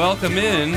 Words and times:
Welcome 0.00 0.38
in 0.38 0.72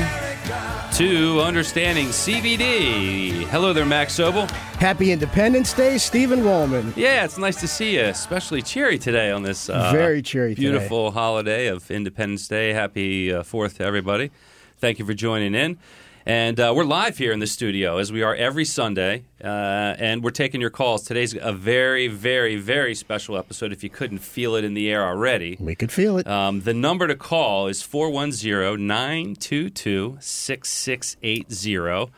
to 0.92 1.40
Understanding 1.40 2.08
CBD. 2.08 3.44
Hello 3.44 3.72
there, 3.72 3.86
Max 3.86 4.14
Sobel. 4.14 4.50
Happy 4.50 5.12
Independence 5.12 5.72
Day, 5.72 5.96
Stephen 5.96 6.44
Wollman. 6.44 6.92
Yeah, 6.94 7.24
it's 7.24 7.38
nice 7.38 7.58
to 7.62 7.66
see 7.66 7.94
you, 7.94 8.02
especially 8.02 8.60
cheery 8.60 8.98
today 8.98 9.30
on 9.30 9.42
this 9.42 9.70
uh, 9.70 9.90
Very 9.92 10.20
cheery 10.20 10.54
today. 10.54 10.68
beautiful 10.68 11.10
holiday 11.10 11.68
of 11.68 11.90
Independence 11.90 12.46
Day. 12.48 12.74
Happy 12.74 13.32
uh, 13.32 13.42
4th 13.42 13.76
to 13.76 13.84
everybody. 13.86 14.30
Thank 14.76 14.98
you 14.98 15.06
for 15.06 15.14
joining 15.14 15.54
in. 15.54 15.78
And 16.26 16.58
uh, 16.58 16.72
we're 16.74 16.84
live 16.84 17.18
here 17.18 17.32
in 17.32 17.40
the 17.40 17.46
studio 17.46 17.98
as 17.98 18.10
we 18.10 18.22
are 18.22 18.34
every 18.34 18.64
Sunday, 18.64 19.24
uh, 19.42 19.94
and 19.98 20.24
we're 20.24 20.30
taking 20.30 20.58
your 20.58 20.70
calls. 20.70 21.02
Today's 21.02 21.36
a 21.38 21.52
very, 21.52 22.08
very, 22.08 22.56
very 22.56 22.94
special 22.94 23.36
episode 23.36 23.72
if 23.72 23.84
you 23.84 23.90
couldn't 23.90 24.20
feel 24.20 24.54
it 24.54 24.64
in 24.64 24.72
the 24.72 24.90
air 24.90 25.04
already. 25.04 25.58
We 25.60 25.74
could 25.74 25.92
feel 25.92 26.16
it. 26.16 26.26
Um, 26.26 26.62
the 26.62 26.72
number 26.72 27.06
to 27.06 27.14
call 27.14 27.66
is 27.66 27.82
410 27.82 28.86
922 28.86 30.16
6680. 30.18 32.10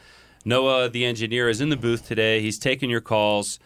Noah, 0.44 0.88
the 0.88 1.04
engineer, 1.04 1.48
is 1.48 1.60
in 1.60 1.70
the 1.70 1.76
booth 1.76 2.06
today. 2.06 2.40
He's 2.40 2.60
taking 2.60 2.88
your 2.88 3.00
calls. 3.00 3.58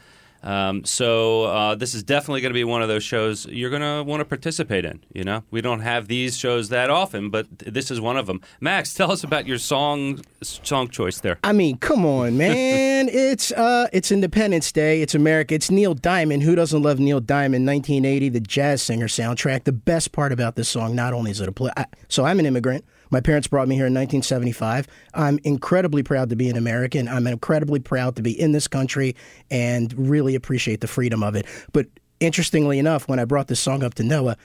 Um, 0.43 0.85
so 0.85 1.45
uh, 1.45 1.75
this 1.75 1.95
is 1.95 2.03
definitely 2.03 2.41
going 2.41 2.51
to 2.51 2.55
be 2.55 2.65
one 2.65 2.83
of 2.83 2.89
those 2.89 3.05
shows 3.05 3.47
you're 3.47 3.71
going 3.71 3.83
to 3.83 4.03
want 4.03 4.21
to 4.21 4.25
participate 4.25 4.85
in. 4.85 5.03
You 5.13 5.25
know, 5.25 5.45
we 5.51 5.61
don't 5.61 5.81
have 5.81 6.09
these 6.09 6.37
shows 6.37 6.71
that 6.71 6.89
often, 6.89 7.31
but 7.31 7.59
th- 7.59 7.73
this 7.73 7.91
is 7.91 8.01
one 8.01 8.17
of 8.17 8.27
them. 8.27 8.41
Max, 8.61 8.95
tell 8.95 9.13
us 9.13 9.23
about 9.23 9.47
your 9.47 9.59
song 9.59 10.21
song 10.43 10.89
choice 10.89 11.21
there. 11.21 11.39
I 11.45 11.53
mean, 11.53 11.77
come 11.79 12.07
on, 12.07 12.39
man. 12.39 13.09
it's 13.13 13.53
uh 13.53 13.89
it's 13.93 14.11
Independence 14.11 14.73
Day. 14.73 15.03
It's 15.03 15.15
America. 15.15 15.55
It's 15.55 15.71
Neil 15.71 15.95
Diamond. 15.95 16.43
Who 16.43 16.55
doesn't 16.55 16.83
love 16.83 16.99
Neil 16.99 17.21
Diamond? 17.21 17.67
1980, 17.67 18.31
the 18.31 18.41
jazz 18.41 18.83
singer 18.83 19.09
soundtrack. 19.09 19.65
The 19.65 19.73
best 19.73 20.13
part 20.13 20.33
about 20.33 20.57
this 20.57 20.69
song, 20.69 20.95
not 20.95 21.13
only 21.13 21.31
is 21.31 21.41
it 21.41 21.49
a 21.49 21.53
play. 21.53 21.71
I, 21.77 21.87
so 22.09 22.25
I'm 22.25 22.39
an 22.39 22.47
immigrant. 22.47 22.85
My 23.11 23.21
parents 23.21 23.49
brought 23.49 23.69
me 23.69 23.75
here 23.75 23.87
in 23.87 23.95
1975. 23.95 24.87
I'm 25.15 25.39
incredibly 25.45 26.03
proud 26.03 26.31
to 26.31 26.37
be 26.37 26.49
an 26.49 26.57
American. 26.57 27.09
I'm 27.09 27.27
incredibly 27.27 27.81
proud 27.81 28.17
to 28.17 28.23
be 28.23 28.39
in 28.39 28.53
this 28.53 28.69
country 28.69 29.17
and 29.51 29.93
really 29.97 30.35
appreciate 30.35 30.81
the 30.81 30.87
freedom 30.87 31.23
of 31.23 31.35
it. 31.35 31.47
But 31.73 31.87
interestingly 32.21 32.79
enough, 32.79 33.09
when 33.09 33.19
I 33.19 33.25
brought 33.25 33.49
this 33.49 33.61
song 33.61 33.83
up 33.83 33.95
to 33.95 34.05
Noah, 34.05 34.37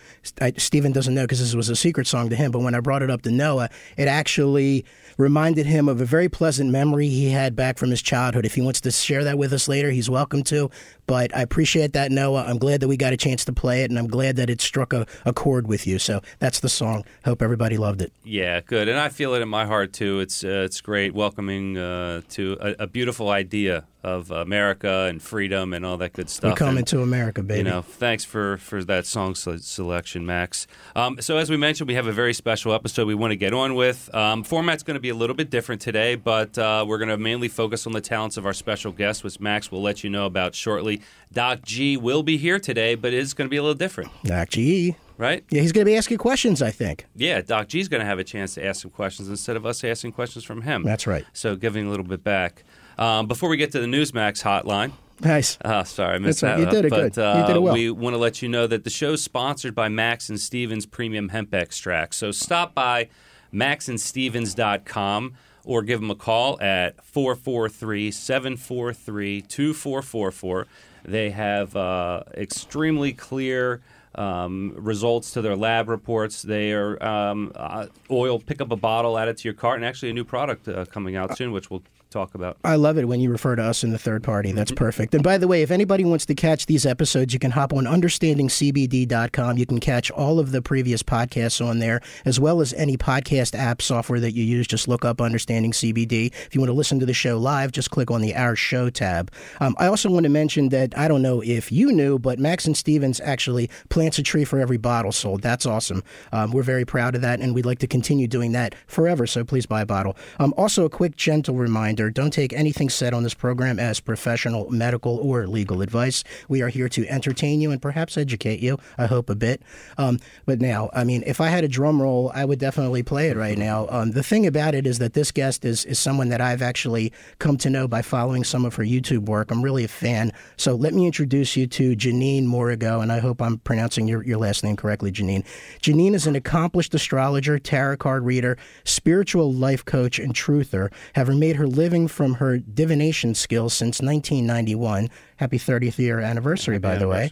I, 0.42 0.54
Stephen 0.58 0.94
doesn't 0.94 1.14
know 1.14 1.24
because 1.24 1.40
this 1.40 1.54
was 1.54 1.70
a 1.70 1.76
secret 1.76 2.08
song 2.08 2.30
to 2.30 2.36
him, 2.36 2.52
but 2.52 2.60
when 2.60 2.74
I 2.74 2.80
brought 2.80 3.04
it 3.04 3.12
up 3.12 3.22
to 3.24 3.32
Noah, 3.32 3.70
it 3.98 4.08
actually 4.08 4.86
reminded 5.18 5.66
him 5.66 5.88
of 5.88 6.02
a 6.02 6.06
very 6.06 6.30
pleasant 6.30 6.72
memory 6.72 7.10
he 7.10 7.30
had 7.30 7.56
back 7.56 7.78
from 7.78 7.92
his 7.92 8.02
childhood. 8.02 8.46
If 8.46 8.56
he 8.56 8.62
wants 8.62 8.82
to 8.82 8.92
share 8.92 9.24
that 9.26 9.38
with 9.38 9.54
us 9.54 9.68
later, 9.68 9.92
he's 9.92 10.10
welcome 10.10 10.44
to. 10.46 10.72
But 11.08 11.36
I 11.36 11.42
appreciate 11.42 11.94
that, 11.94 12.12
Noah. 12.12 12.46
I'm 12.48 12.58
glad 12.58 12.80
that 12.82 12.88
we 12.88 12.98
got 12.98 13.14
a 13.14 13.18
chance 13.18 13.46
to 13.46 13.54
play 13.54 13.84
it, 13.84 13.90
and 13.92 14.00
I'm 14.00 14.08
glad 14.08 14.36
that 14.38 14.50
it 14.50 14.62
struck 14.62 14.94
a, 14.94 15.06
a 15.26 15.34
chord 15.34 15.68
with 15.68 15.86
you. 15.86 16.00
So 16.00 16.22
that's 16.40 16.60
the 16.60 16.70
song. 16.70 17.04
Hope 17.26 17.42
everybody 17.42 17.78
loved 17.78 18.02
it. 18.02 18.12
Yeah, 18.24 18.62
good, 18.62 18.88
and 18.88 19.00
I 19.00 19.10
feel 19.10 19.34
it 19.36 19.42
in 19.42 19.50
my 19.50 19.66
heart 19.66 19.94
too. 19.94 20.20
It's 20.20 20.44
uh, 20.44 20.64
it's 20.66 20.82
great 20.82 21.14
welcoming 21.14 21.78
uh, 21.78 22.22
to 22.30 22.58
a, 22.60 22.84
a 22.84 22.88
beautiful 22.88 23.30
idea 23.30 23.86
of 24.04 24.30
America 24.30 25.08
and 25.10 25.20
freedom 25.20 25.74
and 25.74 25.84
all 25.84 25.98
that 25.98 26.14
good 26.14 26.30
stuff. 26.30 26.52
We're 26.52 26.56
coming 26.58 26.78
And- 26.80 26.88
to 26.88 27.02
America, 27.02 27.42
baby. 27.42 27.60
You 27.60 27.64
know, 27.64 27.82
thanks 27.82 28.24
for 28.24 28.58
for 28.58 28.84
that 28.84 29.06
song 29.08 29.34
selection, 29.36 30.26
Max. 30.26 30.68
Um, 30.96 31.18
so 31.22 31.38
as 31.38 31.50
we 31.50 31.58
mentioned, 31.58 31.88
we 31.88 31.96
have 31.96 32.06
a 32.08 32.12
very 32.12 32.34
special 32.34 32.74
episode 32.74 33.08
we 33.08 33.16
want 33.16 33.32
to 33.32 33.36
get 33.36 33.54
on 33.54 33.74
with. 33.76 34.14
Um, 34.14 34.44
format's 34.44 34.84
going 34.84 34.96
to 34.96 35.00
be 35.02 35.10
a 35.10 35.16
little 35.16 35.36
bit 35.36 35.50
different 35.50 35.82
today, 35.82 36.16
but 36.16 36.58
uh, 36.58 36.86
we're 36.88 37.00
going 37.00 37.10
to 37.10 37.18
mainly 37.18 37.48
focus 37.48 37.88
on 37.88 37.94
the 37.94 38.02
talents 38.02 38.38
of 38.38 38.46
our 38.46 38.54
special 38.54 38.92
guest, 38.92 39.24
which 39.24 39.40
Max 39.40 39.72
will 39.72 39.82
let 39.82 40.04
you 40.04 40.10
know 40.10 40.26
about 40.28 40.54
shortly. 40.56 40.95
Doc 41.34 41.62
G 41.64 41.98
will 41.98 42.24
be 42.24 42.38
here 42.38 42.60
today, 42.60 42.96
but 42.96 43.14
it's 43.14 43.34
going 43.34 43.48
to 43.48 43.50
be 43.50 43.58
a 43.58 43.62
little 43.62 43.76
different, 43.76 44.12
Doc 44.24 44.50
G. 44.50 44.96
right? 45.18 45.44
Yeah, 45.50 45.62
he's 45.62 45.72
going 45.72 45.86
to 45.86 45.90
be 45.92 45.98
asking 45.98 46.18
questions, 46.18 46.62
I 46.62 46.72
think. 46.72 47.06
Yeah, 47.16 47.42
Doc 47.42 47.68
G's 47.68 47.88
going 47.88 48.02
to 48.02 48.06
have 48.06 48.20
a 48.20 48.24
chance 48.24 48.54
to 48.56 48.66
ask 48.66 48.82
some 48.82 48.92
questions 48.92 49.30
instead 49.30 49.56
of 49.56 49.66
us 49.66 49.84
asking 49.84 50.14
questions 50.14 50.44
from 50.46 50.62
him. 50.62 50.84
That's 50.84 51.06
right. 51.08 51.26
So 51.34 51.56
giving 51.56 51.88
a 51.88 51.90
little 51.90 52.06
bit 52.06 52.24
back. 52.24 52.64
Um, 52.98 53.28
before 53.28 53.50
we 53.50 53.58
get 53.58 53.72
to 53.74 53.80
the 53.80 53.88
Newsmax 53.88 54.44
hotline, 54.44 54.92
Nice. 55.22 55.58
Oh, 55.64 55.84
sorry, 55.86 56.16
I 56.16 56.18
missed 56.18 56.42
That's 56.42 56.60
that. 56.60 56.66
right. 56.66 56.74
You 56.74 56.82
did 56.82 56.86
it 56.86 56.90
but, 56.90 57.14
good. 57.14 57.22
Uh, 57.22 57.38
You 57.40 57.48
did 57.48 57.56
it 57.56 57.60
well. 57.62 57.74
We 57.74 57.90
want 57.90 58.14
to 58.16 58.18
let 58.18 58.42
you 58.42 58.50
know 58.50 58.68
that 58.68 58.84
the 58.84 58.90
show's 58.90 59.24
sponsored 59.24 59.74
by 59.74 59.88
Max 59.88 60.30
and 60.30 60.38
Stevens 60.40 60.86
Premium 60.86 61.30
Hemp 61.30 61.54
Extract. 61.54 62.16
So 62.16 62.32
stop 62.32 62.76
by 62.76 63.08
maxandstevens.com 63.54 65.34
or 65.66 65.82
give 65.82 66.00
them 66.00 66.12
a 66.12 66.16
call 66.16 66.62
at 66.62 67.04
443 67.04 68.12
743 68.12 69.42
2444. 69.42 70.68
They 71.04 71.32
have 71.32 71.76
uh, 71.76 72.24
extremely 72.36 73.14
clear 73.14 73.82
um, 74.16 74.74
results 74.76 75.32
to 75.32 75.42
their 75.42 75.56
lab 75.56 75.90
reports. 75.90 76.42
They 76.42 76.72
are 76.72 77.02
um, 77.04 77.52
uh, 77.56 77.88
oil, 78.10 78.40
pick 78.40 78.62
up 78.62 78.72
a 78.72 78.76
bottle, 78.76 79.18
add 79.18 79.28
it 79.28 79.38
to 79.38 79.44
your 79.44 79.54
cart, 79.54 79.78
and 79.78 79.86
actually 79.86 80.12
a 80.12 80.14
new 80.14 80.24
product 80.24 80.68
uh, 80.68 80.86
coming 80.86 81.16
out 81.16 81.38
soon, 81.38 81.52
which 81.52 81.70
we'll 81.70 81.84
talk 82.16 82.34
about. 82.34 82.58
I 82.64 82.76
love 82.78 82.98
it 82.98 83.08
when 83.08 83.20
you 83.20 83.30
refer 83.30 83.56
to 83.56 83.64
us 83.64 83.84
in 83.84 83.92
the 83.92 83.98
third 83.98 84.24
party. 84.24 84.54
That's 84.54 84.72
perfect. 84.72 85.14
And 85.14 85.24
by 85.24 85.38
the 85.38 85.48
way, 85.48 85.62
if 85.62 85.70
anybody 85.70 86.06
wants 86.06 86.26
to 86.28 86.36
catch 86.36 86.66
these 86.66 86.86
episodes, 86.86 87.34
you 87.34 87.40
can 87.40 87.52
hop 87.52 87.74
on 87.74 87.84
understandingcbd.com. 87.84 89.58
You 89.58 89.66
can 89.66 89.80
catch 89.80 90.10
all 90.12 90.40
of 90.40 90.52
the 90.52 90.62
previous 90.62 91.04
podcasts 91.04 91.66
on 91.66 91.80
there, 91.80 92.00
as 92.24 92.40
well 92.40 92.62
as 92.62 92.74
any 92.74 92.96
podcast 92.96 93.58
app 93.58 93.82
software 93.82 94.22
that 94.22 94.32
you 94.32 94.46
use. 94.46 94.66
Just 94.66 94.88
look 94.88 95.04
up 95.04 95.20
Understanding 95.20 95.74
CBD. 95.74 96.28
If 96.28 96.56
you 96.56 96.62
want 96.62 96.70
to 96.70 96.74
listen 96.74 97.00
to 97.02 97.06
the 97.06 97.14
show 97.14 97.38
live, 97.38 97.74
just 97.74 97.92
click 97.92 98.10
on 98.10 98.22
the 98.22 98.34
Our 98.34 98.56
Show 98.56 98.90
tab. 98.90 99.30
Um, 99.60 99.76
I 99.78 99.88
also 99.88 100.10
want 100.10 100.24
to 100.24 100.30
mention 100.30 100.70
that 100.70 100.98
I 100.98 101.10
don't 101.10 101.22
know 101.22 101.42
if 101.44 101.72
you 101.72 101.92
knew, 101.92 102.18
but 102.18 102.40
Max 102.40 102.66
and 102.66 102.78
Stevens 102.78 103.20
actually 103.20 103.70
plants 103.90 104.18
a 104.20 104.24
tree 104.24 104.46
for 104.46 104.60
every 104.60 104.78
bottle 104.78 105.12
sold. 105.12 105.42
That's 105.42 105.66
awesome. 105.66 106.02
Um, 106.32 106.52
we're 106.52 106.64
very 106.64 106.86
proud 106.86 107.16
of 107.16 107.22
that, 107.22 107.42
and 107.42 107.54
we'd 107.54 107.66
like 107.66 107.80
to 107.80 107.88
continue 107.88 108.28
doing 108.28 108.54
that 108.54 108.74
forever. 108.88 109.28
So 109.28 109.44
please 109.44 109.66
buy 109.66 109.82
a 109.82 109.86
bottle. 109.86 110.16
Um, 110.40 110.54
also, 110.56 110.86
a 110.86 110.90
quick, 110.90 111.18
gentle 111.18 111.56
reminder 111.56 112.05
don't 112.10 112.32
take 112.32 112.54
anything 112.54 112.90
said 112.90 113.14
on 113.14 113.24
this 113.24 113.34
program 113.34 113.80
as 113.80 114.00
professional, 114.00 114.70
medical, 114.70 115.18
or 115.18 115.48
legal 115.48 115.82
advice. 115.82 116.24
We 116.48 116.62
are 116.62 116.70
here 116.70 116.90
to 116.90 117.08
entertain 117.08 117.62
you 117.62 117.72
and 117.72 117.82
perhaps 117.82 118.18
educate 118.18 118.60
you, 118.60 118.78
I 118.98 119.06
hope 119.06 119.30
a 119.30 119.36
bit. 119.36 119.62
Um, 119.98 120.20
but 120.46 120.62
now, 120.62 120.90
I 120.94 121.04
mean, 121.04 121.24
if 121.26 121.40
I 121.42 121.48
had 121.48 121.64
a 121.64 121.68
drum 121.68 122.02
roll, 122.02 122.32
I 122.34 122.46
would 122.46 122.60
definitely 122.60 123.04
play 123.04 123.30
it 123.30 123.38
right 123.38 123.58
now. 123.58 123.88
Um, 123.90 124.12
the 124.12 124.24
thing 124.24 124.46
about 124.46 124.76
it 124.76 124.86
is 124.86 125.00
that 125.00 125.14
this 125.14 125.32
guest 125.32 125.66
is, 125.66 125.86
is 125.86 126.00
someone 126.00 126.30
that 126.30 126.42
I've 126.42 126.62
actually 126.62 127.12
come 127.40 127.58
to 127.58 127.70
know 127.70 127.88
by 127.88 128.02
following 128.02 128.44
some 128.44 128.66
of 128.66 128.76
her 128.76 128.84
YouTube 128.84 129.26
work. 129.26 129.52
I'm 129.52 129.64
really 129.64 129.84
a 129.84 129.88
fan. 129.88 130.32
So 130.58 130.76
let 130.76 130.94
me 130.94 131.06
introduce 131.06 131.56
you 131.56 131.68
to 131.68 131.96
Janine 131.96 132.46
Morigo, 132.46 133.02
and 133.02 133.12
I 133.12 133.20
hope 133.20 133.42
I'm 133.42 133.60
pronouncing 133.60 134.08
your, 134.08 134.24
your 134.24 134.38
last 134.38 134.64
name 134.64 134.76
correctly, 134.76 135.12
Janine. 135.12 135.46
Janine 135.80 136.14
is 136.14 136.28
an 136.28 136.36
accomplished 136.36 136.94
astrologer, 136.94 137.60
tarot 137.60 137.98
card 137.98 138.26
reader, 138.26 138.58
spiritual 138.84 139.54
life 139.54 139.86
coach, 139.86 140.20
and 140.20 140.34
truther, 140.34 140.92
having 141.14 141.40
made 141.40 141.56
her 141.56 141.68
living 141.68 141.85
from 142.08 142.36
her 142.36 142.58
divination 142.58 143.36
skills 143.36 143.74
since 143.74 144.02
1991. 144.02 145.10
Happy 145.38 145.60
30th 145.60 145.98
year 145.98 146.20
anniversary, 146.20 146.80
by 146.80 146.96
the 146.98 147.08
way. 147.08 147.30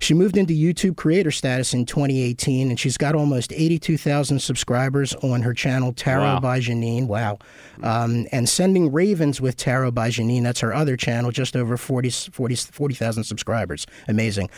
She 0.00 0.14
moved 0.14 0.38
into 0.38 0.54
YouTube 0.54 0.96
creator 0.96 1.30
status 1.30 1.74
in 1.74 1.84
2018, 1.84 2.70
and 2.70 2.80
she's 2.80 2.96
got 2.96 3.14
almost 3.14 3.52
82,000 3.52 4.40
subscribers 4.40 5.14
on 5.16 5.42
her 5.42 5.52
channel, 5.52 5.92
Tarot 5.92 6.24
Wow. 6.24 6.40
by 6.40 6.58
Janine. 6.58 7.06
Wow. 7.06 7.38
Um, 7.82 8.26
and 8.32 8.48
Sending 8.48 8.90
Ravens 8.92 9.42
with 9.42 9.56
Tarot 9.58 9.90
by 9.90 10.08
Janine, 10.08 10.42
that's 10.42 10.60
her 10.60 10.72
other 10.74 10.96
channel, 10.96 11.30
just 11.30 11.54
over 11.54 11.76
40 11.76 12.08
40 12.10 12.56
40,000 12.56 13.24
subscribers. 13.24 13.86
Amazing. 14.08 14.48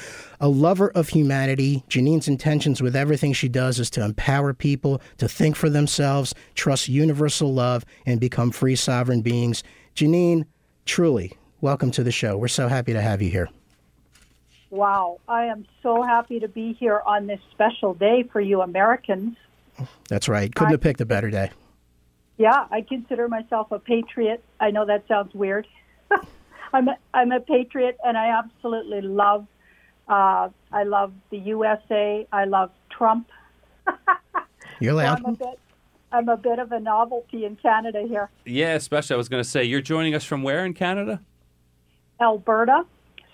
A 0.40 0.48
lover 0.48 0.90
of 0.90 1.08
humanity, 1.08 1.82
Janine's 1.90 2.28
intentions 2.28 2.80
with 2.80 2.94
everything 2.94 3.32
she 3.32 3.48
does 3.48 3.80
is 3.80 3.90
to 3.90 4.04
empower 4.04 4.54
people 4.54 5.02
to 5.18 5.28
think 5.28 5.56
for 5.56 5.68
themselves, 5.68 6.34
trust 6.54 6.88
universal 6.88 7.52
love, 7.52 7.84
and 8.06 8.20
become 8.20 8.52
free 8.52 8.76
sovereign 8.76 9.22
beings. 9.22 9.64
Janine, 9.96 10.44
truly, 10.86 11.32
welcome 11.60 11.90
to 11.90 12.04
the 12.04 12.12
show. 12.12 12.36
We're 12.38 12.46
so 12.48 12.68
happy 12.68 12.92
to 12.92 13.00
have 13.02 13.20
you 13.20 13.28
here. 13.28 13.48
Wow, 14.76 15.20
I 15.28 15.44
am 15.44 15.66
so 15.82 16.02
happy 16.02 16.40
to 16.40 16.48
be 16.48 16.72
here 16.72 17.02
on 17.04 17.26
this 17.26 17.40
special 17.50 17.92
day 17.92 18.22
for 18.32 18.40
you 18.40 18.62
Americans. 18.62 19.36
That's 20.08 20.30
right. 20.30 20.52
Couldn't 20.54 20.72
have 20.72 20.80
picked 20.80 21.02
a 21.02 21.04
better 21.04 21.28
day. 21.28 21.50
Yeah, 22.38 22.66
I 22.70 22.80
consider 22.80 23.28
myself 23.28 23.70
a 23.70 23.78
patriot. 23.78 24.42
I 24.60 24.70
know 24.70 24.86
that 24.86 25.06
sounds 25.06 25.34
weird. 25.34 25.66
I'm 26.72 26.88
a, 26.88 26.96
I'm 27.12 27.32
a 27.32 27.40
patriot, 27.40 27.98
and 28.02 28.16
I 28.16 28.28
absolutely 28.38 29.02
love. 29.02 29.46
Uh, 30.08 30.48
I 30.72 30.84
love 30.84 31.12
the 31.28 31.36
USA. 31.36 32.26
I 32.32 32.46
love 32.46 32.70
Trump. 32.88 33.28
You're 34.80 34.92
So 34.92 34.96
loud. 34.96 35.18
I'm 35.18 35.34
a 35.34 35.36
bit. 35.36 35.58
I'm 36.12 36.28
a 36.30 36.36
bit 36.38 36.58
of 36.58 36.72
a 36.72 36.80
novelty 36.80 37.44
in 37.44 37.56
Canada 37.56 38.04
here, 38.08 38.30
Yeah, 38.46 38.75
especially 38.75 39.14
I 39.14 39.16
was 39.18 39.28
going 39.28 39.42
to 39.42 39.48
say, 39.48 39.64
you're 39.64 39.80
joining 39.82 40.14
us 40.14 40.25
from 40.25 40.42
where 40.42 40.64
in 40.64 40.72
Canada? 40.72 41.20
Alberta. 42.20 42.84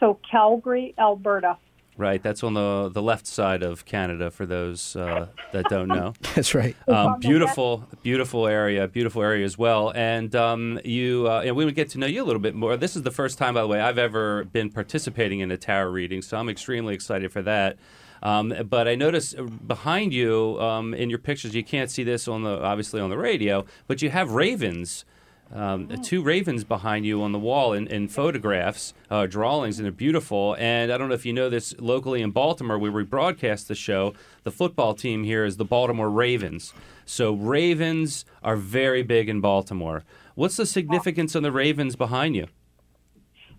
So 0.00 0.18
Calgary, 0.30 0.94
Alberta. 0.98 1.56
Right, 1.98 2.22
that's 2.22 2.44
on 2.44 2.54
the 2.54 2.90
the 2.94 3.02
left 3.02 3.26
side 3.26 3.64
of 3.64 3.84
Canada 3.84 4.30
for 4.30 4.46
those 4.46 4.94
uh, 4.94 5.26
that 5.50 5.64
don't 5.68 5.88
know. 5.88 6.14
That's 6.36 6.54
right. 6.54 6.76
Um, 6.86 7.18
beautiful, 7.18 7.88
beautiful 8.04 8.46
area, 8.46 8.86
beautiful 8.86 9.20
area 9.20 9.44
as 9.44 9.58
well. 9.58 9.90
And 9.96 10.32
um, 10.36 10.78
you, 10.84 11.26
uh, 11.28 11.42
and 11.44 11.56
we 11.56 11.64
would 11.64 11.74
get 11.74 11.88
to 11.90 11.98
know 11.98 12.06
you 12.06 12.22
a 12.22 12.26
little 12.26 12.40
bit 12.40 12.54
more. 12.54 12.76
This 12.76 12.94
is 12.94 13.02
the 13.02 13.10
first 13.10 13.36
time, 13.36 13.54
by 13.54 13.62
the 13.62 13.66
way, 13.66 13.80
I've 13.80 13.98
ever 13.98 14.44
been 14.44 14.70
participating 14.70 15.40
in 15.40 15.50
a 15.50 15.56
tarot 15.56 15.90
reading, 15.90 16.22
so 16.22 16.36
I'm 16.36 16.48
extremely 16.48 16.94
excited 16.94 17.32
for 17.32 17.42
that. 17.42 17.78
Um, 18.22 18.54
but 18.68 18.86
I 18.86 18.94
notice 18.94 19.34
behind 19.66 20.12
you 20.12 20.56
um, 20.60 20.94
in 20.94 21.10
your 21.10 21.18
pictures, 21.18 21.52
you 21.56 21.64
can't 21.64 21.90
see 21.90 22.04
this 22.04 22.28
on 22.28 22.44
the 22.44 22.62
obviously 22.62 23.00
on 23.00 23.10
the 23.10 23.18
radio, 23.18 23.64
but 23.88 24.02
you 24.02 24.10
have 24.10 24.30
ravens. 24.30 25.04
Um, 25.52 25.88
Two 26.02 26.22
ravens 26.22 26.64
behind 26.64 27.06
you 27.06 27.22
on 27.22 27.32
the 27.32 27.38
wall 27.38 27.72
in, 27.72 27.86
in 27.86 28.08
photographs, 28.08 28.92
uh, 29.10 29.26
drawings, 29.26 29.78
and 29.78 29.86
they're 29.86 29.92
beautiful. 29.92 30.54
And 30.58 30.92
I 30.92 30.98
don't 30.98 31.08
know 31.08 31.14
if 31.14 31.24
you 31.24 31.32
know 31.32 31.48
this 31.48 31.74
locally 31.78 32.20
in 32.20 32.32
Baltimore, 32.32 32.78
where 32.78 32.92
we 32.92 33.02
broadcast 33.04 33.68
the 33.68 33.74
show, 33.74 34.14
the 34.44 34.50
football 34.50 34.94
team 34.94 35.24
here 35.24 35.44
is 35.44 35.56
the 35.56 35.64
Baltimore 35.64 36.10
Ravens. 36.10 36.74
So 37.06 37.32
ravens 37.32 38.26
are 38.42 38.56
very 38.56 39.02
big 39.02 39.28
in 39.28 39.40
Baltimore. 39.40 40.04
What's 40.34 40.56
the 40.56 40.66
significance 40.66 41.34
of 41.34 41.42
the 41.42 41.50
ravens 41.50 41.96
behind 41.96 42.36
you? 42.36 42.48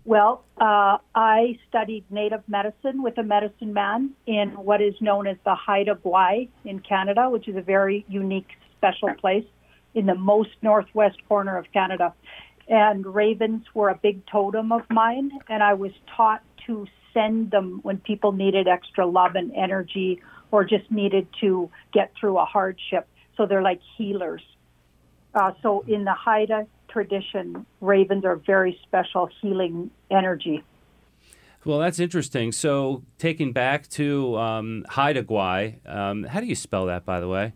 Well, 0.04 0.44
uh, 0.60 0.98
I 1.14 1.58
studied 1.68 2.04
native 2.10 2.42
medicine 2.48 3.02
with 3.02 3.18
a 3.18 3.22
medicine 3.22 3.74
man 3.74 4.10
in 4.26 4.50
what 4.50 4.80
is 4.80 4.94
known 5.00 5.26
as 5.26 5.36
the 5.44 5.54
Haida 5.54 5.96
Gwaii 5.96 6.48
in 6.64 6.78
Canada, 6.80 7.28
which 7.28 7.48
is 7.48 7.56
a 7.56 7.60
very 7.60 8.06
unique, 8.08 8.48
special 8.78 9.12
place 9.14 9.44
in 9.94 10.06
the 10.06 10.14
most 10.14 10.50
northwest 10.62 11.18
corner 11.28 11.56
of 11.56 11.66
Canada. 11.72 12.14
And 12.68 13.04
ravens 13.04 13.64
were 13.74 13.88
a 13.88 13.96
big 13.96 14.24
totem 14.26 14.70
of 14.70 14.82
mine, 14.90 15.32
and 15.48 15.62
I 15.62 15.74
was 15.74 15.92
taught 16.16 16.42
to 16.66 16.86
send 17.12 17.50
them 17.50 17.80
when 17.82 17.98
people 17.98 18.32
needed 18.32 18.68
extra 18.68 19.06
love 19.06 19.34
and 19.34 19.52
energy 19.54 20.20
or 20.52 20.64
just 20.64 20.90
needed 20.90 21.26
to 21.40 21.70
get 21.92 22.12
through 22.18 22.38
a 22.38 22.44
hardship. 22.44 23.08
So 23.36 23.46
they're 23.46 23.62
like 23.62 23.80
healers. 23.96 24.42
Uh, 25.34 25.52
so 25.62 25.84
in 25.86 26.04
the 26.04 26.12
Haida 26.12 26.66
tradition, 26.88 27.66
ravens 27.80 28.24
are 28.24 28.36
very 28.36 28.78
special 28.82 29.28
healing 29.40 29.90
energy. 30.10 30.62
Well, 31.64 31.78
that's 31.78 32.00
interesting. 32.00 32.52
So, 32.52 33.02
taking 33.18 33.52
back 33.52 33.86
to 33.90 34.36
um, 34.38 34.86
Haida 34.88 35.22
Gwaii, 35.22 35.86
um, 35.86 36.24
how 36.24 36.40
do 36.40 36.46
you 36.46 36.54
spell 36.54 36.86
that, 36.86 37.04
by 37.04 37.20
the 37.20 37.28
way? 37.28 37.52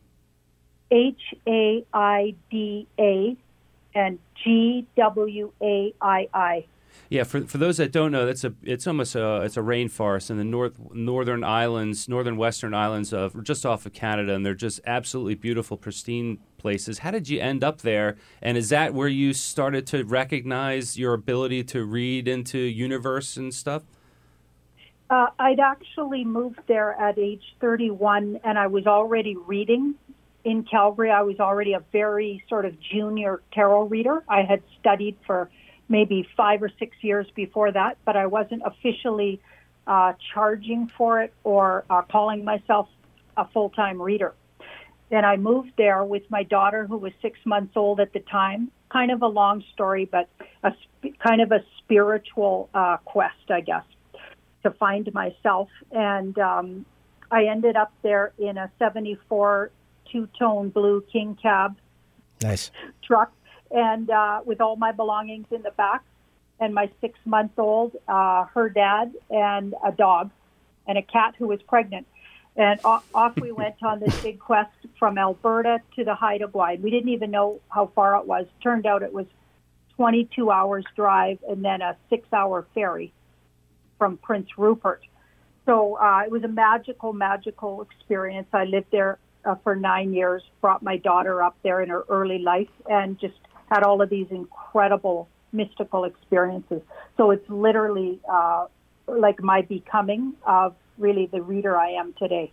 H 0.91 1.35
A 1.47 1.85
I 1.93 2.35
D 2.51 2.87
A 2.99 3.37
and 3.95 4.19
G 4.43 4.87
W 4.97 5.53
A 5.63 5.95
I 6.01 6.29
I. 6.33 6.65
Yeah, 7.09 7.25
for, 7.25 7.43
for 7.43 7.59
those 7.59 7.77
that 7.77 7.93
don't 7.93 8.13
know, 8.13 8.25
that's 8.27 8.45
a 8.45 8.55
it's 8.63 8.87
almost 8.87 9.15
a 9.15 9.43
it's 9.43 9.57
a 9.57 9.61
rainforest 9.61 10.31
in 10.31 10.39
the 10.39 10.45
north 10.45 10.79
northern 10.93 11.45
islands, 11.45 12.09
northern 12.09 12.37
western 12.37 12.75
islands 12.75 13.13
of 13.13 13.43
just 13.45 13.67
off 13.67 13.87
of 13.87 13.93
Canada, 13.93 14.35
and 14.35 14.45
they're 14.45 14.55
just 14.55 14.81
absolutely 14.87 15.35
beautiful, 15.35 15.77
pristine 15.77 16.39
places. 16.57 17.01
How 17.01 17.11
did 17.11 17.29
you 17.29 17.41
end 17.41 17.63
up 17.63 17.83
there? 17.83 18.17
And 18.41 18.57
is 18.57 18.71
that 18.71 18.95
where 18.95 19.09
you 19.09 19.33
started 19.33 19.87
to 19.89 20.05
recognize 20.05 20.99
your 20.99 21.13
ability 21.13 21.65
to 21.65 21.85
read 21.85 22.27
into 22.27 22.59
universe 22.59 23.37
and 23.37 23.53
stuff? 23.53 23.83
Uh, 25.11 25.27
I'd 25.39 25.61
actually 25.61 26.25
moved 26.25 26.61
there 26.67 26.99
at 26.99 27.19
age 27.19 27.55
31, 27.61 28.41
and 28.43 28.59
I 28.59 28.67
was 28.67 28.87
already 28.87 29.37
reading 29.37 29.95
in 30.44 30.64
Calgary. 30.64 31.11
I 31.11 31.23
was 31.23 31.41
already 31.41 31.73
a 31.73 31.82
very 31.93 32.44
sort 32.49 32.64
of 32.64 32.79
junior 32.81 33.41
tarot 33.52 33.85
reader. 33.85 34.23
I 34.29 34.43
had 34.43 34.62
studied 34.81 35.17
for 35.26 35.50
maybe 35.88 36.26
five 36.37 36.62
or 36.62 36.70
six 36.79 36.96
years 37.02 37.26
before 37.35 37.73
that, 37.73 37.99
but 38.05 38.17
I 38.17 38.26
wasn't 38.26 38.62
officially 38.64 39.41
uh, 39.87 40.14
charging 40.32 40.91
for 40.96 41.23
it 41.23 41.32
or 41.44 41.85
uh, 41.91 42.02
calling 42.02 42.44
myself 42.44 42.88
a 43.37 43.46
full 43.49 43.70
time 43.70 44.00
reader. 44.00 44.35
And 45.11 45.26
I 45.26 45.37
moved 45.37 45.73
there 45.76 46.02
with 46.02 46.23
my 46.31 46.43
daughter, 46.43 46.87
who 46.87 46.96
was 46.96 47.12
six 47.20 47.38
months 47.44 47.76
old 47.76 48.00
at 48.00 48.12
the 48.12 48.20
time. 48.20 48.70
Kind 48.91 49.11
of 49.11 49.23
a 49.23 49.26
long 49.26 49.62
story, 49.73 50.06
but 50.11 50.29
a 50.62 50.73
sp- 50.73 51.19
kind 51.23 51.41
of 51.41 51.52
a 51.52 51.61
spiritual 51.79 52.69
uh, 52.75 52.96
quest, 53.05 53.50
I 53.50 53.61
guess, 53.61 53.85
to 54.62 54.70
find 54.70 55.12
myself. 55.12 55.69
And 55.93 56.38
um, 56.38 56.87
I 57.31 57.46
ended 57.46 57.76
up 57.76 57.93
there 58.02 58.32
in 58.38 58.56
a 58.56 58.70
74 58.79 59.70
two 60.11 60.29
tone 60.39 60.71
blue 60.71 61.05
King 61.12 61.37
Cab 61.41 61.77
Nice. 62.43 62.71
truck 63.03 63.33
and 63.71 64.11
uh, 64.11 64.41
with 64.45 64.61
all 64.61 64.77
my 64.77 64.93
belongings 64.93 65.47
in 65.51 65.62
the 65.62 65.71
back 65.73 66.03
and 66.61 66.75
my 66.75 66.91
six 67.01 67.19
month 67.25 67.59
old 67.59 67.97
uh, 68.09 68.45
her 68.45 68.69
dad 68.69 69.12
and 69.31 69.75
a 69.85 69.93
dog 69.93 70.31
and 70.87 70.99
a 70.99 71.03
cat 71.03 71.35
who 71.39 71.49
was 71.49 71.61
pregnant. 71.62 72.06
And 72.56 72.79
off, 72.85 73.09
off 73.12 73.37
we 73.41 73.51
went 73.51 73.83
on 73.83 73.99
this 73.99 74.15
big 74.23 74.39
quest 74.49 74.71
from 74.99 75.19
alberta 75.19 75.81
to 75.97 76.05
the 76.05 76.15
haida 76.15 76.47
gwaii 76.47 76.81
we 76.81 76.91
didn't 76.91 77.11
even 77.11 77.31
know 77.31 77.61
how 77.69 77.87
far 77.95 78.17
it 78.17 78.27
was. 78.27 78.47
Turned 78.62 78.87
out 78.87 79.03
it 79.03 79.12
was 79.12 79.27
22 79.97 80.51
hours 80.51 80.85
drive 80.95 81.39
and 81.49 81.65
then 81.65 81.82
a 81.82 81.96
six 82.11 82.27
hour 82.32 82.67
ferry 82.75 83.13
from 83.99 84.17
prince 84.19 84.49
rupert. 84.56 85.03
So 85.67 85.96
uh, 85.96 86.23
it 86.27 86.31
was 86.31 86.44
a 86.44 86.49
magical 86.49 87.13
magical 87.13 87.82
experience. 87.82 88.49
I 88.53 88.65
lived 88.65 88.91
there 88.93 89.19
uh, 89.44 89.56
for 89.63 89.77
nine 89.77 90.13
years, 90.13 90.43
brought 90.60 90.82
my 90.82 90.96
daughter 90.96 91.43
up 91.43 91.56
there 91.63 91.81
in 91.81 91.89
her 91.89 92.05
early 92.08 92.39
life, 92.39 92.69
and 92.89 93.19
just 93.19 93.34
had 93.70 93.82
all 93.82 94.01
of 94.03 94.10
these 94.10 94.27
incredible 94.31 95.29
mystical 95.53 96.05
experiences. 96.05 96.82
So 97.17 97.31
it's 97.31 97.48
literally 97.48 98.20
uh, 98.31 98.67
like 99.06 99.43
my 99.43 99.63
becoming 99.63 100.34
of 100.46 100.74
really 100.98 101.27
the 101.27 101.43
reader 101.43 101.77
I 101.77 101.91
am 101.91 102.15
today. 102.19 102.53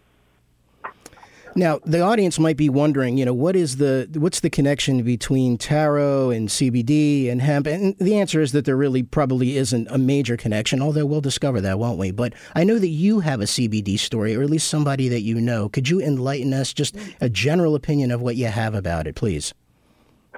Now, 1.55 1.79
the 1.83 1.99
audience 1.99 2.39
might 2.39 2.55
be 2.55 2.69
wondering, 2.69 3.17
you 3.17 3.25
know, 3.25 3.33
what 3.33 3.55
is 3.55 3.77
the 3.77 4.07
what's 4.13 4.39
the 4.39 4.49
connection 4.49 5.03
between 5.03 5.57
tarot 5.57 6.29
and 6.29 6.47
CBD 6.47 7.29
and 7.29 7.41
hemp? 7.41 7.67
And 7.67 7.97
the 7.97 8.17
answer 8.17 8.41
is 8.41 8.53
that 8.53 8.65
there 8.65 8.77
really 8.77 9.03
probably 9.03 9.57
isn't 9.57 9.87
a 9.89 9.97
major 9.97 10.37
connection, 10.37 10.81
although 10.81 11.05
we'll 11.05 11.21
discover 11.21 11.59
that, 11.61 11.77
won't 11.77 11.99
we? 11.99 12.11
But 12.11 12.33
I 12.55 12.63
know 12.63 12.79
that 12.79 12.87
you 12.87 13.19
have 13.19 13.41
a 13.41 13.45
CBD 13.45 13.99
story, 13.99 14.35
or 14.35 14.43
at 14.43 14.49
least 14.49 14.69
somebody 14.69 15.09
that 15.09 15.21
you 15.21 15.41
know. 15.41 15.67
Could 15.67 15.89
you 15.89 16.01
enlighten 16.01 16.53
us 16.53 16.73
just 16.73 16.95
a 17.19 17.29
general 17.29 17.75
opinion 17.75 18.11
of 18.11 18.21
what 18.21 18.35
you 18.37 18.47
have 18.47 18.73
about 18.73 19.07
it, 19.07 19.15
please? 19.15 19.53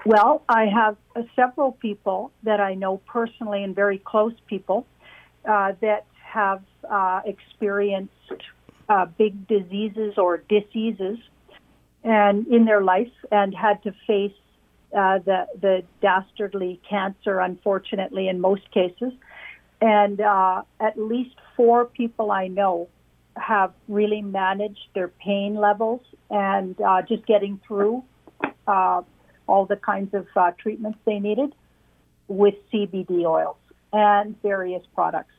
Well, 0.06 0.44
I 0.50 0.66
have 0.66 0.98
uh, 1.16 1.24
several 1.36 1.74
people 1.74 2.32
that 2.44 2.60
I 2.60 2.74
know 2.74 2.98
personally 2.98 3.64
and 3.64 3.76
very 3.76 4.00
close 4.00 4.34
people 4.48 4.86
uh, 5.46 5.74
that 5.82 6.06
have 6.24 6.62
uh, 6.90 7.22
experienced 7.26 8.12
uh, 8.94 9.06
big 9.18 9.48
diseases 9.48 10.14
or 10.18 10.38
diseases 10.38 11.18
and 12.04 12.48
in 12.48 12.66
their 12.66 12.84
life 12.84 13.16
and 13.32 13.56
had 13.56 13.82
to 13.84 13.92
face 14.06 14.38
uh, 14.96 15.18
the 15.20 15.48
the 15.60 15.84
dastardly 16.02 16.80
cancer, 16.88 17.40
unfortunately, 17.40 18.28
in 18.28 18.40
most 18.40 18.70
cases. 18.72 19.12
And 19.82 20.22
uh, 20.22 20.62
at 20.80 20.98
least 20.98 21.36
four 21.58 21.86
people 21.86 22.32
I 22.32 22.48
know 22.48 22.88
have 23.36 23.74
really 23.88 24.22
managed 24.22 24.88
their 24.94 25.08
pain 25.08 25.56
levels 25.56 26.02
and 26.30 26.80
uh, 26.80 27.02
just 27.02 27.26
getting 27.26 27.60
through 27.68 28.04
uh, 28.68 29.02
all 29.48 29.66
the 29.66 29.76
kinds 29.76 30.14
of 30.14 30.28
uh, 30.36 30.52
treatments 30.52 31.00
they 31.06 31.20
needed 31.20 31.56
with 32.28 32.54
CBD 32.72 33.26
oils 33.26 33.58
and 33.92 34.40
various 34.44 34.84
products, 34.94 35.34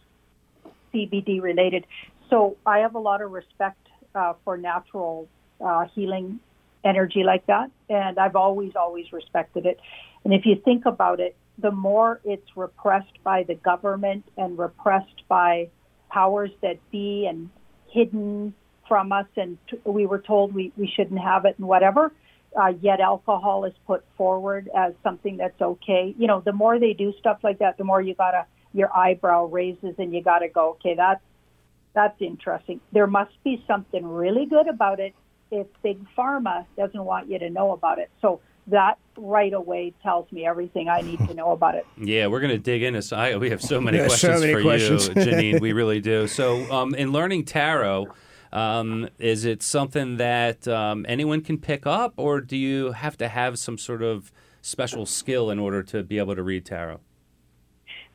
CBD 0.93 1.41
related. 1.41 1.87
So 2.35 2.57
I 2.67 2.79
have 2.79 2.97
a 2.97 2.99
lot 2.99 3.23
of 3.23 3.31
respect 3.31 3.87
uh, 4.13 4.33
for 4.45 4.57
natural 4.57 5.29
uh, 5.65 5.85
healing 5.95 6.41
energy 6.85 7.23
like 7.23 7.47
that, 7.47 7.71
and 7.89 8.19
I've 8.19 8.35
always, 8.35 8.73
always 8.75 9.13
respected 9.13 9.67
it. 9.67 9.79
And 10.25 10.35
if 10.35 10.45
you 10.45 10.57
think 10.65 10.85
about 10.85 11.21
it, 11.21 11.37
the 11.59 11.71
more 11.71 12.21
it's 12.25 12.57
repressed 12.57 13.23
by 13.23 13.45
the 13.45 13.55
government 13.55 14.25
and 14.37 14.59
repressed 14.59 15.23
by 15.29 15.69
powers 16.11 16.51
that 16.61 16.79
be 16.91 17.27
and 17.31 17.51
hidden 17.93 18.53
from 18.89 19.13
us, 19.13 19.27
and 19.37 19.57
t- 19.71 19.79
we 19.85 20.05
were 20.05 20.19
told 20.19 20.53
we, 20.53 20.73
we 20.77 20.93
shouldn't 20.97 21.21
have 21.21 21.45
it 21.45 21.55
and 21.59 21.69
whatever, 21.69 22.13
uh, 22.61 22.73
yet 22.81 22.99
alcohol 22.99 23.65
is 23.65 23.75
put 23.87 24.05
forward 24.17 24.69
as 24.77 24.93
something 25.05 25.37
that's 25.37 25.63
okay. 25.63 26.13
You 26.19 26.27
know, 26.27 26.41
the 26.41 26.53
more 26.53 26.81
they 26.81 26.95
do 26.95 27.15
stuff 27.21 27.39
like 27.45 27.61
that, 27.61 27.79
the 27.79 27.85
more 27.85 28.03
you 28.03 28.15
gotta 28.15 28.47
your 28.73 28.91
eyebrow 28.93 29.45
raises 29.45 29.95
and 29.99 30.13
you 30.13 30.21
gotta 30.21 30.49
go, 30.49 30.71
okay, 30.71 30.95
that's 30.97 31.23
that's 31.95 32.21
interesting. 32.21 32.81
There 32.93 33.07
must 33.07 33.33
be 33.45 33.63
something 33.67 34.07
really 34.07 34.47
good 34.47 34.69
about 34.69 35.01
it 35.01 35.15
if 35.51 35.67
big 35.83 35.99
pharma 36.17 36.67
doesn't 36.77 37.05
want 37.05 37.29
you 37.29 37.39
to 37.39 37.51
know 37.51 37.73
about 37.73 37.99
it. 37.99 38.11
So 38.21 38.41
that 38.69 38.99
right 39.17 39.53
away 39.53 39.93
tells 40.03 40.31
me 40.33 40.47
everything 40.47 40.89
I 40.89 41.01
need 41.03 41.19
to 41.29 41.35
know 41.35 41.53
about 41.53 41.75
it. 41.77 41.87
Yeah, 41.97 42.27
we're 42.27 42.41
going 42.41 42.53
to 42.53 42.59
dig 42.59 42.83
into. 42.83 43.03
So 43.03 43.17
I, 43.17 43.37
we 43.37 43.51
have 43.51 43.63
so 43.63 43.81
many 43.81 43.99
Yeah, 43.99 44.05
so 44.05 44.09
questions 44.09 44.41
many 44.41 44.55
for 44.55 44.63
questions. 44.63 45.09
you, 45.09 45.15
Janine. 45.15 45.61
We 45.61 45.73
really 45.73 46.01
do. 46.01 46.27
So, 46.27 46.71
um, 46.73 46.95
in 46.95 47.13
learning 47.13 47.45
tarot, 47.45 48.09
um, 48.53 49.09
is 49.19 49.45
it 49.45 49.63
something 49.63 50.17
that 50.17 50.67
um, 50.67 51.05
anyone 51.09 51.41
can 51.41 51.59
pick 51.59 51.87
up, 51.87 52.15
or 52.17 52.41
do 52.41 52.57
you 52.57 52.93
have 52.93 53.17
to 53.19 53.29
have 53.29 53.59
some 53.59 53.79
sort 53.79 54.03
of 54.03 54.33
special 54.63 55.07
skill 55.07 55.51
in 55.51 55.59
order 55.59 55.83
to 55.83 56.03
be 56.03 56.19
able 56.19 56.35
to 56.35 56.43
read 56.43 56.65
tarot? 56.65 57.01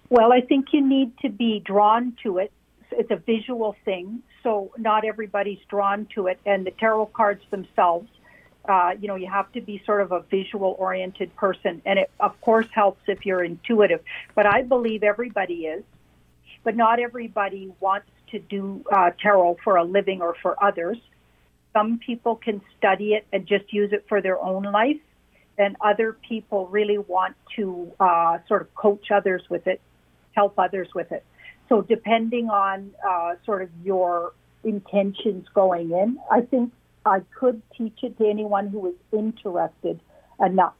Well, 0.09 0.33
I 0.33 0.41
think 0.41 0.67
you 0.73 0.85
need 0.85 1.17
to 1.19 1.29
be 1.29 1.61
drawn 1.63 2.15
to 2.23 2.39
it. 2.39 2.51
It's 2.91 3.11
a 3.11 3.15
visual 3.15 3.75
thing, 3.85 4.21
so 4.43 4.71
not 4.77 5.05
everybody's 5.05 5.59
drawn 5.69 6.07
to 6.15 6.27
it. 6.27 6.39
And 6.45 6.65
the 6.65 6.71
tarot 6.71 7.07
cards 7.07 7.43
themselves, 7.51 8.09
uh, 8.67 8.91
you 8.99 9.07
know, 9.07 9.15
you 9.15 9.27
have 9.27 9.51
to 9.53 9.61
be 9.61 9.81
sort 9.85 10.01
of 10.01 10.11
a 10.11 10.21
visual 10.21 10.75
oriented 10.79 11.35
person. 11.35 11.81
And 11.85 11.99
it, 11.99 12.11
of 12.19 12.39
course, 12.41 12.67
helps 12.71 13.01
if 13.07 13.25
you're 13.25 13.43
intuitive. 13.43 14.01
But 14.35 14.45
I 14.45 14.63
believe 14.63 15.03
everybody 15.03 15.65
is. 15.65 15.83
But 16.63 16.75
not 16.75 16.99
everybody 16.99 17.71
wants 17.79 18.09
to 18.31 18.39
do 18.39 18.83
uh, 18.91 19.11
tarot 19.21 19.57
for 19.63 19.77
a 19.77 19.83
living 19.83 20.21
or 20.21 20.35
for 20.41 20.61
others. 20.63 20.97
Some 21.73 21.99
people 21.99 22.35
can 22.35 22.61
study 22.77 23.13
it 23.13 23.25
and 23.31 23.45
just 23.45 23.71
use 23.71 23.93
it 23.93 24.05
for 24.09 24.21
their 24.21 24.39
own 24.39 24.63
life. 24.63 24.99
And 25.57 25.75
other 25.81 26.13
people 26.13 26.67
really 26.67 26.97
want 26.97 27.35
to 27.55 27.91
uh, 27.99 28.39
sort 28.47 28.61
of 28.61 28.73
coach 28.75 29.11
others 29.11 29.43
with 29.49 29.67
it 29.67 29.81
help 30.39 30.57
others 30.57 30.87
with 30.95 31.11
it. 31.11 31.23
So 31.69 31.81
depending 31.83 32.49
on 32.49 32.91
uh, 33.07 33.35
sort 33.45 33.61
of 33.61 33.69
your 33.83 34.33
intentions 34.63 35.47
going 35.53 35.91
in, 35.91 36.17
I 36.29 36.41
think 36.41 36.73
I 37.05 37.21
could 37.39 37.61
teach 37.77 37.99
it 38.01 38.17
to 38.17 38.27
anyone 38.27 38.67
who 38.67 38.87
is 38.87 38.95
interested 39.13 40.01
enough, 40.43 40.73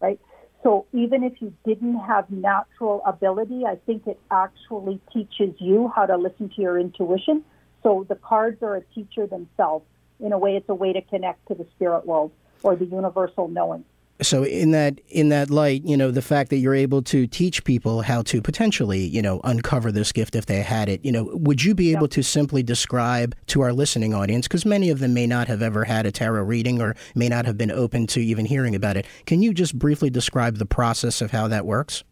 right? 0.00 0.20
So 0.62 0.86
even 0.92 1.24
if 1.24 1.42
you 1.42 1.52
didn't 1.66 1.98
have 1.98 2.30
natural 2.30 3.02
ability, 3.04 3.64
I 3.66 3.76
think 3.84 4.06
it 4.06 4.20
actually 4.30 5.00
teaches 5.12 5.54
you 5.58 5.90
how 5.94 6.06
to 6.06 6.16
listen 6.16 6.48
to 6.50 6.62
your 6.62 6.78
intuition. 6.78 7.44
So 7.82 8.06
the 8.08 8.14
cards 8.14 8.62
are 8.62 8.76
a 8.76 8.82
teacher 8.94 9.26
themselves. 9.26 9.84
In 10.20 10.32
a 10.32 10.38
way, 10.38 10.54
it's 10.54 10.68
a 10.68 10.74
way 10.74 10.92
to 10.92 11.02
connect 11.02 11.48
to 11.48 11.54
the 11.54 11.66
spirit 11.74 12.06
world 12.06 12.30
or 12.62 12.76
the 12.76 12.84
universal 12.84 13.48
knowing. 13.48 13.84
So 14.20 14.44
in 14.44 14.70
that 14.70 15.00
in 15.08 15.30
that 15.30 15.50
light, 15.50 15.82
you 15.84 15.96
know, 15.96 16.10
the 16.10 16.22
fact 16.22 16.50
that 16.50 16.58
you're 16.58 16.74
able 16.74 17.02
to 17.02 17.26
teach 17.26 17.64
people 17.64 18.02
how 18.02 18.22
to 18.22 18.40
potentially, 18.40 19.00
you 19.00 19.20
know, 19.20 19.40
uncover 19.42 19.90
this 19.90 20.12
gift 20.12 20.36
if 20.36 20.46
they 20.46 20.60
had 20.60 20.88
it, 20.88 21.04
you 21.04 21.10
know, 21.10 21.30
would 21.32 21.64
you 21.64 21.74
be 21.74 21.92
able 21.92 22.08
to 22.08 22.22
simply 22.22 22.62
describe 22.62 23.34
to 23.46 23.62
our 23.62 23.72
listening 23.72 24.14
audience 24.14 24.46
because 24.46 24.64
many 24.64 24.90
of 24.90 25.00
them 25.00 25.12
may 25.14 25.26
not 25.26 25.48
have 25.48 25.62
ever 25.62 25.84
had 25.84 26.06
a 26.06 26.12
tarot 26.12 26.42
reading 26.42 26.80
or 26.80 26.94
may 27.14 27.28
not 27.28 27.46
have 27.46 27.58
been 27.58 27.70
open 27.70 28.06
to 28.08 28.20
even 28.20 28.44
hearing 28.44 28.74
about 28.74 28.96
it. 28.96 29.06
Can 29.26 29.42
you 29.42 29.52
just 29.52 29.76
briefly 29.78 30.10
describe 30.10 30.58
the 30.58 30.66
process 30.66 31.20
of 31.20 31.32
how 31.32 31.48
that 31.48 31.66
works? 31.66 32.04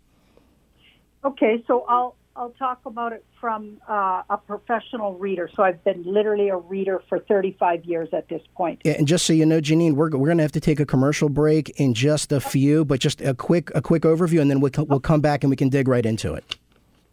Okay, 1.24 1.62
so 1.66 1.84
I'll 1.88 2.16
I'll 2.40 2.54
talk 2.58 2.80
about 2.86 3.12
it 3.12 3.22
from 3.38 3.82
uh, 3.86 4.22
a 4.30 4.38
professional 4.38 5.12
reader. 5.18 5.50
So 5.54 5.62
I've 5.62 5.84
been 5.84 6.02
literally 6.04 6.48
a 6.48 6.56
reader 6.56 7.02
for 7.06 7.18
35 7.18 7.84
years 7.84 8.08
at 8.14 8.30
this 8.30 8.40
point. 8.56 8.80
Yeah, 8.82 8.94
and 8.94 9.06
just 9.06 9.26
so 9.26 9.34
you 9.34 9.44
know, 9.44 9.60
Janine, 9.60 9.92
we're, 9.92 10.08
we're 10.08 10.28
going 10.28 10.38
to 10.38 10.42
have 10.42 10.52
to 10.52 10.60
take 10.60 10.80
a 10.80 10.86
commercial 10.86 11.28
break 11.28 11.68
in 11.78 11.92
just 11.92 12.32
a 12.32 12.40
few, 12.40 12.86
but 12.86 12.98
just 12.98 13.20
a 13.20 13.34
quick 13.34 13.70
a 13.74 13.82
quick 13.82 14.04
overview, 14.04 14.40
and 14.40 14.50
then 14.50 14.60
we'll, 14.60 14.70
we'll 14.88 15.00
come 15.00 15.20
back 15.20 15.44
and 15.44 15.50
we 15.50 15.56
can 15.56 15.68
dig 15.68 15.86
right 15.86 16.06
into 16.06 16.32
it. 16.32 16.56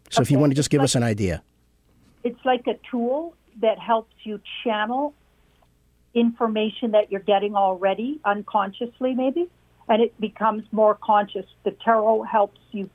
So 0.09 0.21
if 0.21 0.31
you 0.31 0.39
want 0.39 0.51
to 0.51 0.55
just 0.55 0.69
give 0.69 0.79
like- 0.79 0.85
us 0.85 0.95
an 0.95 1.03
idea. 1.03 1.43
It's 2.23 2.39
like 2.45 2.65
a 2.67 2.79
tool 2.89 3.35
that 3.61 3.79
helps 3.79 4.15
you 4.23 4.39
channel 4.63 5.13
information 6.13 6.91
that 6.91 7.11
you're 7.11 7.19
getting 7.19 7.53
already 7.53 8.21
unconsciously, 8.23 9.13
maybe, 9.13 9.49
and 9.89 10.01
it 10.01 10.19
becomes 10.21 10.63
more 10.71 10.95
conscious. 10.95 11.45
The 11.65 11.71
tarot 11.71 12.23
helps 12.23 12.59
you 12.71 12.89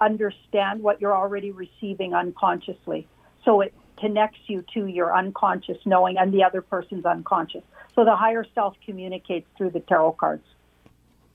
understand 0.00 0.82
what 0.82 1.00
you're 1.00 1.16
already 1.16 1.50
receiving 1.50 2.14
unconsciously. 2.14 3.06
So 3.44 3.60
it 3.60 3.74
connects 3.98 4.40
you 4.46 4.64
to 4.74 4.86
your 4.86 5.16
unconscious 5.16 5.78
knowing 5.84 6.18
and 6.18 6.32
the 6.32 6.44
other 6.44 6.60
person's 6.60 7.04
unconscious. 7.04 7.62
So 7.94 8.04
the 8.04 8.16
higher 8.16 8.44
self 8.54 8.76
communicates 8.84 9.46
through 9.56 9.70
the 9.70 9.80
tarot 9.80 10.12
cards. 10.12 10.44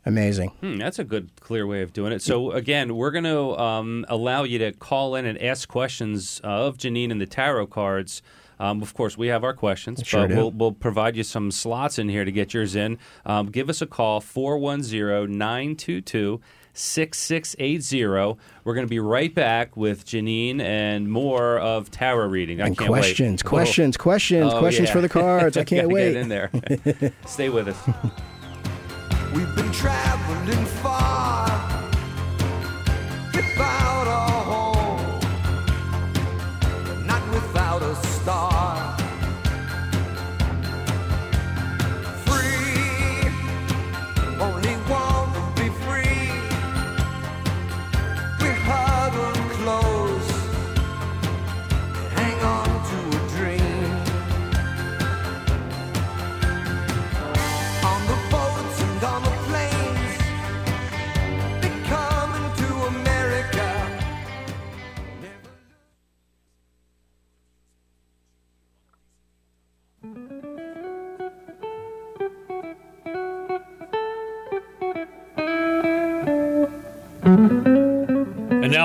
Amazing. 0.06 0.50
Hmm, 0.62 0.78
that's 0.78 0.98
a 0.98 1.04
good, 1.04 1.30
clear 1.40 1.68
way 1.68 1.84
of 1.84 1.94
doing 1.94 2.12
it. 2.12 2.24
So, 2.24 2.52
again, 2.52 2.96
we're 2.96 3.12
going 3.12 3.24
to 3.26 3.56
um, 3.60 4.04
allow 4.10 4.44
you 4.44 4.58
to 4.58 4.72
call 4.72 5.16
in 5.16 5.26
and 5.28 5.40
ask 5.40 5.70
questions 5.70 6.42
uh, 6.44 6.48
of 6.48 6.78
Janine 6.78 7.12
and 7.12 7.22
the 7.22 7.28
tarot 7.28 7.68
cards. 7.68 8.24
Um, 8.60 8.82
of 8.82 8.96
course, 8.96 9.16
we 9.16 9.28
have 9.28 9.44
our 9.44 9.54
questions, 9.54 10.02
Sure 10.06 10.28
but 10.28 10.36
we'll, 10.36 10.52
we'll 10.52 10.72
provide 10.72 11.16
you 11.16 11.24
some 11.24 11.52
slots 11.52 12.00
in 12.00 12.10
here 12.10 12.26
to 12.26 12.32
get 12.32 12.54
yours 12.54 12.76
in. 12.76 12.98
Um, 13.26 13.48
give 13.48 13.70
us 13.70 13.82
a 13.82 13.88
call, 13.88 14.22
410 14.22 15.38
922 15.38 16.42
6680. 16.74 18.40
We're 18.64 18.74
going 18.74 18.86
to 18.86 18.90
be 18.90 19.00
right 19.00 19.34
back 19.34 19.76
with 19.78 20.06
Janine 20.06 20.60
and 20.62 21.12
more 21.12 21.58
of 21.60 21.90
tarot 21.92 22.28
reading. 22.28 22.62
I 22.62 22.68
And 22.68 22.78
can't 22.78 22.90
questions, 22.90 23.44
wait. 23.44 23.50
questions, 23.50 23.98
questions, 23.98 24.54
Oh, 24.54 24.60
questions 24.60 24.90
yeah. 24.90 24.94
for 24.94 25.02
the 25.02 25.10
cards. 25.10 25.58
I 25.58 25.64
can't 25.66 25.90
wait. 25.90 26.14
Get 26.14 26.22
in 26.22 26.30
there. 26.30 26.50
Stay 27.26 27.50
with 27.50 27.68
us. 27.68 27.78
We've 29.36 29.56
been 29.56 29.72
traveling 29.72 30.66
far 30.66 31.48
without 33.34 34.08
a 34.08 34.28
home, 34.52 35.20
not 37.08 37.24
without 37.34 37.82
a 37.82 37.96
star. 37.96 38.98
Free, 42.26 43.30
only 44.42 44.76
want 44.90 45.01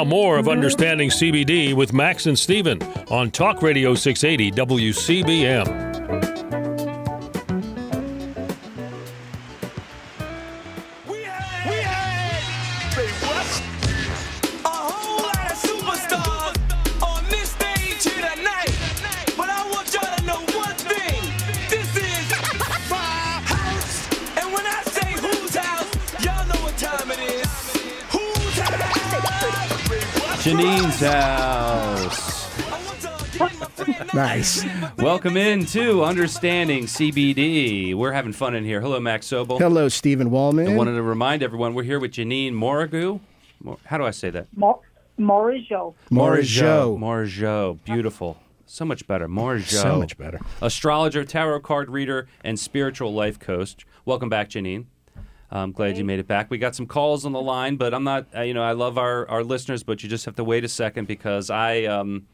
more 0.07 0.39
of 0.39 0.49
Understanding 0.49 1.11
CBD 1.11 1.75
with 1.75 1.93
Max 1.93 2.27
and 2.27 2.39
Steven 2.39 2.83
on 3.11 3.31
Talk 3.31 3.63
Radio 3.63 3.95
680 3.95 4.53
WCBM. 4.53 5.86
Nice. 34.37 34.63
Welcome 34.99 35.39
into 35.39 36.05
Understanding 36.05 36.85
CBD. 36.85 37.95
We're 37.95 38.13
having 38.13 38.35
fun 38.35 38.55
in 38.55 38.65
here. 38.65 38.83
Hello, 38.83 39.01
Max 39.01 39.27
Sobel. 39.27 39.59
Hello, 39.59 39.89
Stephen 39.89 40.29
Wallman. 40.29 40.71
I 40.71 40.77
wanted 40.77 40.93
to 40.97 41.03
remind 41.03 41.43
everyone 41.43 41.73
we're 41.73 41.85
here 41.85 41.99
with 41.99 42.11
Janine 42.13 42.53
Moragou. 42.53 43.21
Mor- 43.63 43.79
How 43.87 43.97
do 43.97 44.05
I 44.05 44.11
say 44.11 44.29
that? 44.29 44.49
Mo- 44.55 44.83
Morijo. 45.19 45.95
Morijo. 46.11 46.99
Morjo. 46.99 47.79
Beautiful. 47.85 48.37
So 48.67 48.85
much 48.85 49.07
better. 49.07 49.27
Marjo. 49.27 49.63
So 49.83 49.97
much 50.01 50.19
better. 50.19 50.39
Astrologer, 50.61 51.25
tarot 51.25 51.61
card 51.61 51.89
reader, 51.89 52.29
and 52.45 52.61
spiritual 52.61 53.15
life 53.15 53.39
coach. 53.39 53.87
Welcome 54.05 54.29
back, 54.29 54.51
Janine. 54.51 54.85
I'm 55.51 55.73
glad 55.73 55.97
you 55.97 56.05
made 56.05 56.19
it 56.19 56.27
back. 56.27 56.51
We 56.51 56.59
got 56.59 56.75
some 56.75 56.85
calls 56.87 57.25
on 57.25 57.33
the 57.33 57.41
line, 57.41 57.77
but 57.77 57.95
I'm 57.95 58.05
not, 58.05 58.27
uh, 58.37 58.43
you 58.43 58.53
know, 58.53 58.63
I 58.63 58.73
love 58.73 58.99
our, 58.99 59.27
our 59.31 59.43
listeners, 59.43 59.83
but 59.83 60.03
you 60.03 60.11
just 60.11 60.27
have 60.27 60.37
to 60.37 60.45
wait 60.45 60.63
a 60.63 60.69
second 60.69 61.07
because 61.09 61.49
I. 61.49 61.85
Um, 61.85 62.27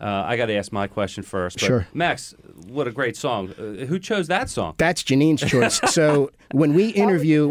uh, 0.00 0.24
I 0.26 0.36
got 0.36 0.46
to 0.46 0.54
ask 0.54 0.72
my 0.72 0.86
question 0.86 1.22
first. 1.22 1.58
But 1.58 1.66
Sure. 1.66 1.88
Max, 1.92 2.34
what 2.68 2.86
a 2.86 2.92
great 2.92 3.16
song. 3.16 3.50
Uh, 3.50 3.84
who 3.84 3.98
chose 3.98 4.28
that 4.28 4.48
song? 4.48 4.74
That's 4.78 5.02
Janine's 5.02 5.42
choice. 5.42 5.80
so 5.92 6.30
when 6.52 6.74
we 6.74 6.90
interview 6.90 7.48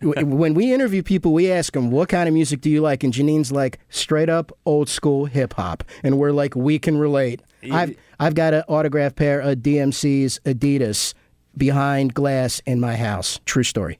when, 0.00 0.30
when 0.38 0.54
we 0.54 0.72
interview 0.72 1.02
people, 1.02 1.32
we 1.32 1.52
ask 1.52 1.72
them 1.74 1.90
what 1.90 2.08
kind 2.08 2.28
of 2.28 2.34
music 2.34 2.60
do 2.62 2.70
you 2.70 2.80
like, 2.80 3.04
and 3.04 3.12
Janine's 3.12 3.52
like 3.52 3.78
straight 3.90 4.28
up 4.28 4.50
old 4.64 4.88
school 4.88 5.26
hip 5.26 5.52
hop, 5.54 5.84
and 6.02 6.18
we're 6.18 6.32
like 6.32 6.56
we 6.56 6.78
can 6.78 6.96
relate. 6.96 7.42
I've 7.70 7.96
I've 8.18 8.34
got 8.34 8.54
an 8.54 8.62
autographed 8.68 9.16
pair 9.16 9.40
of 9.40 9.58
DMC's 9.58 10.40
Adidas 10.44 11.14
behind 11.56 12.14
glass 12.14 12.60
in 12.66 12.80
my 12.80 12.96
house. 12.96 13.40
True 13.44 13.62
story. 13.62 13.98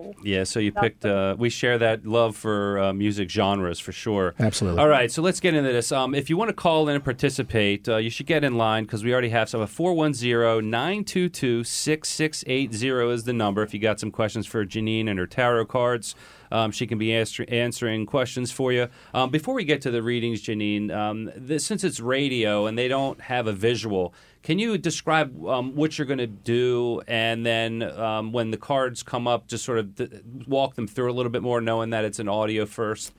Whoa. 0.00 0.14
Yeah, 0.22 0.44
so 0.44 0.60
you 0.60 0.72
picked. 0.72 1.04
Uh, 1.04 1.36
we 1.38 1.50
share 1.50 1.78
that 1.78 2.06
love 2.06 2.36
for 2.36 2.78
uh, 2.78 2.92
music 2.92 3.30
genres 3.30 3.78
for 3.78 3.92
sure. 3.92 4.34
Absolutely. 4.38 4.80
All 4.80 4.88
right, 4.88 5.10
so 5.10 5.22
let's 5.22 5.40
get 5.40 5.54
into 5.54 5.72
this. 5.72 5.92
Um, 5.92 6.14
if 6.14 6.30
you 6.30 6.36
want 6.36 6.48
to 6.48 6.54
call 6.54 6.88
in 6.88 6.94
and 6.94 7.04
participate, 7.04 7.88
uh, 7.88 7.96
you 7.96 8.10
should 8.10 8.26
get 8.26 8.44
in 8.44 8.56
line 8.56 8.84
because 8.84 9.04
we 9.04 9.12
already 9.12 9.28
have 9.30 9.48
some. 9.48 9.66
410 9.66 10.70
922 10.70 11.64
6680 11.64 13.12
is 13.12 13.24
the 13.24 13.32
number. 13.32 13.62
If 13.62 13.74
you 13.74 13.80
got 13.80 14.00
some 14.00 14.10
questions 14.10 14.46
for 14.46 14.64
Janine 14.64 15.08
and 15.08 15.18
her 15.18 15.26
tarot 15.26 15.66
cards, 15.66 16.14
um, 16.50 16.70
she 16.72 16.86
can 16.86 16.98
be 16.98 17.12
answer- 17.14 17.44
answering 17.48 18.06
questions 18.06 18.50
for 18.50 18.72
you. 18.72 18.88
Um, 19.14 19.30
before 19.30 19.54
we 19.54 19.64
get 19.64 19.82
to 19.82 19.90
the 19.90 20.02
readings, 20.02 20.42
Janine, 20.42 20.90
um, 20.90 21.30
this, 21.36 21.64
since 21.64 21.84
it's 21.84 22.00
radio 22.00 22.66
and 22.66 22.76
they 22.76 22.88
don't 22.88 23.20
have 23.22 23.46
a 23.46 23.52
visual, 23.52 24.14
can 24.42 24.58
you 24.58 24.78
describe 24.78 25.46
um, 25.46 25.74
what 25.74 25.98
you're 25.98 26.06
going 26.06 26.18
to 26.18 26.26
do, 26.26 27.02
and 27.06 27.44
then 27.44 27.82
um, 27.82 28.32
when 28.32 28.50
the 28.50 28.56
cards 28.56 29.02
come 29.02 29.28
up, 29.28 29.46
just 29.46 29.64
sort 29.64 29.78
of 29.78 29.96
th- 29.96 30.10
walk 30.46 30.74
them 30.74 30.86
through 30.86 31.10
a 31.10 31.14
little 31.14 31.30
bit 31.30 31.42
more, 31.42 31.60
knowing 31.60 31.90
that 31.90 32.04
it's 32.04 32.18
an 32.18 32.28
audio 32.28 32.64
first 32.66 33.12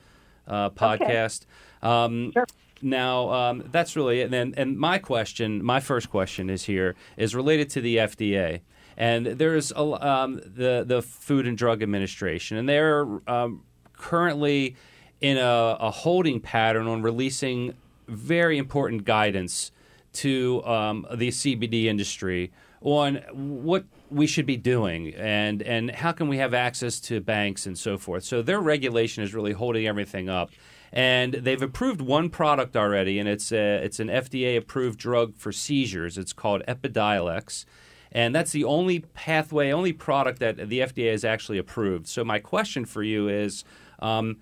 uh, 0.48 0.70
podcast. 0.72 1.46
Um, 1.82 2.32
Sure. 2.34 2.46
Now 2.82 3.32
um, 3.32 3.64
that's 3.72 3.96
really 3.96 4.22
it. 4.22 4.26
And 4.26 4.34
then, 4.34 4.54
and 4.58 4.78
my 4.78 4.98
question, 4.98 5.64
my 5.64 5.80
first 5.80 6.10
question 6.10 6.50
is 6.50 6.64
here 6.64 6.96
is 7.16 7.36
related 7.36 7.70
to 7.72 7.82
the 7.82 7.98
FDA, 7.98 8.62
and 8.98 9.26
there's 9.28 9.72
a, 9.72 9.82
um, 9.82 10.42
the 10.44 10.84
the 10.86 11.02
Food 11.02 11.48
and 11.48 11.58
Drug 11.58 11.84
Administration, 11.84 12.58
and 12.58 12.68
they're 12.68 13.06
um, 13.30 13.64
currently 13.94 14.76
in 15.20 15.38
a, 15.38 15.78
a 15.80 15.92
holding 15.92 16.40
pattern 16.40 16.88
on 16.88 17.04
releasing 17.04 17.76
very 18.08 18.58
important 18.58 19.06
guidance 19.06 19.72
to 20.14 20.64
um, 20.66 21.08
the 21.14 21.30
CBD 21.30 21.86
industry 21.86 22.52
on 22.82 23.18
what 23.32 23.86
we 24.10 24.28
should 24.28 24.46
be 24.46 24.58
doing 24.58 25.14
and 25.16 25.62
and 25.62 25.92
how 25.92 26.12
can 26.12 26.28
we 26.28 26.38
have 26.38 26.54
access 26.54 27.00
to 27.00 27.22
banks 27.22 27.66
and 27.66 27.78
so 27.78 27.98
forth. 27.98 28.24
So 28.24 28.42
their 28.42 28.60
regulation 28.60 29.24
is 29.24 29.34
really 29.34 29.54
holding 29.54 29.88
everything 29.88 30.30
up. 30.30 30.52
And 30.94 31.36
they've 31.36 31.62
approved 31.62 32.02
one 32.02 32.30
product 32.30 32.76
already, 32.76 33.18
and 33.18 33.30
it's 33.30 33.54
a, 33.54 33.78
it's 33.78 34.02
an 34.02 34.10
FDA 34.10 34.58
approved 34.58 35.00
drug 35.00 35.38
for 35.38 35.54
seizures. 35.54 36.18
It's 36.18 36.34
called 36.34 36.64
Epidiolex, 36.68 37.64
and 38.12 38.36
that's 38.36 38.52
the 38.52 38.66
only 38.66 39.00
pathway, 39.00 39.72
only 39.72 39.94
product 39.94 40.40
that 40.40 40.58
the 40.68 40.80
FDA 40.80 41.12
has 41.12 41.24
actually 41.24 41.60
approved. 41.60 42.10
So 42.10 42.26
my 42.26 42.40
question 42.40 42.86
for 42.86 43.04
you 43.04 43.30
is. 43.30 43.64
Um, 44.00 44.38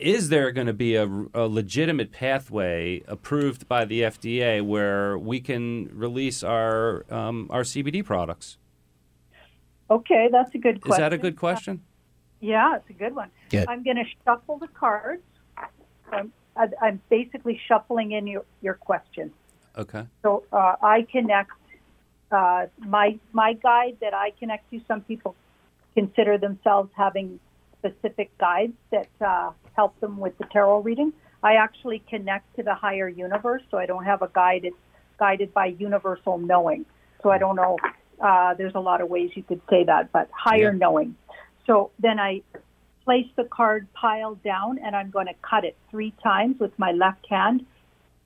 is 0.00 0.28
there 0.28 0.50
going 0.50 0.66
to 0.66 0.72
be 0.72 0.94
a, 0.94 1.06
a 1.34 1.46
legitimate 1.46 2.12
pathway 2.12 3.02
approved 3.06 3.68
by 3.68 3.84
the 3.84 4.02
FDA 4.02 4.62
where 4.64 5.18
we 5.18 5.40
can 5.40 5.90
release 5.92 6.42
our 6.42 7.04
um, 7.12 7.48
our 7.50 7.62
CBD 7.62 8.04
products? 8.04 8.58
Okay, 9.90 10.28
that's 10.30 10.54
a 10.54 10.58
good 10.58 10.80
question. 10.80 10.92
Is 10.92 10.98
that 10.98 11.12
a 11.12 11.18
good 11.18 11.36
question? 11.36 11.82
Yeah, 12.40 12.76
it's 12.76 12.88
a 12.88 12.94
good 12.94 13.14
one. 13.14 13.30
Yeah. 13.50 13.64
I'm 13.68 13.82
going 13.82 13.96
to 13.96 14.04
shuffle 14.24 14.58
the 14.58 14.68
cards. 14.68 15.22
I'm, 16.12 16.32
I'm 16.56 17.00
basically 17.10 17.60
shuffling 17.68 18.12
in 18.12 18.26
your, 18.26 18.44
your 18.62 18.74
question. 18.74 19.32
Okay. 19.76 20.04
So 20.22 20.44
uh, 20.52 20.76
I 20.82 21.06
connect 21.10 21.52
uh, 22.30 22.66
my 22.78 23.18
my 23.32 23.54
guide 23.54 23.96
that 24.00 24.14
I 24.14 24.32
connect 24.38 24.70
to. 24.70 24.80
Some 24.86 25.00
people 25.02 25.34
consider 25.94 26.38
themselves 26.38 26.90
having 26.96 27.40
specific 27.80 28.36
guides 28.38 28.74
that 28.92 29.08
uh, 29.20 29.50
help 29.74 29.98
them 30.00 30.18
with 30.18 30.36
the 30.38 30.44
tarot 30.52 30.80
reading. 30.80 31.12
I 31.42 31.54
actually 31.54 32.02
connect 32.08 32.54
to 32.56 32.62
the 32.62 32.74
higher 32.74 33.08
universe, 33.08 33.62
so 33.70 33.78
I 33.78 33.86
don't 33.86 34.04
have 34.04 34.22
a 34.22 34.30
guide. 34.32 34.64
It's 34.64 34.76
guided 35.18 35.52
by 35.52 35.66
universal 35.66 36.38
knowing. 36.38 36.84
So 37.22 37.30
I 37.30 37.38
don't 37.38 37.56
know. 37.56 37.76
Uh, 38.20 38.54
there's 38.54 38.74
a 38.74 38.80
lot 38.80 39.00
of 39.00 39.08
ways 39.08 39.30
you 39.34 39.42
could 39.42 39.62
say 39.70 39.84
that, 39.84 40.12
but 40.12 40.28
higher 40.32 40.72
Yeah. 40.72 40.78
knowing. 40.78 41.16
So 41.66 41.90
then 41.98 42.20
I 42.20 42.42
place 43.04 43.26
the 43.36 43.44
card 43.44 43.88
pile 43.94 44.34
down, 44.36 44.78
and 44.78 44.94
I'm 44.94 45.10
going 45.10 45.26
to 45.26 45.34
cut 45.42 45.64
it 45.64 45.76
three 45.90 46.12
times 46.22 46.60
with 46.60 46.78
my 46.78 46.92
left 46.92 47.26
hand, 47.28 47.64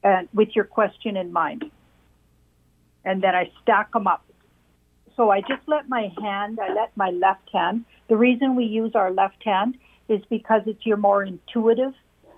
and 0.02 0.28
with 0.34 0.54
your 0.56 0.64
question 0.64 1.16
in 1.16 1.32
mind 1.32 1.70
and 3.04 3.22
then 3.22 3.34
I 3.34 3.50
stack 3.62 3.92
them 3.92 4.06
up. 4.06 4.24
So 5.16 5.30
I 5.30 5.40
just 5.40 5.62
let 5.66 5.88
my 5.88 6.12
hand, 6.20 6.58
I 6.60 6.72
let 6.72 6.96
my 6.96 7.10
left 7.10 7.48
hand. 7.52 7.84
The 8.08 8.16
reason 8.16 8.56
we 8.56 8.64
use 8.64 8.94
our 8.94 9.12
left 9.12 9.42
hand 9.44 9.78
is 10.08 10.20
because 10.28 10.62
it's 10.66 10.84
your 10.84 10.96
more 10.96 11.22
intuitive. 11.22 11.94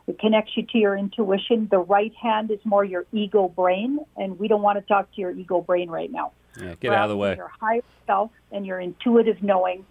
It 0.07 0.19
connects 0.19 0.57
you 0.57 0.65
to 0.65 0.79
your 0.79 0.97
intuition. 0.97 1.69
The 1.71 1.79
right 1.79 2.15
hand 2.15 2.51
is 2.51 2.61
more 2.65 2.85
your 2.85 3.07
ego 3.13 3.49
brain, 3.49 3.99
and 4.17 4.39
we 4.39 4.47
don't 4.47 4.63
want 4.63 4.79
to 4.79 4.87
talk 4.87 5.13
to 5.15 5.21
your 5.21 5.33
ego 5.33 5.61
brain 5.61 5.91
right 5.91 6.13
now. 6.13 6.33
Yeah, 6.61 6.75
get 6.79 6.93
out 6.93 7.05
of 7.05 7.11
the 7.11 7.17
way. 7.17 7.35
Your 7.37 7.51
higher 7.61 7.83
self 8.07 8.31
and 8.53 8.65
your 8.65 8.79
intuitive 8.79 9.43
knowing, 9.43 9.85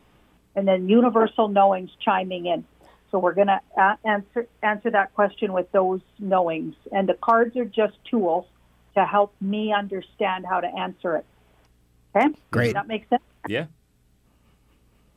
and 0.56 0.68
then 0.68 0.88
universal 0.88 1.48
knowings 1.50 1.92
chiming 2.00 2.46
in. 2.46 2.66
So 3.12 3.20
we're 3.20 3.34
going 3.34 3.48
to 3.48 3.60
answer 4.06 4.48
answer 4.64 4.90
that 4.92 5.14
question 5.16 5.54
with 5.54 5.72
those 5.72 6.02
knowings, 6.18 6.76
and 6.92 7.10
the 7.10 7.16
cards 7.16 7.58
are 7.58 7.66
just 7.66 7.98
tools 8.10 8.46
to 8.96 9.06
help 9.06 9.34
me 9.42 9.74
understand 9.74 10.46
how 10.46 10.62
to 10.62 10.68
answer 10.68 11.18
it. 11.18 11.26
Okay, 12.16 12.34
Great. 12.52 12.66
Does 12.68 12.74
that 12.74 12.88
makes 12.88 13.10
sense. 13.10 13.24
Yeah. 13.48 13.66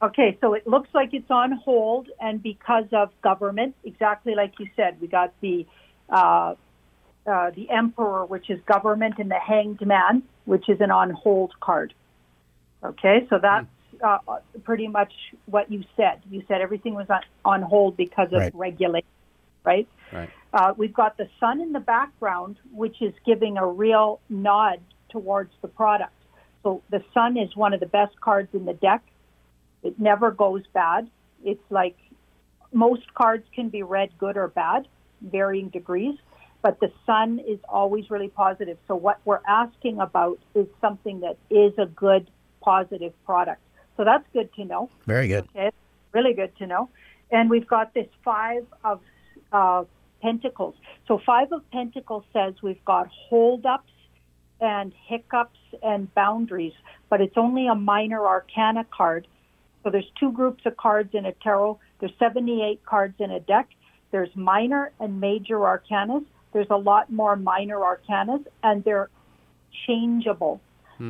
Okay, 0.00 0.38
so 0.40 0.54
it 0.54 0.66
looks 0.66 0.88
like 0.94 1.12
it's 1.12 1.30
on 1.30 1.52
hold, 1.52 2.08
and 2.20 2.42
because 2.42 2.84
of 2.92 3.10
government, 3.20 3.74
exactly 3.84 4.34
like 4.34 4.54
you 4.58 4.68
said, 4.76 5.00
we 5.00 5.08
got 5.08 5.32
the 5.40 5.66
uh, 6.08 6.54
uh, 7.26 7.50
the 7.50 7.68
emperor, 7.68 8.24
which 8.24 8.48
is 8.48 8.60
government, 8.62 9.16
and 9.18 9.30
the 9.30 9.38
hanged 9.38 9.84
man, 9.84 10.22
which 10.44 10.68
is 10.68 10.80
an 10.80 10.90
on 10.90 11.10
hold 11.10 11.52
card. 11.60 11.94
Okay, 12.84 13.26
so 13.28 13.38
that's 13.40 13.66
uh, 14.02 14.18
pretty 14.62 14.86
much 14.86 15.12
what 15.46 15.70
you 15.70 15.82
said. 15.96 16.22
You 16.30 16.44
said 16.46 16.60
everything 16.60 16.94
was 16.94 17.10
on, 17.10 17.22
on 17.44 17.62
hold 17.62 17.96
because 17.96 18.28
of 18.28 18.40
Right. 18.40 18.54
regulation, 18.54 19.08
right? 19.64 19.88
Right. 20.12 20.30
Uh, 20.52 20.74
we've 20.76 20.94
got 20.94 21.16
the 21.16 21.28
sun 21.40 21.60
in 21.60 21.72
the 21.72 21.80
background, 21.80 22.56
which 22.72 23.02
is 23.02 23.12
giving 23.26 23.58
a 23.58 23.66
real 23.66 24.20
nod 24.28 24.80
towards 25.10 25.52
the 25.60 25.68
product. 25.68 26.12
So 26.62 26.82
the 26.90 27.02
sun 27.14 27.36
is 27.36 27.54
one 27.56 27.72
of 27.72 27.80
the 27.80 27.86
best 27.86 28.20
cards 28.20 28.48
in 28.52 28.64
the 28.64 28.74
deck. 28.74 29.02
It 29.82 29.98
never 29.98 30.30
goes 30.30 30.62
bad. 30.72 31.08
It's 31.44 31.62
like 31.70 31.96
most 32.72 33.14
cards 33.14 33.44
can 33.54 33.68
be 33.68 33.82
read 33.82 34.10
good 34.18 34.36
or 34.36 34.48
bad, 34.48 34.88
varying 35.20 35.68
degrees, 35.68 36.16
but 36.62 36.80
the 36.80 36.92
sun 37.06 37.40
is 37.46 37.58
always 37.68 38.10
really 38.10 38.28
positive. 38.28 38.76
So 38.88 38.96
what 38.96 39.20
we're 39.24 39.40
asking 39.46 40.00
about 40.00 40.38
is 40.54 40.66
something 40.80 41.20
that 41.20 41.36
is 41.50 41.72
a 41.78 41.86
good, 41.86 42.30
positive 42.60 43.12
product. 43.24 43.62
So 43.96 44.04
that's 44.04 44.24
good 44.32 44.52
to 44.54 44.64
know. 44.64 44.90
Very 45.06 45.28
good. 45.28 45.48
Okay, 45.54 45.70
really 46.12 46.34
good 46.34 46.56
to 46.58 46.66
know. 46.66 46.88
And 47.30 47.48
we've 47.50 47.66
got 47.66 47.94
this 47.94 48.08
five 48.24 48.66
of 48.84 49.00
uh, 49.52 49.84
pentacles. 50.20 50.74
So 51.06 51.20
five 51.24 51.52
of 51.52 51.68
pentacles 51.70 52.24
says 52.32 52.54
we've 52.62 52.84
got 52.84 53.08
holdups 53.28 53.90
and 54.60 54.92
hiccups 55.06 55.58
and 55.82 56.12
boundaries, 56.14 56.72
but 57.08 57.20
it's 57.20 57.36
only 57.36 57.66
a 57.66 57.74
minor 57.74 58.26
arcana 58.26 58.84
card. 58.90 59.26
So 59.82 59.90
there's 59.90 60.10
two 60.18 60.32
groups 60.32 60.64
of 60.66 60.76
cards 60.76 61.10
in 61.14 61.24
a 61.26 61.32
tarot. 61.32 61.78
There's 62.00 62.12
78 62.18 62.84
cards 62.84 63.14
in 63.18 63.30
a 63.30 63.40
deck. 63.40 63.68
There's 64.10 64.34
minor 64.34 64.90
and 64.98 65.20
major 65.20 65.58
arcanas. 65.58 66.24
There's 66.52 66.70
a 66.70 66.76
lot 66.76 67.12
more 67.12 67.36
minor 67.36 67.76
arcanas, 67.76 68.44
and 68.62 68.82
they're 68.84 69.10
changeable. 69.86 70.60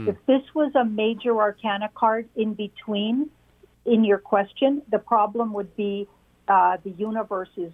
If 0.09 0.17
this 0.27 0.43
was 0.55 0.73
a 0.75 0.85
major 0.85 1.39
arcana 1.41 1.89
card 1.95 2.29
in 2.37 2.53
between, 2.55 3.31
in 3.87 4.05
your 4.05 4.19
question, 4.19 4.83
the 4.91 4.99
problem 4.99 5.55
would 5.55 5.75
be 5.77 6.07
uh, 6.47 6.77
the 6.85 6.91
universe 6.91 7.49
is 7.57 7.73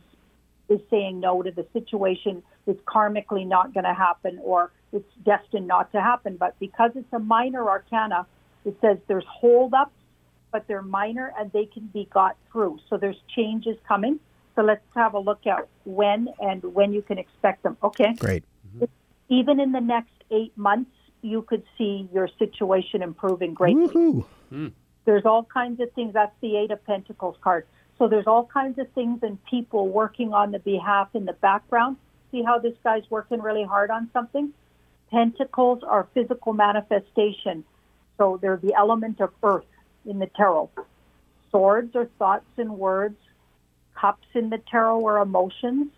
is 0.68 0.80
saying 0.90 1.20
no 1.20 1.42
to 1.42 1.50
the 1.50 1.66
situation. 1.72 2.42
It's 2.66 2.80
karmically 2.84 3.46
not 3.46 3.74
going 3.74 3.84
to 3.84 3.92
happen, 3.92 4.40
or 4.42 4.70
it's 4.94 5.14
destined 5.24 5.66
not 5.66 5.92
to 5.92 6.00
happen. 6.00 6.36
But 6.36 6.58
because 6.58 6.92
it's 6.94 7.12
a 7.12 7.18
minor 7.18 7.68
arcana, 7.68 8.26
it 8.64 8.76
says 8.80 8.98
there's 9.08 9.26
holdups, 9.28 9.92
but 10.50 10.66
they're 10.66 10.82
minor 10.82 11.32
and 11.38 11.52
they 11.52 11.66
can 11.66 11.86
be 11.92 12.08
got 12.12 12.36
through. 12.50 12.78
So 12.88 12.96
there's 12.96 13.20
changes 13.34 13.76
coming. 13.86 14.20
So 14.54 14.62
let's 14.62 14.84
have 14.94 15.14
a 15.14 15.18
look 15.18 15.46
at 15.46 15.68
when 15.84 16.28
and 16.40 16.62
when 16.62 16.92
you 16.92 17.02
can 17.02 17.18
expect 17.18 17.64
them. 17.64 17.76
Okay. 17.82 18.14
Great. 18.14 18.44
Mm-hmm. 18.76 18.84
even 19.28 19.60
in 19.60 19.72
the 19.72 19.80
next 19.80 20.14
eight 20.30 20.56
months, 20.56 20.90
you 21.22 21.42
could 21.42 21.64
see 21.76 22.08
your 22.12 22.28
situation 22.38 23.02
improving 23.02 23.54
greatly. 23.54 23.88
Woohoo! 23.88 24.24
Hmm. 24.50 24.68
There's 25.06 25.24
all 25.24 25.44
kinds 25.44 25.80
of 25.80 25.92
things. 25.92 26.14
That's 26.14 26.34
the 26.40 26.56
Eight 26.56 26.70
of 26.70 26.84
Pentacles 26.84 27.36
card. 27.40 27.66
So 27.98 28.08
there's 28.08 28.26
all 28.26 28.46
kinds 28.46 28.78
of 28.78 28.90
things 28.92 29.20
and 29.22 29.42
people 29.44 29.88
working 29.88 30.32
on 30.32 30.50
the 30.50 30.58
behalf 30.58 31.08
in 31.14 31.24
the 31.24 31.32
background. 31.32 31.96
See 32.30 32.42
how 32.42 32.58
this 32.58 32.74
guy's 32.82 33.04
working 33.10 33.40
really 33.40 33.64
hard 33.64 33.90
on 33.90 34.10
something? 34.12 34.52
Pentacles 35.10 35.82
are 35.82 36.08
physical 36.14 36.52
manifestation. 36.52 37.64
So 38.18 38.38
they're 38.40 38.56
the 38.56 38.74
element 38.74 39.20
of 39.20 39.30
earth 39.42 39.64
in 40.06 40.18
the 40.18 40.26
tarot. 40.26 40.70
Swords 41.50 41.94
are 41.94 42.06
thoughts 42.18 42.46
and 42.56 42.78
words. 42.78 43.16
Cups 43.94 44.26
in 44.34 44.50
the 44.50 44.58
tarot 44.70 45.06
are 45.06 45.18
emotions. 45.18 45.88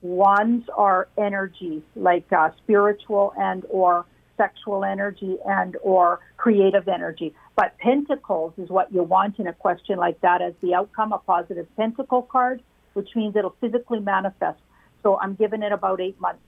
Wands 0.00 0.68
are 0.76 1.08
energy, 1.16 1.82
like 1.94 2.32
uh, 2.32 2.50
spiritual 2.58 3.32
and 3.36 3.64
or 3.68 4.06
sexual 4.36 4.84
energy 4.84 5.36
and 5.46 5.76
or 5.82 6.20
creative 6.36 6.88
energy. 6.88 7.34
But 7.56 7.76
pentacles 7.78 8.54
is 8.58 8.68
what 8.68 8.92
you 8.92 9.02
want 9.02 9.38
in 9.38 9.46
a 9.46 9.52
question 9.52 9.98
like 9.98 10.20
that 10.20 10.42
as 10.42 10.54
the 10.60 10.74
outcome, 10.74 11.12
a 11.12 11.18
positive 11.18 11.66
pentacle 11.76 12.22
card, 12.22 12.62
which 12.94 13.10
means 13.14 13.36
it'll 13.36 13.56
physically 13.60 14.00
manifest. 14.00 14.58
So 15.02 15.18
I'm 15.20 15.34
giving 15.34 15.62
it 15.62 15.72
about 15.72 16.00
eight 16.00 16.20
months. 16.20 16.42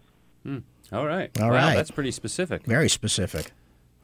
All 0.93 1.07
right. 1.07 1.31
All 1.41 1.49
wow, 1.49 1.57
right. 1.57 1.75
That's 1.75 1.91
pretty 1.91 2.11
specific. 2.11 2.65
Very 2.67 2.89
specific. 2.89 3.53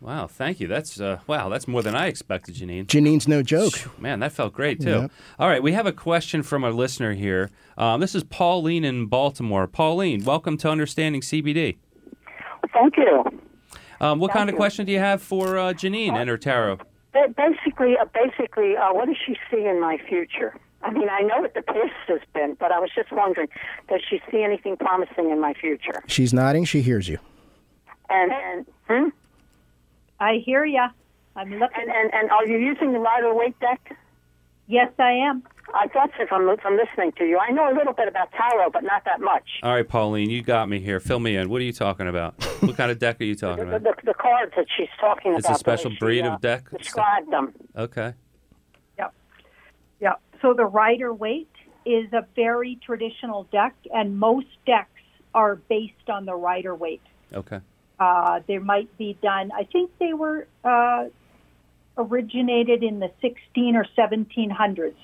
Wow. 0.00 0.26
Thank 0.26 0.60
you. 0.60 0.66
That's 0.66 1.00
uh, 1.00 1.20
wow. 1.26 1.48
That's 1.48 1.68
more 1.68 1.82
than 1.82 1.94
I 1.94 2.06
expected, 2.06 2.54
Janine. 2.54 2.86
Janine's 2.86 3.28
no 3.28 3.42
joke. 3.42 3.74
Man, 4.00 4.20
that 4.20 4.32
felt 4.32 4.54
great 4.54 4.80
too. 4.80 4.90
Yep. 4.90 5.12
All 5.38 5.48
right, 5.48 5.62
we 5.62 5.72
have 5.72 5.86
a 5.86 5.92
question 5.92 6.42
from 6.42 6.64
a 6.64 6.70
listener 6.70 7.12
here. 7.12 7.50
Um, 7.76 8.00
this 8.00 8.14
is 8.14 8.24
Pauline 8.24 8.84
in 8.84 9.06
Baltimore. 9.06 9.66
Pauline, 9.66 10.24
welcome 10.24 10.56
to 10.58 10.70
Understanding 10.70 11.20
CBD. 11.20 11.76
Thank 12.72 12.96
you. 12.96 13.24
Um, 14.00 14.18
what 14.18 14.32
kind 14.32 14.48
of 14.48 14.56
question 14.56 14.86
do 14.86 14.92
you 14.92 14.98
have 14.98 15.22
for 15.22 15.58
uh, 15.58 15.72
Janine 15.74 16.14
and 16.14 16.30
her 16.30 16.38
tarot? 16.38 16.78
Basically, 17.12 17.96
uh, 18.00 18.06
basically, 18.14 18.76
uh, 18.76 18.92
what 18.94 19.06
does 19.06 19.16
she 19.26 19.36
see 19.50 19.66
in 19.66 19.80
my 19.80 19.98
future? 20.08 20.56
I 20.82 20.90
mean, 20.92 21.08
I 21.10 21.20
know 21.20 21.40
what 21.40 21.54
the 21.54 21.62
past 21.62 21.92
has 22.08 22.20
been, 22.32 22.56
but 22.58 22.72
I 22.72 22.78
was 22.78 22.90
just 22.94 23.12
wondering, 23.12 23.48
does 23.88 24.00
she 24.08 24.20
see 24.30 24.42
anything 24.42 24.76
promising 24.76 25.30
in 25.30 25.40
my 25.40 25.52
future? 25.54 26.02
She's 26.06 26.32
nodding. 26.32 26.64
She 26.64 26.80
hears 26.82 27.08
you. 27.08 27.18
And 28.08 28.32
and 28.32 28.66
hmm? 28.88 29.08
I 30.18 30.42
hear 30.44 30.64
ya. 30.64 30.88
I'm 31.36 31.50
looking. 31.50 31.82
and, 31.82 31.90
and 31.90 32.12
and 32.14 32.30
are 32.30 32.46
you 32.46 32.58
using 32.58 32.92
the 32.92 32.98
Rider 32.98 33.32
Waite 33.34 33.58
deck? 33.60 33.96
yes, 34.66 34.90
I 34.98 35.12
am. 35.12 35.42
I 35.74 35.86
thought 35.86 36.10
so 36.18 36.26
from 36.26 36.56
from 36.60 36.76
listening 36.76 37.12
to 37.18 37.24
you. 37.24 37.38
I 37.38 37.50
know 37.52 37.72
a 37.72 37.74
little 37.76 37.92
bit 37.92 38.08
about 38.08 38.32
tarot, 38.32 38.70
but 38.70 38.82
not 38.82 39.04
that 39.04 39.20
much. 39.20 39.44
All 39.62 39.72
right, 39.74 39.88
Pauline, 39.88 40.28
you 40.30 40.42
got 40.42 40.68
me 40.68 40.80
here. 40.80 40.98
Fill 40.98 41.20
me 41.20 41.36
in. 41.36 41.48
What 41.48 41.60
are 41.60 41.64
you 41.64 41.72
talking 41.72 42.08
about? 42.08 42.42
what 42.60 42.76
kind 42.76 42.90
of 42.90 42.98
deck 42.98 43.20
are 43.20 43.24
you 43.24 43.36
talking 43.36 43.68
The, 43.68 43.76
about? 43.76 43.96
the, 43.98 44.06
the 44.06 44.14
cards 44.14 44.52
that 44.56 44.66
she's 44.76 44.88
talking 45.00 45.32
about. 45.32 45.40
It's 45.40 45.50
a 45.50 45.54
special 45.54 45.90
way 45.90 45.94
she, 45.96 45.98
breed 46.00 46.24
uh, 46.24 46.32
of 46.32 46.40
deck? 46.40 46.64
Described 46.76 47.30
them. 47.30 47.52
Okay. 47.76 48.14
So 50.42 50.54
the 50.54 50.64
Rider 50.64 51.12
Waite 51.12 51.48
is 51.84 52.12
a 52.12 52.26
very 52.34 52.78
traditional 52.84 53.44
deck, 53.52 53.74
and 53.92 54.18
most 54.18 54.48
decks 54.66 54.90
are 55.34 55.56
based 55.56 56.08
on 56.08 56.24
the 56.24 56.34
Rider 56.34 56.74
Waite. 56.74 57.02
Okay. 57.32 57.60
Uh, 57.98 58.40
they 58.46 58.58
might 58.58 58.96
be 58.96 59.16
done. 59.22 59.52
I 59.52 59.64
think 59.64 59.90
they 59.98 60.14
were 60.14 60.46
uh, 60.64 61.06
originated 61.96 62.82
in 62.82 62.98
the 62.98 63.10
16 63.20 63.76
or 63.76 63.86
1700s. 63.96 64.94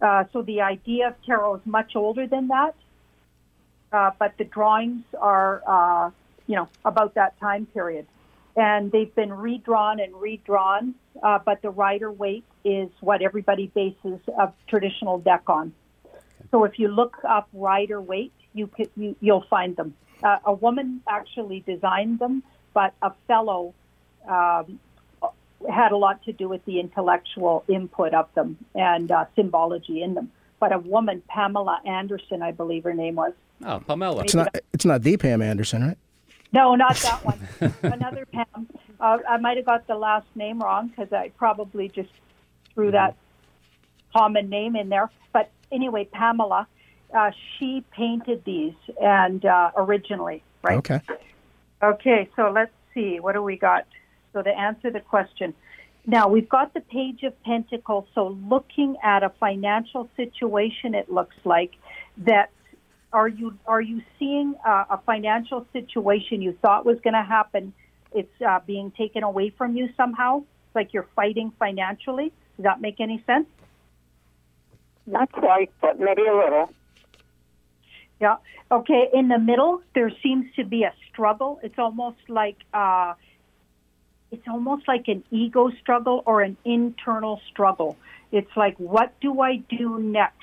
Uh, 0.00 0.24
so 0.32 0.42
the 0.42 0.60
idea 0.62 1.08
of 1.08 1.14
tarot 1.24 1.56
is 1.56 1.60
much 1.66 1.94
older 1.94 2.26
than 2.26 2.48
that, 2.48 2.74
uh, 3.92 4.10
but 4.18 4.36
the 4.38 4.44
drawings 4.44 5.04
are, 5.20 5.62
uh, 5.66 6.10
you 6.46 6.56
know, 6.56 6.68
about 6.84 7.14
that 7.14 7.38
time 7.38 7.66
period, 7.66 8.06
and 8.56 8.90
they've 8.90 9.14
been 9.14 9.32
redrawn 9.32 10.00
and 10.00 10.14
redrawn. 10.16 10.94
Uh, 11.22 11.38
but 11.44 11.62
the 11.62 11.70
Rider 11.70 12.10
Waite 12.10 12.44
is 12.64 12.90
what 13.00 13.22
everybody 13.22 13.66
bases 13.74 14.20
a 14.38 14.52
traditional 14.68 15.18
deck 15.18 15.42
on. 15.48 15.72
So 16.50 16.64
if 16.64 16.78
you 16.78 16.88
look 16.88 17.18
up 17.28 17.48
Rider 17.52 18.00
Waite, 18.00 18.32
you, 18.52 18.68
could, 18.68 18.90
you 18.96 19.16
you'll 19.20 19.44
find 19.50 19.76
them. 19.76 19.94
Uh, 20.22 20.38
a 20.44 20.52
woman 20.52 21.02
actually 21.08 21.60
designed 21.66 22.18
them, 22.18 22.42
but 22.72 22.94
a 23.02 23.12
fellow 23.26 23.74
um, 24.28 24.78
had 25.68 25.92
a 25.92 25.96
lot 25.96 26.22
to 26.24 26.32
do 26.32 26.48
with 26.48 26.64
the 26.64 26.80
intellectual 26.80 27.64
input 27.68 28.14
of 28.14 28.28
them 28.34 28.56
and 28.74 29.10
uh, 29.10 29.24
symbology 29.34 30.02
in 30.02 30.14
them. 30.14 30.30
But 30.60 30.72
a 30.72 30.78
woman, 30.78 31.22
Pamela 31.28 31.80
Anderson, 31.84 32.42
I 32.42 32.52
believe 32.52 32.84
her 32.84 32.94
name 32.94 33.16
was. 33.16 33.32
Oh, 33.64 33.80
Pamela. 33.80 34.22
It's 34.22 34.34
not. 34.34 34.54
It's 34.72 34.84
not 34.84 35.02
the 35.02 35.16
Pam 35.16 35.42
Anderson, 35.42 35.82
right? 35.82 35.98
No, 36.52 36.74
not 36.76 36.96
that 36.96 37.24
one. 37.24 37.48
Another 37.82 38.26
Pam. 38.26 38.68
Uh, 39.00 39.18
I 39.28 39.38
might 39.38 39.56
have 39.56 39.66
got 39.66 39.86
the 39.86 39.96
last 39.96 40.26
name 40.34 40.60
wrong 40.60 40.88
because 40.88 41.12
I 41.12 41.30
probably 41.36 41.88
just 41.88 42.10
threw 42.74 42.90
that 42.90 43.16
common 44.14 44.48
name 44.48 44.76
in 44.76 44.88
there. 44.88 45.10
But 45.32 45.50
anyway, 45.72 46.04
Pamela, 46.04 46.66
uh, 47.14 47.30
she 47.58 47.84
painted 47.90 48.44
these 48.44 48.74
and 49.00 49.44
uh, 49.44 49.70
originally, 49.76 50.42
right? 50.62 50.78
Okay. 50.78 51.00
Okay, 51.82 52.28
so 52.36 52.50
let's 52.50 52.72
see. 52.94 53.20
What 53.20 53.32
do 53.32 53.42
we 53.42 53.56
got? 53.56 53.86
So 54.32 54.42
to 54.42 54.50
answer 54.50 54.90
the 54.90 55.00
question, 55.00 55.54
now 56.06 56.28
we've 56.28 56.48
got 56.48 56.74
the 56.74 56.80
Page 56.80 57.22
of 57.22 57.40
Pentacles. 57.42 58.06
So 58.14 58.38
looking 58.48 58.96
at 59.02 59.22
a 59.22 59.30
financial 59.40 60.08
situation, 60.16 60.94
it 60.94 61.10
looks 61.10 61.36
like 61.44 61.72
that. 62.18 62.50
Are 63.12 63.28
you 63.28 63.56
are 63.66 63.80
you 63.80 64.02
seeing 64.18 64.56
uh, 64.66 64.86
a 64.90 64.98
financial 65.06 65.66
situation 65.72 66.42
you 66.42 66.58
thought 66.60 66.84
was 66.84 66.98
going 67.04 67.14
to 67.14 67.22
happen? 67.22 67.72
It's 68.12 68.42
uh, 68.44 68.58
being 68.66 68.90
taken 68.90 69.22
away 69.22 69.50
from 69.50 69.76
you 69.76 69.88
somehow. 69.96 70.38
It's 70.38 70.74
like 70.74 70.92
you're 70.92 71.08
fighting 71.14 71.52
financially. 71.58 72.32
Does 72.56 72.64
that 72.64 72.80
make 72.80 73.00
any 73.00 73.22
sense? 73.26 73.46
Not 75.06 75.30
quite, 75.32 75.70
but 75.80 75.98
maybe 75.98 76.22
a 76.22 76.34
little. 76.34 76.70
Yeah. 78.20 78.36
Okay. 78.70 79.10
In 79.12 79.28
the 79.28 79.38
middle, 79.38 79.82
there 79.94 80.10
seems 80.22 80.46
to 80.56 80.64
be 80.64 80.84
a 80.84 80.92
struggle. 81.10 81.60
It's 81.62 81.78
almost 81.78 82.18
like 82.28 82.56
uh, 82.72 83.14
it's 84.30 84.48
almost 84.48 84.88
like 84.88 85.08
an 85.08 85.22
ego 85.30 85.70
struggle 85.80 86.22
or 86.26 86.42
an 86.42 86.56
internal 86.64 87.40
struggle. 87.50 87.96
It's 88.32 88.50
like, 88.56 88.76
what 88.78 89.18
do 89.20 89.40
I 89.40 89.56
do 89.56 89.98
next? 90.00 90.40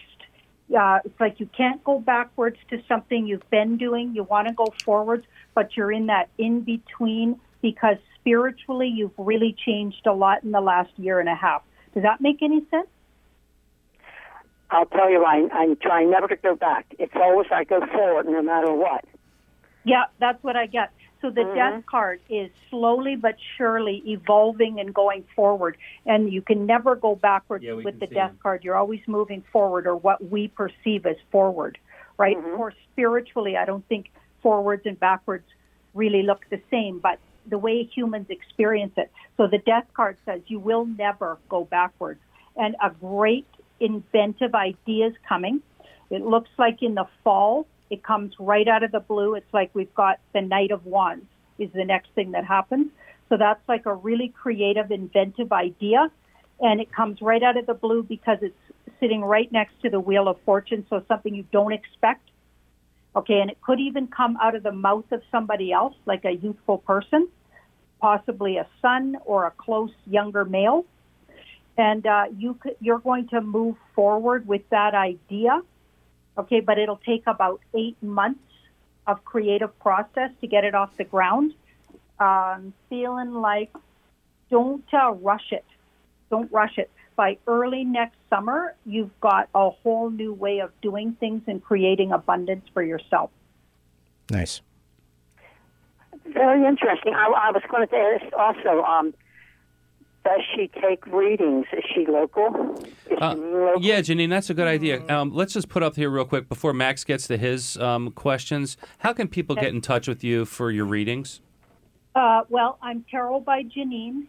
Uh, 0.74 1.00
it's 1.04 1.20
like 1.20 1.40
you 1.40 1.50
can't 1.58 1.84
go 1.84 2.00
backwards 2.00 2.58
to 2.70 2.82
something 2.88 3.28
you've 3.28 3.50
been 3.50 3.78
doing. 3.78 4.16
You 4.16 4.24
want 4.24 4.48
to 4.48 4.54
go 4.54 4.68
forwards, 4.86 5.26
but 5.54 5.76
you're 5.76 5.92
in 5.92 6.06
that 6.06 6.30
in 6.38 6.62
between 6.62 7.40
because 7.62 7.98
spiritually 8.20 8.88
you've 8.88 9.18
really 9.18 9.56
changed 9.66 10.06
a 10.06 10.14
lot 10.14 10.44
in 10.44 10.52
the 10.52 10.62
last 10.62 10.92
year 10.98 11.20
and 11.20 11.28
a 11.28 11.36
half. 11.36 11.64
Does 11.94 12.04
that 12.04 12.22
make 12.22 12.42
any 12.42 12.66
sense? 12.72 12.88
I'll 14.70 14.86
tell 14.86 15.10
you, 15.10 15.24
I, 15.26 15.48
I'm 15.54 15.76
trying 15.76 16.10
never 16.10 16.28
to 16.28 16.38
go 16.38 16.56
back. 16.56 16.86
It's 16.98 17.14
always 17.16 17.48
I 17.52 17.66
go 17.66 17.86
forward 17.88 18.26
no 18.26 18.42
matter 18.42 18.72
what. 18.74 19.04
Yeah, 19.84 20.06
that's 20.20 20.42
what 20.44 20.56
I 20.56 20.68
get. 20.68 20.92
So 21.22 21.30
the 21.30 21.42
mm-hmm. 21.42 21.56
death 21.56 21.86
card 21.86 22.22
is 22.30 22.50
slowly 22.70 23.16
but 23.16 23.36
surely 23.58 24.02
evolving 24.08 24.80
and 24.80 24.94
going 24.94 25.26
forward, 25.36 25.78
and 26.06 26.32
you 26.32 26.42
can 26.42 26.66
never 26.66 26.96
go 26.96 27.16
backwards 27.16 27.64
Yeah, 27.64 27.74
with 27.74 28.00
the 28.00 28.08
death 28.08 28.32
him. 28.32 28.40
card. 28.42 28.64
You're 28.64 28.76
always 28.76 29.02
moving 29.08 29.44
forward, 29.52 29.86
or 29.86 29.96
what 29.96 30.32
we 30.32 30.48
perceive 30.48 31.06
as 31.06 31.18
forward, 31.32 31.78
right? 32.18 32.38
Mm-hmm. 32.38 32.60
Or 32.60 32.74
spiritually, 32.92 33.56
I 33.56 33.66
don't 33.66 33.88
think 33.88 34.10
forwards 34.42 34.84
and 34.86 35.00
backwards 35.00 35.46
really 35.94 36.24
look 36.24 36.46
the 36.50 36.62
same, 36.72 37.00
but 37.00 37.20
the 37.48 37.58
way 37.58 37.84
humans 37.84 38.28
experience 38.30 38.94
it. 38.98 39.12
So 39.38 39.48
the 39.48 39.58
death 39.60 39.86
card 39.94 40.18
says 40.26 40.42
you 40.48 40.60
will 40.60 40.86
never 40.86 41.38
go 41.50 41.66
backwards, 41.66 42.20
and 42.56 42.76
a 42.84 42.90
great 42.90 43.48
inventive 43.80 44.54
idea 44.54 45.08
is 45.08 45.14
coming. 45.28 45.62
It 46.10 46.22
looks 46.22 46.50
like 46.58 46.84
in 46.84 46.96
the 46.96 47.08
fall, 47.24 47.66
it 47.90 48.04
comes 48.04 48.34
right 48.40 48.68
out 48.68 48.84
of 48.84 48.92
the 48.92 49.00
blue. 49.00 49.36
It's 49.36 49.54
like 49.54 49.72
we've 49.74 49.94
got 49.96 50.20
the 50.34 50.42
Knight 50.42 50.72
of 50.72 50.86
Wands 50.86 51.26
is 51.60 51.70
the 51.74 51.86
next 51.86 52.10
thing 52.16 52.32
that 52.32 52.46
happens. 52.46 52.88
So 53.30 53.38
that's 53.38 53.62
like 53.68 53.86
a 53.86 53.94
really 53.94 54.30
creative, 54.30 54.92
inventive 54.92 55.52
idea. 55.52 56.12
And 56.60 56.80
it 56.80 56.92
comes 56.92 57.22
right 57.22 57.42
out 57.42 57.58
of 57.58 57.66
the 57.66 57.74
blue 57.74 58.04
because 58.04 58.38
it's 58.42 58.56
sitting 59.00 59.22
right 59.22 59.52
next 59.52 59.74
to 59.82 59.90
the 59.90 60.00
Wheel 60.00 60.28
of 60.28 60.38
Fortune. 60.46 60.86
So 60.90 61.04
something 61.08 61.34
you 61.34 61.46
don't 61.52 61.74
expect. 61.74 62.22
Okay. 63.16 63.40
And 63.42 63.50
it 63.52 63.62
could 63.62 63.80
even 63.80 64.08
come 64.08 64.38
out 64.42 64.56
of 64.56 64.64
the 64.64 64.72
mouth 64.72 65.12
of 65.12 65.22
somebody 65.32 65.72
else, 65.72 65.96
like 66.06 66.26
a 66.26 66.32
youthful 66.32 66.78
person, 66.80 67.28
possibly 68.00 68.58
a 68.58 68.68
son 68.82 69.18
or 69.26 69.46
a 69.46 69.52
close 69.52 69.92
younger 70.06 70.46
male. 70.46 70.86
And 71.78 72.06
uh, 72.06 72.26
you 72.38 72.56
could, 72.56 72.76
you're 72.80 73.00
going 73.00 73.28
to 73.30 73.42
move 73.42 73.76
forward 73.96 74.48
with 74.48 74.62
that 74.70 74.94
idea 74.94 75.62
okay, 76.38 76.60
but 76.60 76.78
it'll 76.78 77.02
take 77.06 77.24
about 77.28 77.62
eight 77.76 78.02
months 78.02 78.40
of 79.08 79.24
creative 79.26 79.78
process 79.80 80.32
to 80.42 80.48
get 80.48 80.64
it 80.64 80.76
off 80.76 80.96
the 80.98 81.04
ground. 81.04 81.54
Um, 82.20 82.74
feeling 82.90 83.34
like 83.34 83.72
don't 84.50 84.84
uh, 84.94 85.12
rush 85.12 85.52
it. 85.52 85.66
Don't 86.30 86.52
rush 86.52 86.78
it. 86.78 86.90
By 87.22 87.38
early 87.46 87.84
next 87.84 88.18
summer, 88.32 88.74
you've 88.84 89.12
got 89.20 89.48
a 89.54 89.70
whole 89.70 90.10
new 90.10 90.34
way 90.34 90.58
of 90.58 90.72
doing 90.82 91.16
things 91.20 91.44
and 91.46 91.64
creating 91.64 92.12
abundance 92.12 92.66
for 92.74 92.82
yourself. 92.82 93.30
Nice. 94.32 94.62
Very 96.26 96.66
interesting. 96.66 97.14
I, 97.14 97.26
I 97.28 97.52
was 97.52 97.62
going 97.70 97.88
to 97.88 97.96
ask 97.96 98.34
also. 98.36 98.82
Um, 98.82 99.14
does 100.26 100.42
she 100.56 100.72
take 100.82 101.06
readings? 101.06 101.68
Is 101.74 101.84
she 101.94 102.08
local? 102.08 102.76
Is 103.12 103.18
Uh, 103.22 103.36
she 103.36 103.40
local? 103.40 103.82
yeah, 103.84 104.00
Janine, 104.00 104.32
that's 104.32 104.50
a 104.50 104.56
good 104.56 104.68
idea. 104.68 105.08
Um, 105.08 105.32
let's 105.32 105.54
just 105.54 105.70
put 105.70 105.84
up 105.84 105.96
here 105.98 106.10
real 106.10 106.26
quick 106.26 106.50
before 106.50 106.74
Max 106.74 107.04
gets 107.04 107.28
to 107.28 107.38
his 107.38 107.78
um, 107.78 108.10
questions. 108.14 108.78
How 108.98 109.14
can 109.14 109.28
people 109.28 109.54
get 109.56 109.68
in 109.68 109.82
touch 109.82 110.08
with 110.08 110.24
you 110.24 110.46
for 110.46 110.72
your 110.72 110.86
readings? 110.86 111.40
Uh, 112.16 112.42
well, 112.50 112.80
I'm 112.82 113.06
Tarot 113.12 113.42
by 113.42 113.62
Janine, 113.62 114.26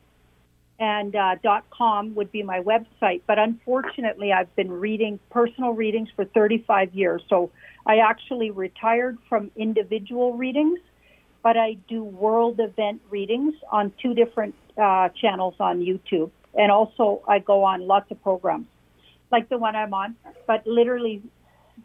and 0.82 1.14
uh, 1.14 1.36
.com 1.70 2.12
would 2.16 2.32
be 2.32 2.42
my 2.42 2.58
website. 2.58 3.22
But 3.28 3.38
unfortunately, 3.38 4.32
I've 4.32 4.54
been 4.56 4.72
reading 4.72 5.20
personal 5.30 5.70
readings 5.74 6.08
for 6.16 6.24
35 6.24 6.92
years. 6.92 7.22
So 7.28 7.52
I 7.86 7.98
actually 7.98 8.50
retired 8.50 9.16
from 9.28 9.52
individual 9.54 10.32
readings, 10.32 10.80
but 11.40 11.56
I 11.56 11.74
do 11.86 12.02
world 12.02 12.58
event 12.58 13.00
readings 13.10 13.54
on 13.70 13.92
two 14.02 14.12
different 14.12 14.56
uh, 14.76 15.10
channels 15.10 15.54
on 15.60 15.78
YouTube. 15.78 16.32
And 16.54 16.72
also, 16.72 17.22
I 17.28 17.38
go 17.38 17.62
on 17.62 17.86
lots 17.86 18.10
of 18.10 18.20
programs, 18.20 18.66
like 19.30 19.48
the 19.50 19.58
one 19.58 19.76
I'm 19.76 19.94
on, 19.94 20.16
but 20.48 20.66
literally 20.66 21.22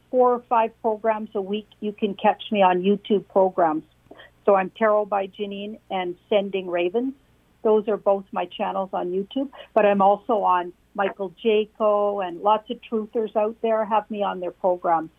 four 0.09 0.33
or 0.33 0.43
five 0.49 0.71
programs 0.81 1.29
a 1.35 1.41
week. 1.41 1.67
You 1.81 1.91
can 1.91 2.15
catch 2.15 2.45
me 2.51 2.63
on 2.63 2.81
YouTube 2.81 3.27
programs. 3.27 3.83
So 4.47 4.55
I'm 4.55 4.71
Tarot 4.71 5.05
by 5.05 5.27
Janine 5.27 5.77
and 5.91 6.15
Sending 6.29 6.67
Ravens. 6.67 7.13
Those 7.67 7.89
are 7.89 7.97
both 7.97 8.23
my 8.31 8.45
channels 8.45 8.91
on 8.93 9.11
YouTube. 9.11 9.49
But 9.73 9.85
I'm 9.85 10.01
also 10.01 10.35
on 10.43 10.71
Michael 10.95 11.33
Jaco 11.43 12.25
and 12.25 12.39
lots 12.39 12.69
of 12.69 12.77
truthers 12.79 13.35
out 13.35 13.57
there 13.61 13.83
have 13.83 14.09
me 14.09 14.23
on 14.23 14.39
their 14.39 14.51
programs. 14.51 15.09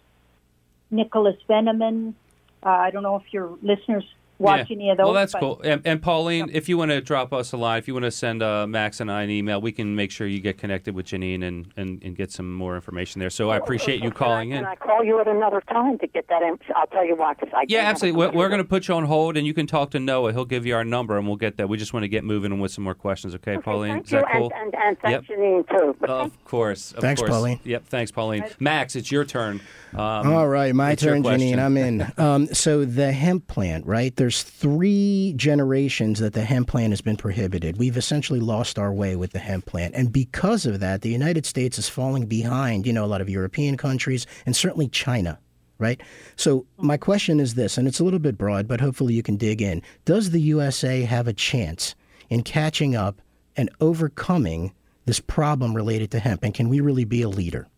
Nicholas 0.91 1.37
Veneman. 1.47 2.15
Uh, 2.63 2.71
I 2.71 2.91
don't 2.91 3.03
know 3.03 3.17
if 3.17 3.35
your 3.35 3.59
listeners 3.61 4.05
watch 4.39 4.67
Yeah. 4.71 4.77
any 4.77 4.91
of 4.91 4.97
those. 4.99 5.05
Well, 5.05 5.13
that's 5.15 5.33
but- 5.33 5.41
cool. 5.41 5.61
And, 5.65 5.83
and 5.85 6.01
Pauline, 6.03 6.51
if 6.53 6.69
you 6.69 6.79
want 6.79 6.91
to 6.91 7.01
drop 7.01 7.33
us 7.33 7.53
a 7.53 7.57
line, 7.57 7.79
if 7.79 7.89
you 7.89 7.95
want 7.95 8.05
to 8.05 8.11
send 8.11 8.43
uh, 8.43 8.67
Max 8.67 9.01
and 9.01 9.11
I 9.11 9.23
an 9.23 9.31
email, 9.31 9.61
we 9.61 9.73
can 9.73 9.95
make 9.97 10.11
sure 10.11 10.27
you 10.27 10.41
get 10.41 10.59
connected 10.59 10.95
with 10.95 11.07
Janine 11.07 11.43
and, 11.47 11.73
and, 11.77 12.03
and 12.03 12.17
get 12.17 12.31
some 12.33 12.53
more 12.53 12.75
information 12.75 13.19
there. 13.21 13.31
So 13.31 13.51
I 13.51 13.57
appreciate 13.57 14.03
you 14.03 14.11
calling 14.11 14.51
Can 14.51 14.59
in. 14.61 14.65
I 14.65 14.75
call 14.77 15.05
you 15.05 15.21
at 15.21 15.29
another 15.29 15.61
time 15.71 15.99
to 15.99 16.07
get 16.07 16.29
that? 16.29 16.43
In- 16.43 16.59
I'll 16.77 16.87
tell 16.87 17.05
you 17.07 17.17
why. 17.17 17.35
Cause 17.35 17.49
I 17.55 17.65
Yeah, 17.69 17.79
don't 17.79 17.85
have 17.85 17.87
a 17.87 17.91
absolutely. 17.91 18.19
We're, 18.27 18.33
we're 18.33 18.49
going 18.49 18.63
to 18.63 18.69
put 18.69 18.89
you 18.89 18.95
on 18.95 19.05
hold, 19.05 19.37
and 19.37 19.47
you 19.47 19.55
can 19.55 19.67
talk 19.67 19.91
to 19.93 20.01
Noah. 20.01 20.33
He'll 20.33 20.45
give 20.45 20.67
you 20.67 20.75
our 20.77 20.85
number, 20.85 21.17
and 21.19 21.27
we'll 21.27 21.37
get 21.37 21.57
that. 21.59 21.69
We 21.69 21.77
just 21.77 21.93
want 21.93 22.05
to 22.05 22.09
get 22.09 22.25
moving 22.25 22.53
on 22.53 22.61
with 22.61 22.71
some 22.73 22.85
more 22.85 22.95
questions, 22.95 23.35
okay, 23.35 23.53
Okay, 23.53 23.63
Pauline? 23.63 23.93
Thank 23.93 24.05
Is 24.07 24.11
that 24.13 24.25
you, 24.35 24.39
cool? 24.41 24.53
and, 24.55 24.75
and, 24.75 24.83
and 24.85 24.99
thanks, 25.01 25.29
Yep. 25.29 25.39
Janine, 25.39 25.69
too. 25.69 25.97
But 26.01 26.11
Of 26.11 26.45
course. 26.45 26.93
Of 26.93 27.01
Thanks, 27.01 27.21
course. 27.21 27.31
Pauline. 27.31 27.61
Yep, 27.65 27.87
thanks, 27.87 28.11
Pauline. 28.11 28.45
Max, 28.61 28.95
it's 28.97 29.11
your 29.11 29.25
turn. 29.25 29.61
Um, 29.95 30.01
All 30.33 30.47
right, 30.49 30.75
my 30.75 30.95
turn. 30.95 31.23
Janine. 31.23 31.59
I'm 31.59 31.77
in. 31.77 32.07
Um, 32.19 32.47
so 32.53 32.85
the 32.85 33.13
hemp 33.13 33.47
plant, 33.47 33.87
right? 33.87 34.15
There's 34.17 34.28
three 34.31 35.33
generations 35.37 36.21
that 36.21 36.33
the 36.33 36.45
hemp 36.45 36.69
plant 36.69 36.93
has 36.93 37.01
been 37.01 37.17
prohibited. 37.17 37.79
We've 37.79 37.97
essentially 37.97 38.41
lost 38.41 38.79
our 38.79 38.93
way 38.93 39.17
with 39.17 39.33
the 39.33 39.39
hemp 39.39 39.67
plant, 39.67 39.95
and 39.95 40.13
because 40.13 40.67
of 40.67 40.81
that, 40.81 41.03
the 41.03 41.11
United 41.11 41.47
States 41.47 41.79
is 41.79 41.89
falling 41.89 42.27
behind. 42.27 42.87
You 42.87 42.93
know, 42.93 43.05
a 43.05 43.07
lot 43.07 43.21
of 43.21 43.29
European 43.29 43.77
countries 43.77 44.27
and 44.47 44.55
certainly 44.55 44.89
China. 44.89 45.39
Right? 45.81 46.01
So, 46.35 46.67
my 46.77 46.97
question 46.97 47.39
is 47.39 47.55
this, 47.55 47.79
and 47.79 47.87
it's 47.87 48.01
a 48.01 48.05
little 48.05 48.19
bit 48.19 48.37
broad, 48.37 48.67
but 48.67 48.81
hopefully 48.81 49.15
you 49.15 49.23
can 49.23 49.37
dig 49.37 49.63
in. 49.63 49.81
Does 50.05 50.31
the 50.31 50.41
USA 50.41 51.03
have 51.03 51.29
a 51.29 51.33
chance 51.33 51.95
in 52.29 52.43
catching 52.43 52.97
up 52.97 53.23
and 53.57 53.71
overcoming 53.81 54.73
this 55.05 55.21
problem 55.21 55.75
related 55.75 56.11
to 56.11 56.19
hemp? 56.19 56.43
And 56.43 56.53
can 56.53 56.69
we 56.69 56.81
really 56.81 57.05
be 57.05 57.23
a 57.23 57.29
leader? 57.29 57.69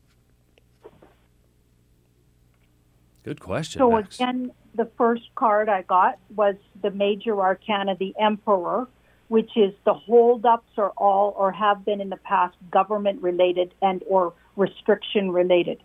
Good 3.22 3.40
question. 3.40 3.80
So 3.80 3.90
Max. 3.90 4.16
again, 4.16 4.52
the 4.74 4.88
first 4.96 5.24
card 5.35 5.68
I 5.68 5.83
got 5.83 6.18
was 6.35 6.54
the 6.83 6.90
major 6.90 7.40
arcana, 7.40 7.96
the 7.96 8.14
Emperor, 8.20 8.87
which 9.28 9.50
is 9.56 9.72
the 9.85 9.94
holdups 9.94 10.70
are 10.76 10.90
all 10.96 11.35
or 11.37 11.52
have 11.52 11.85
been 11.85 12.00
in 12.00 12.09
the 12.09 12.16
past 12.16 12.56
government 12.70 13.22
related 13.22 13.74
and 13.80 14.02
or 14.09 14.33
restriction 14.56 15.30
related, 15.30 15.80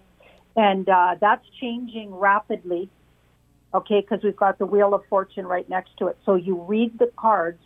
and 0.55 0.89
uh, 0.89 1.15
that's 1.19 1.45
changing 1.61 2.13
rapidly. 2.13 2.89
Okay, 3.73 3.99
because 3.99 4.23
we've 4.23 4.37
got 4.37 4.57
the 4.57 4.65
Wheel 4.65 4.93
of 4.93 5.03
Fortune 5.09 5.45
right 5.45 5.67
next 5.69 5.97
to 5.97 6.07
it. 6.07 6.17
So 6.25 6.35
you 6.35 6.61
read 6.61 6.97
the 6.97 7.11
cards 7.17 7.59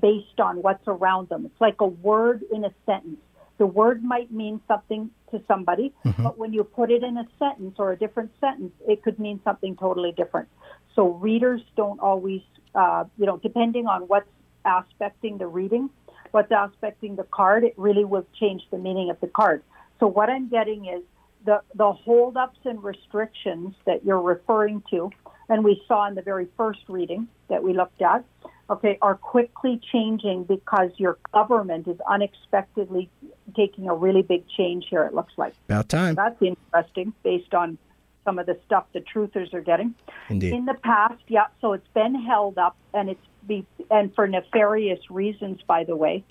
based 0.00 0.40
on 0.40 0.60
what's 0.60 0.86
around 0.88 1.28
them. 1.28 1.46
It's 1.46 1.60
like 1.60 1.80
a 1.80 1.86
word 1.86 2.42
in 2.52 2.64
a 2.64 2.72
sentence. 2.84 3.18
The 3.58 3.66
word 3.66 4.02
might 4.02 4.32
mean 4.32 4.60
something 4.66 5.10
to 5.30 5.40
somebody, 5.46 5.92
but 6.18 6.36
when 6.36 6.52
you 6.52 6.64
put 6.64 6.90
it 6.90 7.04
in 7.04 7.16
a 7.16 7.26
sentence 7.38 7.76
or 7.78 7.92
a 7.92 7.96
different 7.96 8.32
sentence, 8.40 8.72
it 8.88 9.02
could 9.02 9.18
mean 9.18 9.40
something 9.44 9.76
totally 9.76 10.12
different. 10.12 10.48
So 10.94 11.08
readers 11.08 11.60
don't 11.76 12.00
always, 12.00 12.42
uh, 12.74 13.04
you 13.18 13.26
know, 13.26 13.38
depending 13.38 13.86
on 13.86 14.02
what's 14.02 14.28
aspecting 14.64 15.38
the 15.38 15.46
reading, 15.46 15.90
what's 16.30 16.50
aspecting 16.50 17.16
the 17.16 17.24
card, 17.24 17.64
it 17.64 17.74
really 17.76 18.04
will 18.04 18.26
change 18.38 18.62
the 18.70 18.78
meaning 18.78 19.10
of 19.10 19.18
the 19.20 19.26
card. 19.26 19.62
So 20.00 20.06
what 20.06 20.28
I'm 20.30 20.48
getting 20.48 20.86
is 20.86 21.02
the 21.44 21.62
the 21.74 21.92
holdups 21.92 22.58
and 22.64 22.82
restrictions 22.82 23.74
that 23.86 24.04
you're 24.04 24.20
referring 24.20 24.82
to, 24.90 25.10
and 25.48 25.64
we 25.64 25.82
saw 25.88 26.06
in 26.08 26.14
the 26.14 26.22
very 26.22 26.46
first 26.56 26.80
reading 26.88 27.28
that 27.48 27.62
we 27.62 27.72
looked 27.72 28.00
at, 28.00 28.24
okay, 28.70 28.98
are 29.02 29.16
quickly 29.16 29.80
changing 29.92 30.44
because 30.44 30.90
your 30.96 31.18
government 31.32 31.88
is 31.88 31.98
unexpectedly 32.08 33.10
taking 33.56 33.88
a 33.88 33.94
really 33.94 34.22
big 34.22 34.44
change 34.56 34.86
here. 34.88 35.04
It 35.04 35.14
looks 35.14 35.32
like 35.36 35.54
About 35.68 35.88
time. 35.88 36.14
that's 36.14 36.40
interesting 36.40 37.12
based 37.22 37.54
on 37.54 37.76
some 38.24 38.38
of 38.38 38.46
the 38.46 38.58
stuff 38.64 38.86
the 38.92 39.00
truthers 39.00 39.52
are 39.54 39.60
getting. 39.60 39.94
Indeed. 40.28 40.54
In 40.54 40.64
the 40.64 40.74
past, 40.74 41.22
yeah, 41.28 41.46
so 41.60 41.72
it's 41.72 41.88
been 41.94 42.14
held 42.14 42.58
up 42.58 42.76
and 42.94 43.10
it's 43.10 43.20
be 43.46 43.66
and 43.90 44.14
for 44.14 44.28
nefarious 44.28 45.00
reasons, 45.10 45.60
by 45.66 45.84
the 45.84 45.96
way. 45.96 46.24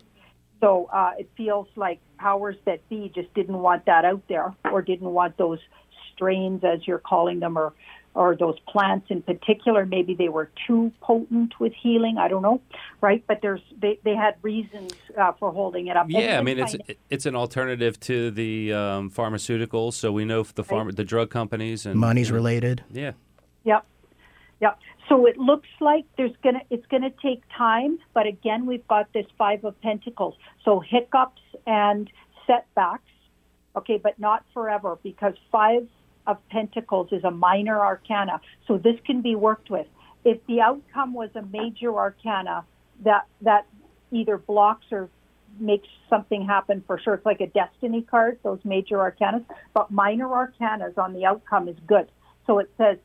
So 0.61 0.89
uh, 0.93 1.13
it 1.17 1.29
feels 1.35 1.67
like 1.75 1.99
powers 2.17 2.55
that 2.65 2.87
be 2.87 3.11
just 3.13 3.33
didn't 3.33 3.57
want 3.57 3.85
that 3.85 4.05
out 4.05 4.21
there, 4.29 4.53
or 4.71 4.81
didn't 4.81 5.09
want 5.09 5.37
those 5.37 5.59
strains, 6.13 6.63
as 6.63 6.85
you're 6.87 6.99
calling 6.99 7.39
them, 7.39 7.57
or 7.57 7.73
or 8.13 8.35
those 8.35 8.59
plants 8.67 9.07
in 9.09 9.21
particular. 9.21 9.85
Maybe 9.85 10.13
they 10.13 10.29
were 10.29 10.49
too 10.67 10.91
potent 11.01 11.59
with 11.59 11.73
healing. 11.73 12.17
I 12.17 12.27
don't 12.27 12.41
know, 12.41 12.61
right? 12.99 13.23
But 13.27 13.39
there's 13.41 13.61
they, 13.79 13.99
they 14.03 14.15
had 14.15 14.35
reasons 14.41 14.93
uh, 15.17 15.31
for 15.33 15.51
holding 15.51 15.87
it 15.87 15.95
up. 15.95 16.07
Yeah, 16.09 16.39
I 16.39 16.41
mean 16.41 16.59
it's 16.59 16.75
finan- 16.75 16.97
it's 17.09 17.25
an 17.25 17.35
alternative 17.35 17.99
to 18.01 18.31
the 18.31 18.73
um, 18.73 19.09
pharmaceuticals. 19.11 19.93
So 19.93 20.11
we 20.11 20.25
know 20.25 20.43
the 20.43 20.63
farm 20.63 20.89
the 20.91 21.03
drug 21.03 21.29
companies 21.29 21.85
and 21.85 21.99
Money's 21.99 22.31
related. 22.31 22.83
Yeah, 22.91 23.13
Yep. 23.63 23.85
Yep. 24.59 24.79
So 25.09 25.25
it 25.25 25.37
looks 25.37 25.69
like 25.79 26.05
there's 26.17 26.35
gonna 26.43 26.61
it's 26.69 26.85
gonna 26.87 27.11
take 27.21 27.41
time, 27.57 27.99
but 28.13 28.27
again 28.27 28.65
we've 28.65 28.87
got 28.87 29.11
this 29.13 29.25
five 29.37 29.63
of 29.63 29.79
pentacles. 29.81 30.35
So 30.63 30.79
hiccups 30.79 31.41
and 31.65 32.09
setbacks, 32.45 33.09
okay, 33.75 33.97
but 34.01 34.19
not 34.19 34.45
forever 34.53 34.97
because 35.01 35.33
five 35.51 35.87
of 36.27 36.37
pentacles 36.49 37.09
is 37.11 37.23
a 37.23 37.31
minor 37.31 37.79
arcana. 37.79 38.41
So 38.67 38.77
this 38.77 38.95
can 39.05 39.21
be 39.21 39.35
worked 39.35 39.69
with. 39.69 39.87
If 40.23 40.45
the 40.47 40.61
outcome 40.61 41.13
was 41.13 41.29
a 41.35 41.41
major 41.41 41.95
arcana, 41.95 42.65
that 43.03 43.25
that 43.41 43.65
either 44.11 44.37
blocks 44.37 44.85
or 44.91 45.09
makes 45.59 45.87
something 46.09 46.45
happen 46.45 46.83
for 46.85 46.99
sure. 46.99 47.15
It's 47.15 47.25
like 47.25 47.41
a 47.41 47.47
destiny 47.47 48.03
card, 48.03 48.39
those 48.43 48.59
major 48.63 48.97
arcanas. 48.97 49.43
But 49.73 49.91
minor 49.91 50.27
arcanas 50.27 50.97
on 50.97 51.13
the 51.13 51.25
outcome 51.25 51.67
is 51.67 51.75
good. 51.87 52.07
So 52.47 52.59
it 52.59 52.69
says 52.77 52.97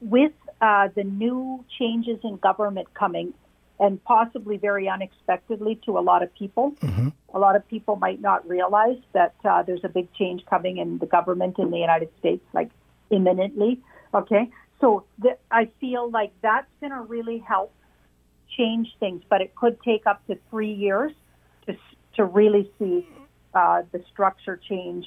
with 0.00 0.32
uh, 0.60 0.88
the 0.94 1.04
new 1.04 1.64
changes 1.78 2.18
in 2.22 2.36
government 2.36 2.92
coming, 2.94 3.34
and 3.78 4.02
possibly 4.04 4.56
very 4.56 4.88
unexpectedly 4.88 5.76
to 5.84 5.98
a 5.98 6.00
lot 6.00 6.22
of 6.22 6.34
people, 6.34 6.74
a 7.34 7.38
lot 7.38 7.56
of 7.56 7.66
people 7.68 7.96
might 7.96 8.20
not 8.20 8.48
realize 8.48 8.96
that 9.12 9.34
uh, 9.44 9.62
there's 9.62 9.84
a 9.84 9.88
big 9.88 10.12
change 10.14 10.44
coming 10.46 10.78
in 10.78 10.98
the 10.98 11.06
government 11.06 11.58
in 11.58 11.70
the 11.70 11.78
United 11.78 12.08
States, 12.18 12.44
like 12.54 12.70
imminently. 13.10 13.80
Okay, 14.14 14.50
so 14.80 15.04
th- 15.22 15.36
I 15.50 15.68
feel 15.80 16.10
like 16.10 16.32
that's 16.42 16.70
going 16.80 16.92
to 16.92 17.02
really 17.02 17.38
help 17.38 17.72
change 18.56 18.88
things, 18.98 19.22
but 19.28 19.40
it 19.40 19.54
could 19.54 19.80
take 19.82 20.06
up 20.06 20.26
to 20.28 20.38
three 20.50 20.72
years 20.72 21.12
to 21.66 21.76
to 22.16 22.24
really 22.24 22.70
see 22.78 23.06
uh, 23.54 23.82
the 23.92 24.02
structure 24.10 24.58
change 24.68 25.06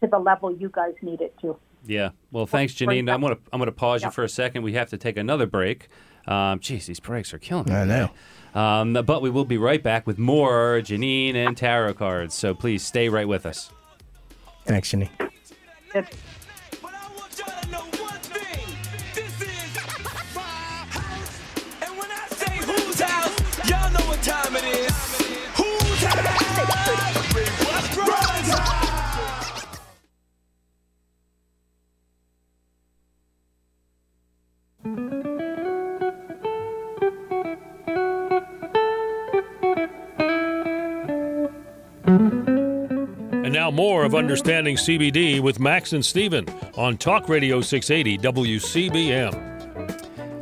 to 0.00 0.06
the 0.06 0.18
level 0.18 0.54
you 0.54 0.68
guys 0.68 0.94
need 1.00 1.20
it 1.22 1.34
to. 1.40 1.56
yeah. 1.86 2.10
Well, 2.30 2.46
thanks, 2.46 2.74
Janine. 2.74 3.10
I'm 3.10 3.20
gonna 3.20 3.38
I'm 3.52 3.58
gonna 3.58 3.72
pause 3.72 4.02
you 4.02 4.10
for 4.10 4.24
a 4.24 4.28
second. 4.28 4.62
We 4.62 4.74
have 4.74 4.90
to 4.90 4.98
take 4.98 5.16
another 5.16 5.46
break. 5.46 5.88
Um, 6.26 6.60
geez, 6.60 6.86
these 6.86 7.00
breaks 7.00 7.32
are 7.34 7.38
killing 7.38 7.68
me. 7.68 7.74
I 7.74 7.84
know. 7.84 8.10
Um, 8.54 8.92
but 8.92 9.22
we 9.22 9.30
will 9.30 9.44
be 9.44 9.56
right 9.58 9.82
back 9.82 10.06
with 10.06 10.18
more 10.18 10.80
Janine 10.82 11.34
and 11.34 11.56
tarot 11.56 11.94
cards. 11.94 12.34
So 12.34 12.54
please 12.54 12.84
stay 12.84 13.08
right 13.08 13.26
with 13.26 13.46
us. 13.46 13.70
Thanks, 14.64 14.90
Janine. 14.92 15.10
If, 15.94 16.41
more 43.72 44.04
of 44.04 44.14
Understanding 44.14 44.76
CBD 44.76 45.40
with 45.40 45.58
Max 45.58 45.94
and 45.94 46.04
Steven 46.04 46.46
on 46.76 46.98
Talk 46.98 47.28
Radio 47.28 47.62
680 47.62 48.18
WCBM. 48.18 49.48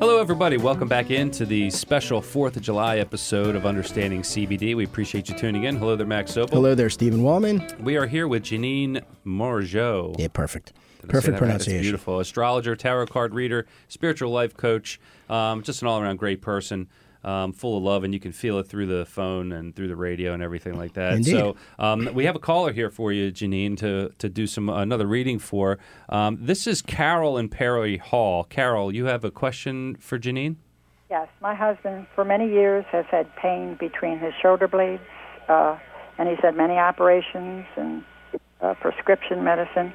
Hello, 0.00 0.18
everybody. 0.18 0.56
Welcome 0.56 0.88
back 0.88 1.10
into 1.10 1.46
the 1.46 1.70
special 1.70 2.20
4th 2.20 2.56
of 2.56 2.62
July 2.62 2.98
episode 2.98 3.54
of 3.54 3.66
Understanding 3.66 4.22
CBD. 4.22 4.74
We 4.74 4.84
appreciate 4.84 5.28
you 5.28 5.36
tuning 5.36 5.64
in. 5.64 5.76
Hello 5.76 5.94
there, 5.94 6.06
Max 6.06 6.32
Sobel. 6.32 6.50
Hello 6.50 6.74
there, 6.74 6.90
Stephen 6.90 7.20
Wallman. 7.20 7.78
We 7.80 7.96
are 7.96 8.06
here 8.06 8.26
with 8.26 8.42
Janine 8.42 9.02
Morgeau. 9.24 10.18
Yeah, 10.18 10.28
perfect. 10.28 10.72
Did 11.02 11.10
Perfect 11.10 11.26
that 11.26 11.32
right? 11.32 11.38
Pronunciation. 11.38 11.82
beautiful. 11.82 12.20
Astrologer, 12.20 12.76
tarot 12.76 13.06
card 13.06 13.34
reader, 13.34 13.66
spiritual 13.88 14.32
life 14.32 14.56
coach, 14.56 15.00
um, 15.28 15.62
just 15.62 15.82
an 15.82 15.88
all 15.88 16.00
around 16.00 16.16
great 16.16 16.42
person. 16.42 16.88
Um, 17.22 17.52
full 17.52 17.76
of 17.76 17.82
love, 17.82 18.02
and 18.02 18.14
you 18.14 18.20
can 18.20 18.32
feel 18.32 18.58
it 18.60 18.66
through 18.66 18.86
the 18.86 19.04
phone 19.04 19.52
and 19.52 19.76
through 19.76 19.88
the 19.88 19.96
radio 19.96 20.32
and 20.32 20.42
everything 20.42 20.78
like 20.78 20.94
that. 20.94 21.12
Indeed. 21.12 21.32
So 21.32 21.56
um, 21.78 22.08
we 22.14 22.24
have 22.24 22.34
a 22.34 22.38
caller 22.38 22.72
here 22.72 22.88
for 22.88 23.12
you, 23.12 23.30
Janine, 23.30 23.76
to 23.78 24.10
to 24.16 24.28
do 24.30 24.46
some 24.46 24.70
another 24.70 25.06
reading 25.06 25.38
for. 25.38 25.78
Um, 26.08 26.38
this 26.40 26.66
is 26.66 26.80
Carol 26.80 27.36
in 27.36 27.50
Perry 27.50 27.98
Hall. 27.98 28.44
Carol, 28.44 28.94
you 28.94 29.04
have 29.04 29.22
a 29.22 29.30
question 29.30 29.96
for 29.96 30.18
Janine? 30.18 30.56
Yes, 31.10 31.28
my 31.42 31.54
husband 31.54 32.06
for 32.14 32.24
many 32.24 32.48
years 32.48 32.84
has 32.92 33.04
had 33.10 33.34
pain 33.34 33.76
between 33.80 34.18
his 34.20 34.32
shoulder 34.40 34.68
blades, 34.68 35.02
uh, 35.48 35.76
and 36.18 36.28
he's 36.28 36.38
had 36.40 36.56
many 36.56 36.74
operations 36.74 37.66
and 37.76 38.04
uh, 38.62 38.74
prescription 38.74 39.42
medicine. 39.42 39.92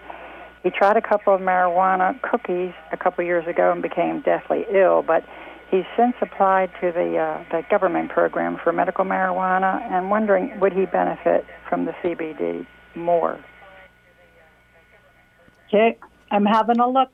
He 0.61 0.71
tried 0.71 0.97
a 0.97 1.01
couple 1.01 1.33
of 1.33 1.39
marijuana 1.39 2.21
cookies 2.21 2.73
a 2.91 2.97
couple 2.97 3.23
years 3.23 3.47
ago 3.47 3.71
and 3.71 3.81
became 3.81 4.21
deathly 4.21 4.65
ill, 4.69 5.03
but 5.03 5.23
he's 5.69 5.85
since 5.97 6.15
applied 6.21 6.71
to 6.81 6.91
the 6.91 7.17
uh, 7.17 7.43
the 7.51 7.63
government 7.69 8.11
program 8.11 8.57
for 8.63 8.71
medical 8.71 9.05
marijuana 9.05 9.81
and 9.91 10.09
wondering 10.09 10.59
would 10.59 10.73
he 10.73 10.85
benefit 10.85 11.45
from 11.67 11.85
the 11.85 11.91
CBD 12.03 12.65
more? 12.95 13.39
Okay, 15.67 15.97
I'm 16.31 16.45
having 16.45 16.79
a 16.79 16.87
look. 16.87 17.09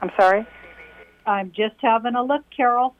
I'm 0.00 0.10
sorry. 0.18 0.46
I'm 1.26 1.52
just 1.52 1.76
having 1.80 2.14
a 2.14 2.22
look, 2.22 2.42
Carol. 2.54 2.94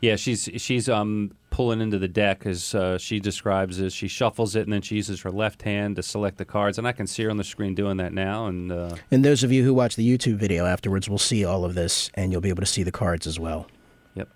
Yeah, 0.00 0.16
she's 0.16 0.50
she's 0.56 0.88
um 0.88 1.32
pulling 1.54 1.80
into 1.80 2.00
the 2.00 2.08
deck 2.08 2.44
as 2.46 2.74
uh, 2.74 2.98
she 2.98 3.20
describes 3.20 3.80
as 3.80 3.92
she 3.94 4.08
shuffles 4.08 4.56
it 4.56 4.62
and 4.64 4.72
then 4.72 4.82
she 4.82 4.96
uses 4.96 5.22
her 5.22 5.30
left 5.30 5.62
hand 5.62 5.94
to 5.94 6.02
select 6.02 6.36
the 6.36 6.44
cards 6.44 6.78
and 6.78 6.86
I 6.88 6.90
can 6.90 7.06
see 7.06 7.22
her 7.22 7.30
on 7.30 7.36
the 7.36 7.44
screen 7.44 7.76
doing 7.76 7.96
that 7.98 8.12
now 8.12 8.46
and 8.48 8.72
uh, 8.72 8.96
And 9.12 9.24
those 9.24 9.44
of 9.44 9.52
you 9.52 9.62
who 9.62 9.72
watch 9.72 9.94
the 9.94 10.04
YouTube 10.04 10.34
video 10.34 10.66
afterwards 10.66 11.08
will 11.08 11.16
see 11.16 11.44
all 11.44 11.64
of 11.64 11.74
this, 11.76 12.10
and 12.14 12.32
you'll 12.32 12.40
be 12.40 12.48
able 12.48 12.62
to 12.62 12.66
see 12.66 12.82
the 12.82 12.90
cards 12.90 13.24
as 13.28 13.38
well. 13.38 13.68
yep. 14.16 14.28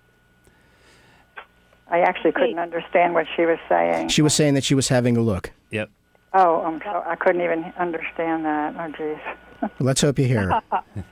I 1.91 1.99
actually 1.99 2.31
couldn't 2.31 2.57
understand 2.57 3.13
what 3.13 3.25
she 3.35 3.45
was 3.45 3.59
saying. 3.67 4.07
She 4.07 4.21
was 4.21 4.33
saying 4.33 4.53
that 4.53 4.63
she 4.63 4.73
was 4.73 4.87
having 4.87 5.17
a 5.17 5.21
look. 5.21 5.51
Yep. 5.71 5.89
Oh, 6.33 6.61
I'm 6.61 6.79
so, 6.79 7.03
I 7.05 7.17
couldn't 7.17 7.41
even 7.41 7.73
understand 7.77 8.45
that. 8.45 8.75
Oh, 8.79 8.87
geez. 8.97 9.35
Well, 9.61 9.71
let's 9.79 9.99
hope 9.99 10.19
you 10.19 10.25
hear 10.25 10.49
her. 10.51 10.61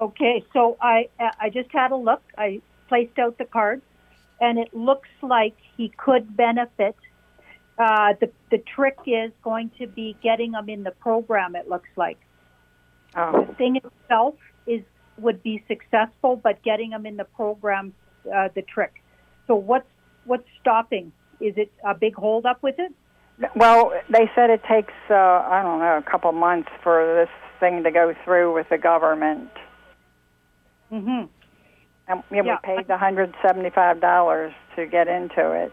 Okay, 0.00 0.44
so 0.52 0.76
I 0.82 1.08
I 1.40 1.50
just 1.50 1.70
had 1.70 1.92
a 1.92 1.96
look. 1.96 2.20
I 2.36 2.60
placed 2.88 3.18
out 3.18 3.38
the 3.38 3.44
cards, 3.44 3.82
and 4.44 4.58
it 4.58 4.74
looks 4.74 5.08
like 5.22 5.56
he 5.76 5.88
could 5.96 6.36
benefit. 6.36 6.96
Uh, 7.78 8.14
the 8.20 8.30
the 8.50 8.58
trick 8.58 8.98
is 9.06 9.32
going 9.42 9.70
to 9.78 9.86
be 9.86 10.16
getting 10.22 10.52
him 10.52 10.68
in 10.68 10.84
the 10.84 10.92
program. 10.92 11.56
It 11.56 11.68
looks 11.68 11.88
like 11.96 12.18
Oh, 13.16 13.46
the 13.46 13.54
thing 13.54 13.76
itself 13.76 14.34
is 14.66 14.82
would 15.18 15.42
be 15.42 15.62
successful, 15.68 16.36
but 16.36 16.62
getting 16.62 16.90
him 16.90 17.06
in 17.06 17.16
the 17.16 17.24
program, 17.24 17.94
uh, 18.34 18.48
the 18.54 18.62
trick. 18.62 19.02
So 19.46 19.54
what's 19.54 19.88
what's 20.24 20.48
stopping? 20.60 21.12
Is 21.40 21.54
it 21.56 21.72
a 21.84 21.94
big 21.94 22.14
holdup 22.14 22.62
with 22.62 22.76
it? 22.78 22.92
well, 23.56 23.92
they 24.08 24.30
said 24.34 24.50
it 24.50 24.62
takes 24.68 24.92
uh, 25.10 25.14
I 25.14 25.60
don't 25.62 25.78
know 25.78 25.98
a 25.98 26.10
couple 26.10 26.32
months 26.32 26.70
for 26.82 27.14
this 27.14 27.32
thing 27.60 27.84
to 27.84 27.90
go 27.90 28.14
through 28.24 28.54
with 28.54 28.68
the 28.68 28.78
government. 28.78 29.50
Mm-hmm. 30.92 31.24
And 32.08 32.22
yeah, 32.30 32.42
Yeah. 32.44 32.58
we 32.64 32.76
paid 32.76 32.86
the 32.88 32.96
hundred 32.98 33.34
seventy-five 33.42 34.00
dollars 34.00 34.52
to 34.76 34.86
get 34.86 35.08
into 35.08 35.52
it, 35.52 35.72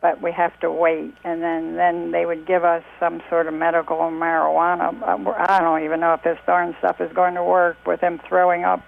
but 0.00 0.20
we 0.20 0.32
have 0.32 0.58
to 0.60 0.70
wait, 0.70 1.14
and 1.24 1.42
then 1.42 1.76
then 1.76 2.10
they 2.10 2.26
would 2.26 2.46
give 2.46 2.64
us 2.64 2.82
some 2.98 3.22
sort 3.30 3.46
of 3.46 3.54
medical 3.54 3.96
marijuana. 3.98 5.00
Uh, 5.02 5.34
I 5.48 5.60
don't 5.60 5.84
even 5.84 6.00
know 6.00 6.14
if 6.14 6.22
this 6.22 6.38
darn 6.46 6.74
stuff 6.78 7.00
is 7.00 7.12
going 7.12 7.34
to 7.34 7.44
work 7.44 7.76
with 7.86 8.00
him 8.00 8.20
throwing 8.28 8.64
up 8.64 8.80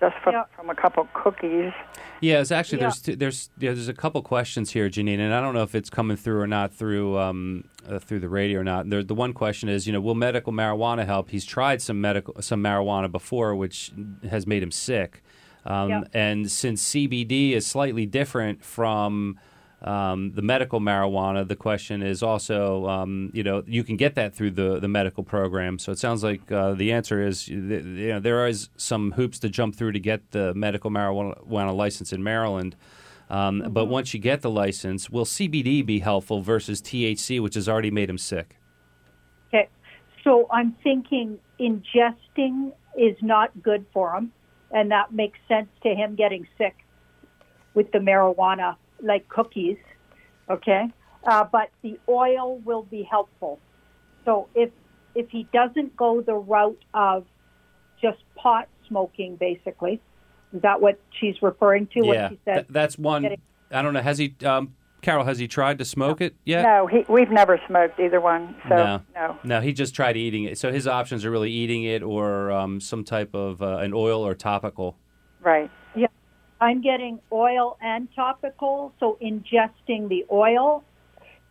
just 0.00 0.16
from, 0.24 0.32
Yeah. 0.32 0.44
from 0.56 0.70
a 0.70 0.74
couple 0.74 1.06
cookies. 1.12 1.72
Yeah, 2.20 2.40
it's 2.40 2.50
actually 2.50 2.78
Yeah. 2.78 2.84
there's 2.84 3.02
two, 3.02 3.16
there's 3.16 3.50
yeah, 3.58 3.72
there's 3.72 3.88
a 3.88 3.94
couple 3.94 4.22
questions 4.22 4.70
here, 4.72 4.88
Janine, 4.88 5.18
and 5.18 5.34
I 5.34 5.40
don't 5.42 5.52
know 5.54 5.62
if 5.62 5.74
it's 5.74 5.90
coming 5.90 6.16
through 6.16 6.40
or 6.40 6.46
not 6.46 6.72
through 6.72 7.18
um, 7.18 7.64
uh, 7.86 7.98
through 7.98 8.20
the 8.20 8.28
radio 8.30 8.60
or 8.60 8.64
not. 8.64 8.88
The, 8.88 9.02
the 9.02 9.14
one 9.14 9.34
question 9.34 9.68
is, 9.68 9.86
you 9.86 9.92
know, 9.92 10.00
will 10.00 10.14
medical 10.14 10.52
marijuana 10.54 11.04
help? 11.04 11.28
He's 11.30 11.44
tried 11.44 11.82
some 11.82 12.00
medical 12.00 12.40
some 12.40 12.62
marijuana 12.62 13.12
before, 13.12 13.54
which 13.54 13.92
has 14.30 14.46
made 14.46 14.62
him 14.62 14.70
sick. 14.70 15.22
Um, 15.64 15.88
Yeah. 15.88 16.02
And 16.12 16.50
since 16.50 16.82
CBD 16.82 17.52
is 17.52 17.66
slightly 17.66 18.06
different 18.06 18.64
from 18.64 19.38
um, 19.82 20.32
the 20.32 20.42
medical 20.42 20.80
marijuana, 20.80 21.46
the 21.46 21.56
question 21.56 22.02
is 22.02 22.22
also, 22.22 22.86
um, 22.88 23.30
you 23.32 23.42
know, 23.42 23.64
you 23.66 23.82
can 23.82 23.96
get 23.96 24.14
that 24.14 24.34
through 24.34 24.52
the, 24.52 24.78
the 24.78 24.88
medical 24.88 25.24
program. 25.24 25.78
So 25.78 25.90
it 25.92 25.98
sounds 25.98 26.22
like 26.22 26.50
uh, 26.52 26.74
the 26.74 26.92
answer 26.92 27.26
is, 27.26 27.48
you 27.48 27.58
know, 27.58 28.20
there 28.20 28.46
is 28.46 28.70
some 28.76 29.12
hoops 29.12 29.38
to 29.40 29.48
jump 29.48 29.74
through 29.74 29.92
to 29.92 30.00
get 30.00 30.30
the 30.30 30.54
medical 30.54 30.90
marijuana 30.90 31.74
license 31.74 32.12
in 32.12 32.22
Maryland. 32.22 32.76
Um, 33.30 33.64
But 33.70 33.86
once 33.86 34.12
you 34.14 34.20
get 34.20 34.42
the 34.42 34.50
license, 34.50 35.08
will 35.10 35.24
CBD 35.24 35.84
be 35.84 36.00
helpful 36.00 36.42
versus 36.42 36.80
THC, 36.82 37.40
which 37.40 37.54
has 37.54 37.68
already 37.68 37.90
made 37.90 38.10
him 38.10 38.18
sick? 38.18 38.58
Okay, 39.48 39.68
so 40.22 40.46
I'm 40.50 40.76
thinking 40.82 41.38
ingesting 41.58 42.72
is 42.96 43.16
not 43.22 43.50
good 43.62 43.86
for 43.92 44.14
him, 44.14 44.32
and 44.72 44.90
that 44.90 45.12
makes 45.12 45.38
sense 45.48 45.68
to 45.82 45.94
him 45.94 46.14
getting 46.14 46.46
sick 46.58 46.74
with 47.74 47.90
the 47.92 47.98
marijuana, 47.98 48.76
like 49.00 49.28
cookies. 49.28 49.76
Okay, 50.50 50.90
uh, 51.24 51.44
but 51.44 51.70
the 51.82 51.98
oil 52.08 52.58
will 52.58 52.82
be 52.82 53.02
helpful. 53.02 53.58
So 54.24 54.48
if 54.54 54.70
if 55.14 55.28
he 55.30 55.46
doesn't 55.52 55.96
go 55.96 56.20
the 56.20 56.34
route 56.34 56.82
of 56.94 57.24
just 58.00 58.18
pot 58.34 58.68
smoking, 58.88 59.36
basically, 59.36 60.00
is 60.52 60.62
that 60.62 60.80
what 60.80 60.98
she's 61.20 61.40
referring 61.42 61.86
to? 61.88 62.00
yeah, 62.04 62.06
What 62.22 62.30
she 62.32 62.38
said? 62.44 62.54
Th- 62.54 62.66
that's 62.70 62.98
one. 62.98 63.22
Getting- 63.22 63.40
I 63.70 63.80
don't 63.82 63.94
know. 63.94 64.00
Has 64.02 64.18
he, 64.18 64.34
um, 64.44 64.74
Carol? 65.02 65.24
Has 65.24 65.38
he 65.38 65.48
tried 65.48 65.78
to 65.78 65.84
smoke 65.84 66.20
it 66.20 66.36
yet? 66.44 66.62
No, 66.62 66.86
he, 66.86 67.04
we've 67.08 67.30
never 67.30 67.60
smoked 67.66 67.98
either 68.00 68.20
one. 68.20 68.54
So 68.68 68.76
No. 68.76 69.02
no. 69.14 69.38
No, 69.42 69.60
he 69.60 69.72
just 69.72 69.94
tried 69.94 70.16
eating 70.16 70.44
it. 70.44 70.56
So 70.58 70.72
his 70.72 70.86
options 70.86 71.24
are 71.24 71.30
really 71.30 71.50
eating 71.50 71.82
it 71.82 72.02
or 72.02 72.50
um, 72.52 72.80
some 72.80 73.02
type 73.04 73.34
of 73.34 73.60
uh, 73.60 73.78
an 73.78 73.92
oil 73.92 74.24
or 74.24 74.34
topical. 74.34 74.96
Right. 75.40 75.70
Yeah, 75.96 76.06
I'm 76.60 76.80
getting 76.80 77.18
oil 77.32 77.76
and 77.82 78.08
topical, 78.14 78.94
so 79.00 79.18
ingesting 79.20 80.08
the 80.08 80.24
oil. 80.30 80.84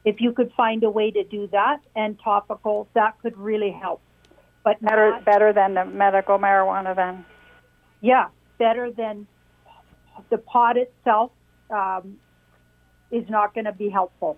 If 0.05 0.21
you 0.21 0.31
could 0.31 0.51
find 0.55 0.83
a 0.83 0.89
way 0.89 1.11
to 1.11 1.23
do 1.25 1.47
that 1.51 1.81
and 1.95 2.17
topical, 2.23 2.87
that 2.95 3.19
could 3.21 3.37
really 3.37 3.71
help. 3.71 4.01
But 4.63 4.81
Better 4.81 5.09
not, 5.11 5.25
better 5.25 5.51
than 5.53 5.73
the 5.73 5.85
medical 5.85 6.39
marijuana 6.39 6.95
then. 6.95 7.25
yeah, 7.99 8.27
better 8.57 8.91
than 8.91 9.27
the 10.29 10.37
pot 10.37 10.77
itself 10.77 11.31
um, 11.69 12.17
is 13.11 13.29
not 13.29 13.53
going 13.53 13.65
to 13.65 13.71
be 13.71 13.89
helpful. 13.89 14.37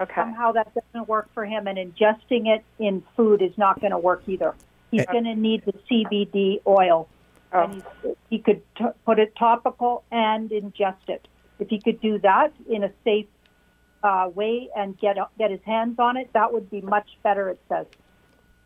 Okay. 0.00 0.14
Somehow 0.14 0.52
that 0.52 0.72
doesn't 0.74 1.08
work 1.08 1.28
for 1.34 1.44
him, 1.44 1.66
and 1.66 1.76
ingesting 1.78 2.46
it 2.46 2.64
in 2.78 3.02
food 3.16 3.42
is 3.42 3.56
not 3.58 3.80
going 3.80 3.90
to 3.90 3.98
work 3.98 4.22
either. 4.26 4.54
He's 4.90 5.06
going 5.06 5.24
to 5.24 5.34
need 5.34 5.64
the 5.64 5.72
CBD 5.90 6.60
oil, 6.66 7.08
Oh. 7.54 7.64
and 7.64 7.82
he, 8.02 8.14
he 8.30 8.38
could 8.38 8.62
t- 8.76 8.84
put 9.04 9.18
it 9.18 9.36
topical 9.36 10.04
and 10.10 10.48
ingest 10.50 11.08
it. 11.08 11.28
If 11.58 11.68
he 11.68 11.78
could 11.80 12.00
do 12.00 12.18
that 12.20 12.52
in 12.68 12.82
a 12.84 12.90
safe 13.04 13.26
uh, 14.02 14.30
way 14.34 14.68
and 14.74 14.98
get 14.98 15.16
get 15.38 15.50
his 15.50 15.60
hands 15.64 15.98
on 15.98 16.16
it, 16.16 16.30
that 16.32 16.52
would 16.52 16.70
be 16.70 16.80
much 16.80 17.08
better. 17.22 17.50
It 17.50 17.60
says. 17.68 17.86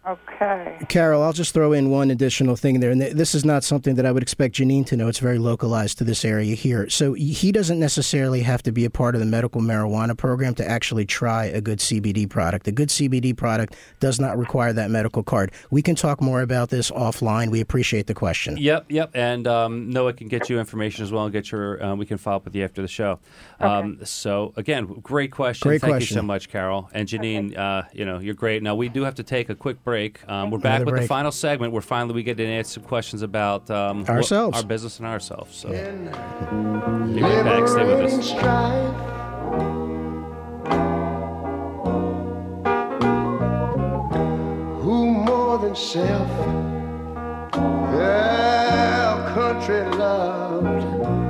Okay. 0.07 0.79
Carol, 0.89 1.21
I'll 1.21 1.33
just 1.33 1.53
throw 1.53 1.73
in 1.73 1.91
one 1.91 2.13
additional 2.13 2.55
thing 2.55 2.79
there. 2.79 2.93
And 2.93 3.03
this 3.03 3.35
is 3.35 3.45
not 3.45 3.65
something 3.65 3.97
that 3.97 4.07
I 4.07 4.13
would 4.13 4.23
expect 4.23 4.55
Janine 4.55 4.87
to 4.87 4.97
know. 4.97 5.09
It's 5.09 5.19
very 5.19 5.39
localized 5.39 5.99
to 5.99 6.05
this 6.05 6.25
area 6.25 6.55
here. 6.55 6.89
So 6.89 7.15
he 7.15 7.51
doesn't 7.51 7.81
necessarily 7.81 8.43
have 8.43 8.63
to 8.65 8.73
be 8.73 8.85
a 8.85 8.91
part 8.91 9.17
of 9.17 9.21
the 9.21 9.27
medical 9.27 9.61
marijuana 9.61 10.17
program 10.17 10.55
to 10.57 10.69
actually 10.69 11.07
try 11.07 11.47
a 11.47 11.61
good 11.61 11.81
CBD 11.81 12.31
product. 12.31 12.69
A 12.69 12.73
good 12.73 12.89
CBD 12.89 13.37
product 13.37 13.75
does 13.99 14.21
not 14.21 14.39
require 14.39 14.73
that 14.73 14.93
medical 14.93 15.25
card. 15.25 15.51
We 15.73 15.83
can 15.83 15.97
talk 15.97 16.21
more 16.21 16.41
about 16.41 16.71
this 16.71 16.93
offline. 16.93 17.51
We 17.51 17.61
appreciate 17.61 18.07
the 18.07 18.15
question. 18.15 18.59
Yep, 18.59 18.87
yep. 18.89 19.11
And 19.13 19.49
um, 19.49 19.91
Noah 19.91 20.13
can 20.13 20.29
get 20.29 20.49
you 20.49 20.61
information 20.61 21.03
as 21.03 21.11
well 21.11 21.25
and 21.25 21.33
get 21.33 21.51
your. 21.51 21.83
Uh, 21.83 21.97
we 21.97 22.07
can 22.07 22.19
follow 22.19 22.37
up 22.37 22.45
with 22.45 22.55
you 22.55 22.63
after 22.63 22.81
the 22.81 22.89
show. 22.89 23.19
Um, 23.59 23.99
so 24.05 24.53
again, 24.55 24.87
great 25.03 25.33
question. 25.33 25.69
Great 25.69 25.81
Thank 25.81 25.95
question. 25.95 26.15
you 26.15 26.21
so 26.21 26.25
much, 26.25 26.49
Carol 26.49 26.89
and 26.93 27.09
Janine. 27.09 27.59
Uh, 27.59 27.83
you 27.93 28.05
know, 28.05 28.21
you're 28.21 28.35
great. 28.35 28.63
Now 28.63 28.77
we 28.77 28.89
do 28.89 29.03
have 29.03 29.17
to 29.17 29.25
take 29.25 29.49
a 29.49 29.57
quick 29.57 29.83
break 29.83 29.96
break. 29.97 30.29
Um, 30.29 30.51
we're 30.51 30.59
back 30.59 30.81
with 30.81 30.89
break. 30.91 31.03
the 31.03 31.09
final 31.09 31.33
segment 31.33 31.73
where 31.73 31.81
finally 31.81 32.15
we 32.15 32.23
get 32.23 32.37
to 32.37 32.47
answer 32.47 32.75
some 32.75 32.83
questions 32.83 33.23
about 33.23 33.71
um, 33.71 34.05
Ourselves. 34.07 34.57
our 34.59 34.63
business 34.65 34.99
and 34.99 35.07
ourselves. 35.09 35.57
So, 35.57 35.69
be 35.71 37.23
right 37.23 37.45
back. 37.45 37.67
Stay 37.69 37.85
with 37.85 38.13
us. 38.13 39.37
Who 44.83 45.11
more 45.11 45.59
than 45.59 45.75
self? 45.75 46.29
Yeah, 47.95 49.33
country 49.35 49.85
loved. 49.97 51.26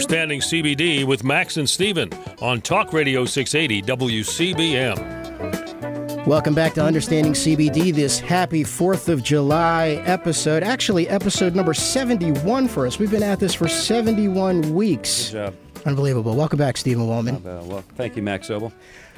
Understanding 0.00 0.40
CBD 0.40 1.04
with 1.04 1.22
Max 1.24 1.58
and 1.58 1.68
Steven 1.68 2.10
on 2.40 2.62
Talk 2.62 2.94
Radio 2.94 3.26
680 3.26 3.82
WCBM. 3.82 4.96
Welcome 6.26 6.54
back 6.54 6.72
to 6.72 6.82
Understanding 6.82 7.34
CBD, 7.34 7.94
this 7.94 8.18
happy 8.18 8.64
4th 8.64 9.10
of 9.10 9.22
July 9.22 10.02
episode. 10.06 10.62
Actually, 10.62 11.06
episode 11.06 11.54
number 11.54 11.74
71 11.74 12.66
for 12.68 12.86
us. 12.86 12.98
We've 12.98 13.10
been 13.10 13.22
at 13.22 13.40
this 13.40 13.52
for 13.52 13.68
71 13.68 14.72
weeks. 14.72 15.32
Good 15.32 15.32
job. 15.32 15.54
Unbelievable. 15.84 16.34
Welcome 16.34 16.58
back, 16.58 16.78
Stephen 16.78 17.04
Wallman. 17.04 17.42
Well, 17.42 17.84
thank 17.96 18.16
you, 18.16 18.22
Max 18.22 18.48
Obel. 18.48 18.72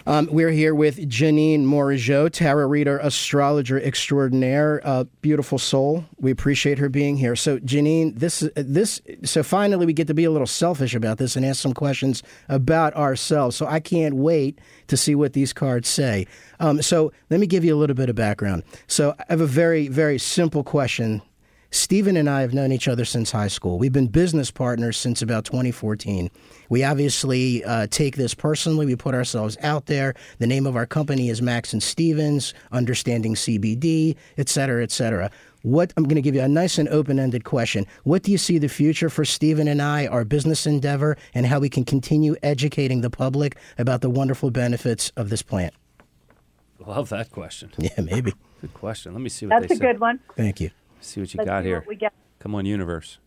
Um, 0.06 0.28
we're 0.32 0.50
here 0.50 0.74
with 0.74 0.98
Janine 1.08 1.60
Morageau, 1.60 2.30
tarot 2.30 2.66
reader, 2.66 2.98
astrologer 2.98 3.80
extraordinaire, 3.80 4.80
beautiful 5.20 5.58
soul. 5.58 6.04
We 6.18 6.30
appreciate 6.30 6.78
her 6.78 6.88
being 6.88 7.16
here. 7.16 7.36
So, 7.36 7.58
Janine, 7.60 8.18
this 8.18 8.48
this 8.56 9.00
so 9.24 9.42
finally 9.42 9.86
we 9.86 9.92
get 9.92 10.08
to 10.08 10.14
be 10.14 10.24
a 10.24 10.30
little 10.30 10.46
selfish 10.46 10.94
about 10.94 11.18
this 11.18 11.36
and 11.36 11.44
ask 11.44 11.60
some 11.60 11.74
questions 11.74 12.22
about 12.48 12.94
ourselves. 12.94 13.56
So 13.56 13.66
I 13.66 13.80
can't 13.80 14.16
wait 14.16 14.58
to 14.88 14.96
see 14.96 15.14
what 15.14 15.32
these 15.32 15.52
cards 15.52 15.88
say. 15.88 16.26
Um, 16.58 16.82
so 16.82 17.12
let 17.30 17.40
me 17.40 17.46
give 17.46 17.64
you 17.64 17.74
a 17.74 17.78
little 17.78 17.96
bit 17.96 18.08
of 18.08 18.16
background. 18.16 18.64
So 18.86 19.14
I 19.18 19.24
have 19.28 19.40
a 19.40 19.46
very 19.46 19.88
very 19.88 20.18
simple 20.18 20.64
question 20.64 21.22
Stephen 21.72 22.18
and 22.18 22.28
I 22.28 22.42
have 22.42 22.52
known 22.52 22.70
each 22.70 22.86
other 22.86 23.06
since 23.06 23.30
high 23.30 23.48
school. 23.48 23.78
We've 23.78 23.92
been 23.92 24.06
business 24.06 24.50
partners 24.50 24.98
since 24.98 25.22
about 25.22 25.46
2014. 25.46 26.30
We 26.68 26.84
obviously 26.84 27.64
uh, 27.64 27.86
take 27.90 28.16
this 28.16 28.34
personally. 28.34 28.84
We 28.84 28.94
put 28.94 29.14
ourselves 29.14 29.56
out 29.62 29.86
there. 29.86 30.12
The 30.38 30.46
name 30.46 30.66
of 30.66 30.76
our 30.76 30.84
company 30.84 31.30
is 31.30 31.40
Max 31.40 31.72
and 31.72 31.82
Stevens, 31.82 32.52
Understanding 32.72 33.34
CBD, 33.34 34.16
et 34.36 34.50
cetera, 34.50 34.82
et 34.82 34.90
cetera. 34.90 35.30
What 35.62 35.94
I'm 35.96 36.02
going 36.04 36.16
to 36.16 36.22
give 36.22 36.34
you 36.34 36.42
a 36.42 36.48
nice 36.48 36.76
and 36.76 36.90
open-ended 36.90 37.44
question. 37.44 37.86
What 38.04 38.22
do 38.22 38.32
you 38.32 38.38
see 38.38 38.58
the 38.58 38.68
future 38.68 39.08
for 39.08 39.24
Stephen 39.24 39.66
and 39.66 39.80
I, 39.80 40.06
our 40.08 40.24
business 40.26 40.66
endeavor, 40.66 41.16
and 41.32 41.46
how 41.46 41.58
we 41.58 41.70
can 41.70 41.84
continue 41.84 42.36
educating 42.42 43.00
the 43.00 43.10
public 43.10 43.56
about 43.78 44.02
the 44.02 44.10
wonderful 44.10 44.50
benefits 44.50 45.10
of 45.16 45.30
this 45.30 45.40
plant? 45.40 45.72
Love 46.86 47.08
that 47.08 47.30
question. 47.30 47.70
Yeah, 47.78 48.00
maybe. 48.02 48.34
Good 48.60 48.74
question. 48.74 49.14
Let 49.14 49.22
me 49.22 49.28
see 49.30 49.46
what 49.46 49.60
That's 49.60 49.68
they 49.70 49.74
a 49.76 49.78
say. 49.78 49.92
good 49.92 50.00
one. 50.00 50.20
Thank 50.36 50.60
you. 50.60 50.70
See 51.02 51.20
what 51.20 51.34
you 51.34 51.38
Let's 51.38 51.48
got 51.48 51.62
see 51.62 51.68
here. 51.68 51.78
what 51.80 51.88
we 51.88 51.96
get. 51.96 52.12
Come 52.38 52.54
on, 52.54 52.64
universe. 52.64 53.18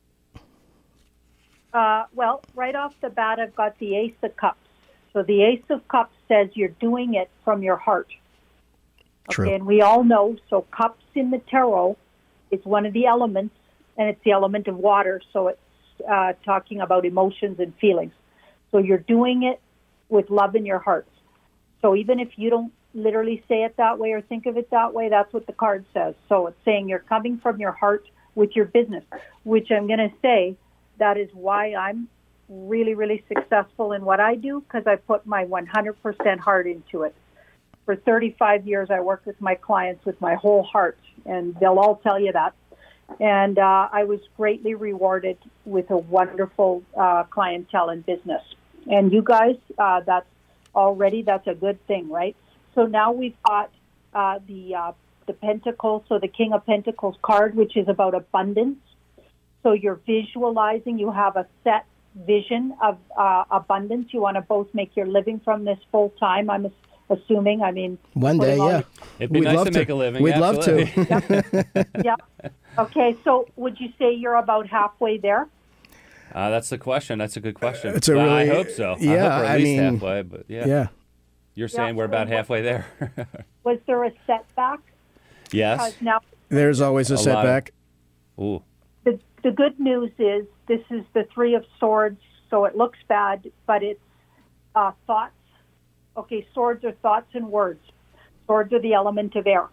Uh, 1.74 2.06
well, 2.14 2.42
right 2.56 2.76
off 2.76 2.94
the 3.02 3.10
bat, 3.10 3.40
I've 3.40 3.56
got 3.56 3.78
the 3.80 3.96
Ace 3.98 4.16
of 4.24 4.36
Cups. 4.38 4.58
So 5.14 5.24
the 5.24 5.44
Ace 5.44 5.64
of 5.70 5.86
Cups 5.88 6.14
says 6.28 6.50
you're 6.54 6.70
doing 6.70 7.16
it 7.16 7.30
from 7.44 7.64
your 7.64 7.76
heart. 7.76 8.08
True. 9.30 9.46
Okay, 9.46 9.56
and 9.56 9.66
we 9.66 9.82
all 9.82 10.04
know, 10.04 10.38
so 10.50 10.62
cups 10.72 11.04
in 11.16 11.32
the 11.32 11.40
tarot 11.40 11.98
is 12.52 12.64
one 12.64 12.86
of 12.86 12.94
the 12.94 13.08
elements, 13.08 13.56
and 13.98 14.08
it's 14.08 14.24
the 14.24 14.32
element 14.32 14.68
of 14.68 14.78
water. 14.78 15.22
So 15.34 15.48
it's 15.50 15.60
uh, 16.10 16.34
talking 16.46 16.80
about 16.80 17.06
emotions 17.06 17.60
and 17.60 17.74
feelings. 17.76 18.14
So 18.72 18.78
you're 18.78 18.98
doing 19.00 19.44
it 19.44 19.60
with 20.10 20.30
love 20.30 20.56
in 20.56 20.66
your 20.66 20.80
heart. 20.80 21.08
So 21.82 21.96
even 21.96 22.20
if 22.20 22.30
you 22.38 22.50
don't 22.50 22.72
literally 22.96 23.44
say 23.48 23.64
it 23.64 23.76
that 23.78 24.00
way 24.00 24.14
or 24.14 24.22
think 24.22 24.46
of 24.46 24.58
it 24.58 24.70
that 24.72 24.94
way, 24.94 25.10
that's 25.10 25.32
what 25.34 25.46
the 25.46 25.54
card 25.54 25.86
says. 25.94 26.16
So 26.30 26.48
it's 26.48 26.58
saying 26.66 26.90
you're 26.90 27.00
coming 27.00 27.38
from 27.38 27.60
your 27.60 27.74
heart 27.74 28.08
with 28.34 28.56
your 28.56 28.66
business, 28.66 29.04
which 29.44 29.70
I'm 29.70 29.88
going 29.88 30.00
to 30.00 30.12
say 30.22 30.56
that 30.98 31.18
is 31.18 31.30
why 31.34 31.76
I'm 31.76 32.08
really, 32.48 32.94
really 32.94 33.24
successful 33.28 33.92
in 33.92 34.06
what 34.06 34.20
I 34.20 34.36
do 34.36 34.62
because 34.62 34.88
I 34.88 34.96
put 34.96 35.26
my 35.26 35.46
100% 35.46 36.40
heart 36.40 36.68
into 36.68 37.04
it. 37.04 37.16
For 37.86 37.96
35 37.96 38.68
years, 38.68 38.90
I 38.90 39.02
worked 39.02 39.26
with 39.26 39.40
my 39.40 39.56
clients 39.56 40.06
with 40.06 40.20
my 40.20 40.36
whole 40.36 40.64
heart, 40.64 40.98
and 41.26 41.56
they'll 41.60 41.78
all 41.78 41.98
tell 41.98 42.20
you 42.20 42.32
that. 42.32 42.56
And 43.20 43.60
uh, 43.60 43.90
I 43.92 44.06
was 44.06 44.20
greatly 44.36 44.74
rewarded 44.74 45.38
with 45.66 45.92
a 45.92 45.98
wonderful 45.98 46.82
uh, 46.98 47.24
clientele 47.26 47.90
and 47.90 48.04
business. 48.04 48.42
And 48.90 49.12
you 49.12 49.22
guys, 49.22 49.58
uh, 49.78 50.02
that's 50.02 50.26
already 50.74 51.22
that's 51.22 51.48
a 51.48 51.54
good 51.54 51.86
thing, 51.86 52.10
right? 52.10 52.36
So 52.76 52.86
now 52.86 53.12
we've 53.12 53.36
got 53.44 53.72
uh, 54.14 54.40
the 54.48 54.76
uh, 54.76 54.92
the 55.28 55.34
Pentacles, 55.34 56.04
so 56.08 56.20
the 56.20 56.28
King 56.28 56.54
of 56.54 56.66
Pentacles 56.66 57.16
card, 57.24 57.56
which 57.56 57.76
is 57.76 57.88
about 57.88 58.14
abundance. 58.14 58.78
So 59.64 59.72
you're 59.74 60.00
visualizing. 60.06 61.00
You 61.00 61.12
have 61.12 61.36
a 61.36 61.48
set 61.64 61.86
vision 62.16 62.76
of 62.84 62.98
uh, 63.18 63.46
abundance. 63.50 64.10
You 64.14 64.22
want 64.22 64.36
to 64.36 64.42
both 64.42 64.68
make 64.74 64.96
your 64.96 65.08
living 65.08 65.40
from 65.44 65.66
this 65.66 65.80
full 65.92 66.12
time. 66.20 66.50
I'm 66.50 66.72
assuming. 67.10 67.64
I 67.64 67.72
mean, 67.72 67.98
One 68.14 68.38
day, 68.38 68.58
yeah. 68.58 68.82
It'd 69.20 69.32
be 69.34 69.40
We'd 69.40 69.46
nice 69.46 69.56
love 69.56 69.66
to 69.68 69.74
to. 69.74 69.80
make 69.80 69.90
a 69.90 69.96
living. 69.96 70.22
We'd 70.22 70.38
love 70.38 70.60
to. 70.66 70.82
absolutely. 70.84 71.86
yeah. 72.04 72.16
Okay, 72.78 73.16
so 73.24 73.48
would 73.56 73.80
you 73.80 73.90
say 73.98 74.14
you're 74.14 74.36
about 74.36 74.68
halfway 74.68 75.18
there? 75.18 75.48
uh, 76.34 76.50
that's 76.50 76.70
the 76.70 76.78
question. 76.78 77.18
That's 77.20 77.38
a 77.38 77.40
good 77.40 77.56
question. 77.56 77.96
It's 77.96 78.10
a 78.10 78.16
Well, 78.16 78.26
really- 78.26 78.52
I 78.52 78.54
hope 78.54 78.70
so. 78.70 78.92
I 78.94 78.98
yeah, 79.00 79.12
hope 79.30 79.40
we're 79.40 79.46
at 79.46 79.52
I 79.52 79.58
least 79.58 79.82
mean, 79.82 79.94
halfway. 79.94 80.22
But 80.24 80.46
yeah, 80.50 80.66
Yeah. 80.68 80.88
You're 81.56 81.68
saying 81.68 81.96
we're 81.96 82.06
about 82.06 82.28
halfway 82.28 82.62
there. 82.62 82.86
Was 83.64 83.80
there 83.88 84.04
a 84.04 84.12
setback? 84.28 84.80
yes. 85.52 85.96
Now 86.02 86.20
There's 86.50 86.82
always 86.82 87.10
a, 87.12 87.16
A 87.16 87.16
lot 87.16 87.20
of- 87.20 87.26
setback. 87.26 87.74
Ooh. 88.40 88.62
the 89.06 89.20
the 89.44 89.52
good 89.52 89.80
news 89.80 90.12
is 90.20 90.46
this 90.68 90.82
is 90.90 91.04
the 91.14 91.26
three 91.34 91.56
of 91.56 91.64
swords, 91.80 92.20
so 92.50 92.66
it 92.66 92.76
looks 92.76 93.00
bad, 93.08 93.50
but 93.66 93.82
it's 93.84 94.00
uh, 94.76 94.92
thoughts. 95.08 95.32
Okay, 96.18 96.46
swords 96.54 96.84
are 96.84 96.92
thoughts 97.02 97.28
and 97.34 97.50
words. 97.50 97.80
Swords 98.46 98.74
are 98.74 98.80
the 98.82 98.94
element 98.94 99.36
of 99.36 99.48
air. 99.48 99.68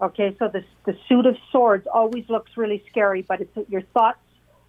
Okay, 0.00 0.36
so 0.38 0.48
the 0.48 0.62
the 0.84 0.96
suit 1.08 1.24
of 1.26 1.36
swords 1.50 1.86
always 1.92 2.24
looks 2.28 2.52
really 2.56 2.82
scary, 2.90 3.22
but 3.22 3.40
it's 3.40 3.56
your 3.70 3.82
thoughts 3.94 4.18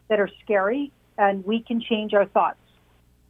that 0.07 0.19
are 0.19 0.29
scary, 0.43 0.91
and 1.17 1.43
we 1.45 1.61
can 1.61 1.81
change 1.81 2.13
our 2.13 2.25
thoughts. 2.25 2.57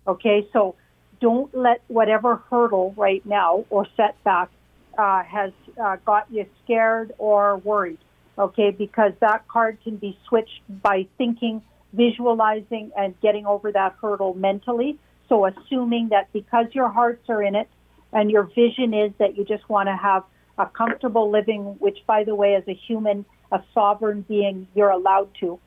Okay, 0.08 0.48
so 0.54 0.76
don't 1.20 1.54
let 1.56 1.82
whatever 1.88 2.38
hurdle 2.50 2.94
right 2.98 3.26
now 3.26 3.66
or 3.70 3.88
setback 3.98 4.50
uh, 4.98 5.24
has 5.24 5.52
uh, 5.82 5.98
got 6.06 6.32
you 6.32 6.46
scared 6.64 7.14
or 7.18 7.58
worried. 7.58 8.00
Okay, 8.38 8.72
because 8.72 9.12
that 9.20 9.48
card 9.50 9.78
can 9.84 9.98
be 9.98 10.18
switched 10.28 10.62
by 10.82 11.08
thinking, 11.18 11.62
visualizing, 11.92 12.92
and 12.98 13.20
getting 13.22 13.46
over 13.46 13.72
that 13.72 13.96
hurdle 14.02 14.34
mentally. 14.34 14.98
So, 15.28 15.46
assuming 15.46 16.10
that 16.10 16.32
because 16.32 16.68
your 16.72 16.88
hearts 16.90 17.30
are 17.30 17.44
in 17.44 17.56
it 17.56 17.68
and 18.14 18.32
your 18.32 18.44
vision 18.44 18.94
is 18.94 19.12
that 19.20 19.38
you 19.38 19.44
just 19.44 19.68
want 19.70 19.88
to 19.88 19.96
have 19.96 20.24
a 20.58 20.66
comfortable 20.66 21.30
living, 21.30 21.76
which, 21.80 22.00
by 22.08 22.24
the 22.24 22.34
way, 22.34 22.56
as 22.56 22.64
a 22.68 22.74
human, 22.74 23.26
a 23.52 23.62
sovereign 23.74 24.26
being, 24.28 24.68
you're 24.74 24.90
allowed 24.90 25.30
to. 25.42 25.60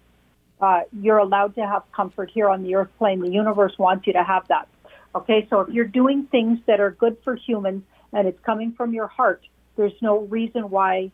Uh, 0.61 0.83
you're 1.01 1.19
allowed 1.19 1.55
to 1.57 1.67
have 1.67 1.83
comfort 1.93 2.31
here 2.33 2.49
on 2.49 2.63
the 2.63 2.75
earth 2.75 2.91
plane. 2.99 3.21
The 3.21 3.31
universe 3.31 3.77
wants 3.79 4.07
you 4.07 4.13
to 4.13 4.23
have 4.23 4.47
that. 4.49 4.69
Okay, 5.15 5.47
so 5.51 5.61
if 5.61 5.69
you're 5.69 5.85
doing 5.85 6.27
things 6.31 6.59
that 6.67 6.81
are 6.81 6.91
good 6.91 7.19
for 7.23 7.37
humans 7.37 7.83
and 8.13 8.27
it's 8.27 8.41
coming 8.45 8.73
from 8.73 8.95
your 8.95 9.07
heart, 9.07 9.43
there's 9.77 10.01
no 10.01 10.21
reason 10.21 10.71
why 10.71 11.11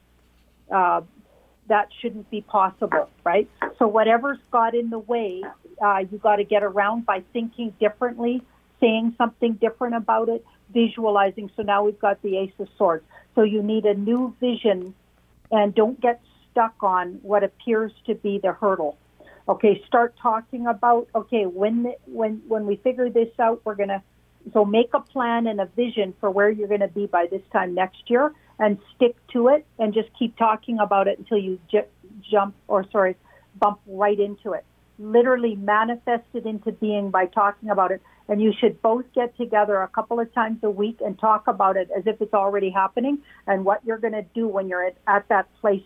uh, 0.73 1.01
that 1.69 1.89
shouldn't 2.01 2.31
be 2.31 2.41
possible, 2.41 3.09
right? 3.25 3.49
So 3.79 3.89
whatever's 3.89 4.39
got 4.51 4.75
in 4.75 4.91
the 4.91 4.99
way, 4.99 5.43
uh, 5.83 6.05
you 6.11 6.19
got 6.19 6.37
to 6.37 6.45
get 6.45 6.63
around 6.63 7.07
by 7.07 7.23
thinking 7.33 7.75
differently, 7.81 8.43
saying 8.81 9.15
something 9.19 9.55
different 9.55 9.97
about 9.97 10.29
it, 10.29 10.45
visualizing. 10.73 11.51
So 11.57 11.63
now 11.63 11.85
we've 11.85 11.99
got 11.99 12.23
the 12.23 12.39
Ace 12.39 12.53
of 12.59 12.69
Swords. 12.77 13.05
So 13.35 13.43
you 13.43 13.63
need 13.63 13.85
a 13.85 13.95
new 13.95 14.35
vision, 14.41 14.95
and 15.51 15.75
don't 15.75 16.01
get 16.01 16.21
stuck 16.51 16.75
on 16.83 17.21
what 17.23 17.43
appears 17.45 17.93
to 18.07 18.15
be 18.15 18.39
the 18.39 18.53
hurdle. 18.53 18.97
Okay, 19.49 19.83
start 19.87 20.15
talking 20.21 20.67
about 20.67 21.09
okay 21.15 21.47
when 21.47 21.95
when 22.07 22.43
when 22.49 22.67
we 22.67 22.77
figure 22.77 23.09
this 23.09 23.29
out, 23.39 23.61
we're 23.65 23.75
gonna 23.75 24.03
so 24.53 24.65
make 24.65 24.91
a 24.95 25.01
plan 25.01 25.47
and 25.47 25.61
a 25.61 25.67
vision 25.67 26.15
for 26.21 26.31
where 26.31 26.51
you're 26.51 26.69
going 26.69 26.81
to 26.81 26.89
be 26.89 27.07
by 27.07 27.27
this 27.31 27.43
time 27.53 27.75
next 27.75 28.09
year, 28.09 28.33
and 28.59 28.79
stick 28.95 29.17
to 29.33 29.49
it, 29.49 29.67
and 29.79 29.93
just 29.93 30.09
keep 30.19 30.37
talking 30.39 30.79
about 30.79 31.09
it 31.09 31.19
until 31.19 31.39
you 31.39 31.59
j- 31.71 31.87
jump 32.31 32.55
or 32.67 32.85
sorry 32.91 33.17
bump 33.61 33.81
right 33.87 34.19
into 34.21 34.53
it. 34.53 34.65
literally 34.99 35.55
manifest 35.55 36.25
it 36.35 36.45
into 36.45 36.73
being 36.73 37.11
by 37.11 37.27
talking 37.27 37.71
about 37.71 37.91
it. 37.93 38.03
And 38.29 38.43
you 38.43 38.53
should 38.59 38.81
both 38.83 39.05
get 39.15 39.37
together 39.37 39.77
a 39.81 39.89
couple 39.89 40.21
of 40.21 40.33
times 40.35 40.59
a 40.63 40.71
week 40.71 40.99
and 41.05 41.19
talk 41.19 41.47
about 41.47 41.77
it 41.77 41.89
as 41.97 42.07
if 42.07 42.21
it's 42.21 42.35
already 42.35 42.71
happening 42.71 43.19
and 43.47 43.65
what 43.65 43.81
you're 43.87 43.99
going 43.99 44.13
to 44.13 44.27
do 44.35 44.47
when 44.49 44.69
you're 44.69 44.85
at, 44.85 44.97
at 45.07 45.29
that 45.29 45.49
place 45.61 45.83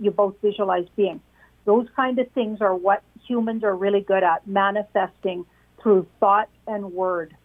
you 0.00 0.10
both 0.10 0.34
visualize 0.42 0.86
being. 0.96 1.20
Those 1.64 1.86
kind 1.94 2.18
of 2.18 2.30
things 2.32 2.60
are 2.60 2.74
what 2.74 3.02
humans 3.26 3.64
are 3.64 3.76
really 3.76 4.00
good 4.00 4.22
at 4.22 4.46
manifesting 4.46 5.46
through 5.82 6.06
thought 6.20 6.48
and 6.66 6.92
word. 6.92 7.36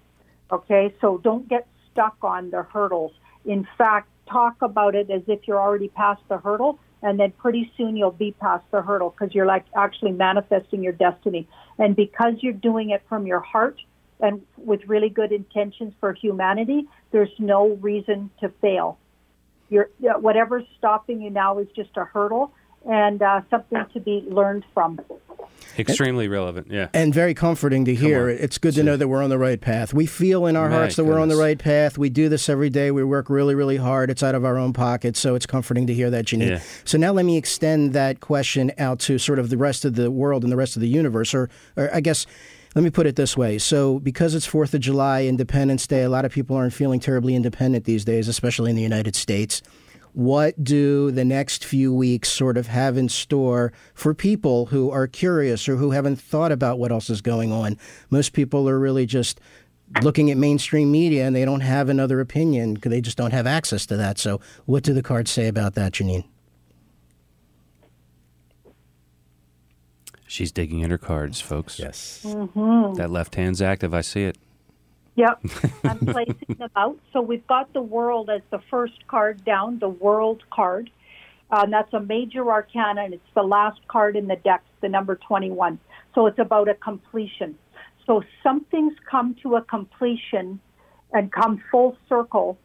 Okay, 0.52 0.94
so 1.02 1.18
don't 1.18 1.48
get 1.48 1.68
stuck 1.92 2.18
on 2.22 2.50
the 2.52 2.64
hurdles. 2.64 3.12
In 3.46 3.68
fact, 3.78 4.10
talk 4.30 4.62
about 4.62 4.96
it 4.96 5.10
as 5.10 5.22
if 5.28 5.48
you're 5.48 5.60
already 5.60 5.90
past 5.90 6.22
the 6.30 6.38
hurdle, 6.38 6.80
and 7.02 7.20
then 7.20 7.32
pretty 7.32 7.72
soon 7.78 7.96
you'll 7.96 8.12
be 8.12 8.32
past 8.32 8.64
the 8.72 8.82
hurdle 8.82 9.12
because 9.18 9.34
you're 9.34 9.46
like 9.46 9.66
actually 9.76 10.12
manifesting 10.12 10.84
your 10.84 10.94
destiny. 10.94 11.48
And 11.78 11.96
because 11.96 12.34
you're 12.42 12.54
doing 12.54 12.90
it 12.90 13.04
from 13.08 13.28
your 13.28 13.40
heart 13.40 13.80
and 14.20 14.42
with 14.58 14.82
really 14.88 15.10
good 15.10 15.32
intentions 15.32 15.94
for 16.00 16.14
humanity, 16.14 16.88
there's 17.12 17.34
no 17.38 17.70
reason 17.82 18.32
to 18.40 18.50
fail. 18.62 18.98
You're, 19.70 19.90
whatever's 20.00 20.66
stopping 20.78 21.22
you 21.22 21.30
now 21.30 21.60
is 21.60 21.68
just 21.76 21.92
a 21.98 22.06
hurdle 22.06 22.52
and 22.88 23.22
uh, 23.22 23.42
something 23.50 23.86
to 23.94 24.00
be 24.00 24.26
learned 24.28 24.66
from. 24.74 25.00
Extremely 25.78 26.28
relevant. 26.28 26.68
Yeah. 26.72 26.88
and 26.94 27.14
very 27.14 27.36
comforting 27.36 27.86
to 27.86 27.94
hear. 27.94 28.30
It's 28.30 28.58
good 28.58 28.74
to 28.76 28.84
know 28.84 28.98
that 28.98 29.08
we're 29.08 29.22
on 29.22 29.30
the 29.30 29.38
right 29.38 29.62
path. 29.62 29.94
We 29.94 30.08
feel 30.08 30.48
in 30.48 30.56
our 30.56 30.70
My 30.70 30.76
hearts 30.78 30.96
that 30.96 31.06
we're 31.06 31.20
on 31.20 31.28
the 31.28 31.36
right 31.36 31.60
path. 31.60 31.98
We 32.00 32.10
do 32.10 32.30
this 32.30 32.50
every 32.50 32.72
day. 32.72 32.90
We 32.90 33.04
work 33.04 33.30
really, 33.30 33.54
really 33.54 33.78
hard. 33.78 34.10
It's 34.10 34.24
out 34.24 34.34
of 34.34 34.44
our 34.44 34.58
own 34.58 34.74
pockets, 34.74 35.20
so 35.20 35.36
it's 35.36 35.46
comforting 35.46 35.86
to 35.88 35.94
hear 35.94 36.10
that, 36.10 36.26
Janine. 36.26 36.50
Yeah. 36.50 36.62
So 36.84 36.98
now 36.98 37.12
let 37.12 37.26
me 37.26 37.38
extend 37.38 37.94
that 37.94 38.22
question 38.22 38.72
out 38.80 39.00
to 39.02 39.20
sort 39.20 39.38
of 39.38 39.50
the 39.50 39.58
rest 39.58 39.86
of 39.86 39.96
the 39.96 40.10
world 40.10 40.44
and 40.44 40.52
the 40.52 40.58
rest 40.58 40.76
of 40.76 40.82
the 40.82 40.88
universe, 40.88 41.34
or, 41.36 41.50
or 41.76 41.94
I 41.94 42.00
guess. 42.00 42.26
Let 42.76 42.84
me 42.84 42.90
put 42.92 43.08
it 43.08 43.16
this 43.16 43.36
way. 43.36 43.58
So, 43.58 43.98
because 43.98 44.36
it's 44.36 44.46
4th 44.46 44.76
of 44.76 44.82
July, 44.82 45.24
Independence 45.24 45.88
Day, 45.88 46.04
a 46.04 46.10
lot 46.10 46.26
of 46.26 46.32
people 46.32 46.56
aren't 46.56 46.74
feeling 46.74 47.00
terribly 47.00 47.34
independent 47.34 47.86
these 47.86 48.06
days, 48.06 48.28
especially 48.28 48.70
in 48.70 48.76
the 48.76 48.84
United 48.84 49.16
States. 49.16 49.64
What 50.18 50.64
do 50.64 51.12
the 51.12 51.24
next 51.24 51.64
few 51.64 51.94
weeks 51.94 52.30
sort 52.30 52.58
of 52.58 52.66
have 52.66 52.98
in 52.98 53.08
store 53.08 53.72
for 53.94 54.16
people 54.16 54.66
who 54.66 54.90
are 54.90 55.06
curious 55.06 55.70
or 55.70 55.76
who 55.76 55.92
haven't 55.92 56.16
thought 56.16 56.52
about 56.52 56.80
what 56.80 56.92
else 56.92 57.12
is 57.12 57.22
going 57.22 57.52
on? 57.52 57.78
Most 58.10 58.34
people 58.34 58.68
are 58.68 58.80
really 58.80 59.06
just 59.06 59.40
looking 60.02 60.32
at 60.32 60.38
mainstream 60.38 60.92
media 60.92 61.28
and 61.28 61.36
they 61.36 61.46
don't 61.46 61.62
have 61.62 61.88
another 61.88 62.20
opinion 62.20 62.74
because 62.74 62.90
they 62.90 63.00
just 63.00 63.16
don't 63.16 63.30
have 63.30 63.46
access 63.46 63.86
to 63.86 63.98
that. 63.98 64.18
So, 64.18 64.42
what 64.66 64.82
do 64.82 64.92
the 64.92 65.04
cards 65.04 65.30
say 65.30 65.48
about 65.48 65.76
that, 65.76 65.92
Janine? 65.92 66.24
She's 70.26 70.52
digging 70.52 70.80
in 70.80 70.90
her 70.90 70.98
cards, 70.98 71.40
folks. 71.42 71.78
Yes. 71.78 72.24
Mm-hmm. 72.26 72.96
That 72.96 73.12
left 73.12 73.36
hand's 73.36 73.62
active. 73.62 73.94
I 73.94 74.02
see 74.02 74.24
it. 74.24 74.40
Yep, 75.18 75.42
I'm 75.84 75.98
placing 76.00 76.56
them 76.58 76.70
out. 76.76 76.98
So 77.12 77.22
we've 77.22 77.46
got 77.48 77.74
the 77.74 77.82
world 77.82 78.30
as 78.30 78.42
the 78.52 78.60
first 78.70 79.06
card 79.08 79.44
down, 79.44 79.80
the 79.80 79.90
world 79.90 80.44
card. 80.52 80.90
Um, 81.50 81.72
that's 81.72 81.92
a 81.94 82.00
major 82.00 82.50
arcana, 82.50 83.04
and 83.04 83.14
it's 83.14 83.34
the 83.34 83.44
last 83.44 83.80
card 83.88 84.16
in 84.16 84.28
the 84.28 84.36
deck, 84.36 84.64
the 84.82 84.90
number 84.90 85.16
21. 85.16 85.80
So 86.14 86.28
it's 86.28 86.40
about 86.40 86.70
a 86.70 86.76
completion. 86.76 87.58
So 88.06 88.22
something's 88.44 88.94
come 89.10 89.36
to 89.44 89.56
a 89.56 89.62
completion 89.64 90.60
and 91.12 91.32
come 91.32 91.64
full 91.72 91.98
circle 92.08 92.58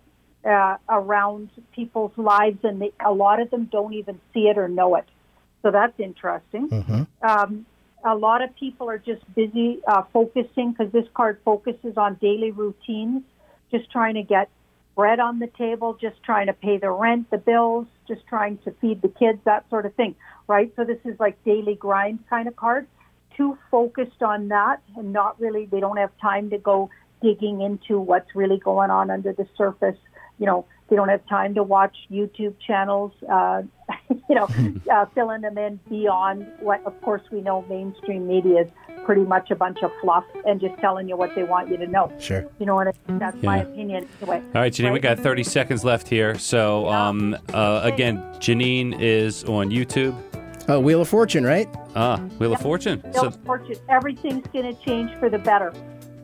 uh, 0.44 0.76
around 0.88 1.50
people's 1.74 2.12
lives, 2.16 2.59
and 2.64 2.82
they, 2.82 2.92
a 3.05 3.12
lot 3.12 3.40
of 3.40 3.50
them 3.50 3.68
don't 3.72 3.94
even 3.94 4.20
see 4.34 4.48
it 4.48 4.59
or 4.59 4.68
know 4.68 4.96
it. 4.96 5.07
So 5.62 5.70
that's 5.70 5.98
interesting. 5.98 6.68
Um, 7.22 7.66
a 8.05 8.14
lot 8.14 8.42
of 8.42 8.55
people 8.57 8.88
are 8.88 8.98
just 8.98 9.22
busy 9.34 9.80
uh, 9.86 10.03
focusing 10.12 10.72
because 10.72 10.92
this 10.92 11.07
card 11.14 11.40
focuses 11.44 11.96
on 11.96 12.14
daily 12.20 12.50
routines, 12.50 13.22
just 13.70 13.90
trying 13.90 14.14
to 14.14 14.22
get 14.22 14.48
bread 14.94 15.20
on 15.20 15.38
the 15.38 15.46
table, 15.46 15.96
just 16.00 16.22
trying 16.22 16.46
to 16.46 16.53
pay 16.53 16.78
the 16.78 16.90
rent, 16.90 17.30
the 17.30 17.38
bills, 17.38 17.86
just 18.07 18.26
trying 18.26 18.59
to 18.59 18.70
feed 18.80 19.00
the 19.03 19.09
kids, 19.09 19.38
that 19.44 19.68
sort 19.70 19.86
of 19.86 19.94
thing, 19.94 20.14
right? 20.48 20.72
So 20.76 20.84
this 20.84 20.98
is 21.05 21.18
like 21.18 21.42
daily 21.44 21.74
grind 21.74 22.18
kind 22.28 22.48
of 22.48 22.57
card. 22.57 22.86
Too 23.36 23.57
focused 23.70 24.22
on 24.22 24.48
that 24.48 24.82
and 24.96 25.12
not 25.12 25.40
really, 25.40 25.66
they 25.66 25.80
don't 25.80 25.96
have 25.96 26.11
time 26.20 26.50
to 26.50 26.59
go 26.59 26.90
digging 27.22 27.62
into 27.62 27.98
what's 27.98 28.34
really 28.34 28.59
going 28.59 28.90
on 28.90 29.11
under 29.11 29.32
the 29.32 29.46
surface. 29.57 29.96
You 30.43 30.47
know, 30.47 30.66
they 30.90 30.97
don't 30.97 31.09
have 31.09 31.24
time 31.28 31.55
to 31.55 31.62
watch 31.62 31.97
YouTube 32.11 32.57
channels, 32.66 33.12
uh, 33.30 33.62
you 34.28 34.34
know, 34.34 34.49
uh, 34.93 35.07
filling 35.14 35.43
them 35.43 35.57
in 35.57 35.78
beyond 35.88 36.49
what, 36.59 36.84
of 36.84 37.01
course, 37.01 37.22
we 37.30 37.40
know 37.40 37.64
mainstream 37.68 38.26
media 38.26 38.62
is 38.62 38.68
pretty 39.07 39.22
much 39.22 39.53
a 39.53 39.55
bunch 39.55 39.78
of 39.84 39.93
fluff 40.01 40.24
and 40.45 40.61
just 40.61 40.76
telling 40.80 41.09
you 41.09 41.16
what 41.16 41.32
they 41.36 41.45
want 41.45 41.68
you 41.70 41.76
to 41.76 41.86
know. 41.86 42.12
Sure. 42.18 42.45
You 42.59 42.66
know 42.66 42.74
what 42.74 42.88
I 42.88 42.93
mean? 43.09 43.20
That's 43.20 43.40
my 43.40 43.59
opinion. 43.59 44.09
Anyway, 44.20 44.43
All 44.53 44.61
right, 44.62 44.72
Janine, 44.72 44.93
we 44.93 44.99
got 44.99 45.20
30 45.20 45.45
seconds 45.45 45.84
left 45.84 46.09
here. 46.09 46.36
So, 46.36 46.88
um, 46.88 47.36
uh, 47.55 47.80
again, 47.84 48.18
Janine 48.40 49.01
is 49.01 49.45
on 49.45 49.70
YouTube. 49.70 50.16
Oh, 50.68 50.80
Wheel 50.80 51.03
of 51.03 51.09
Fortune, 51.09 51.45
right? 51.45 51.68
Ah, 51.95 52.16
Wheel 52.40 52.53
of 52.53 52.61
Fortune. 52.61 52.99
Bill 52.99 53.12
So, 53.12 53.30
Fortune, 53.47 53.76
everything's 53.88 54.47
going 54.49 54.74
to 54.74 54.84
change 54.84 55.16
for 55.20 55.30
the 55.30 55.38
better. 55.38 55.72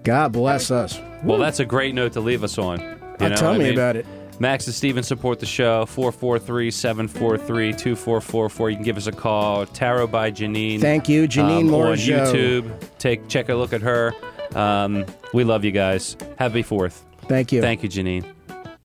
God 0.03 0.33
bless 0.33 0.73
us. 0.73 1.01
well, 1.23 1.39
that's 1.39 1.61
a 1.61 1.65
great 1.65 1.95
note 1.95 2.13
to 2.15 2.21
leave 2.21 2.43
us 2.43 2.59
on. 2.59 2.98
You 3.21 3.27
Uh, 3.27 3.29
know 3.31 3.37
tell 3.37 3.49
what 3.51 3.55
I 3.57 3.59
me 3.59 3.65
mean? 3.65 3.73
about 3.75 3.97
it. 3.97 4.07
Max 4.41 4.67
and 4.67 4.75
Steven 4.75 5.03
support 5.03 5.41
the 5.41 5.47
show. 5.47 5.85
443 5.87 6.71
743 6.71 7.73
2444. 7.73 8.71
You 8.71 8.77
can 8.77 8.85
give 8.85 8.97
us 8.97 9.07
a 9.09 9.13
call. 9.13 9.67
Tarot 9.67 10.07
by 10.07 10.31
Janine. 10.31 10.81
Thank 10.81 11.09
you, 11.09 11.27
Janine 11.27 11.69
um, 11.69 11.75
on 11.75 11.97
Morgeau. 11.97 12.33
YouTube. 12.33 12.71
Take 12.99 13.27
Check 13.29 13.49
a 13.49 13.55
look 13.55 13.73
at 13.73 13.83
her. 13.83 14.13
Um, 14.55 15.05
we 15.35 15.43
love 15.45 15.65
you 15.65 15.73
guys. 15.73 16.17
Happy 16.39 16.63
4th. 16.63 17.01
Thank 17.23 17.51
you. 17.53 17.61
Thank 17.61 17.83
you, 17.83 17.89
Janine. 17.89 18.25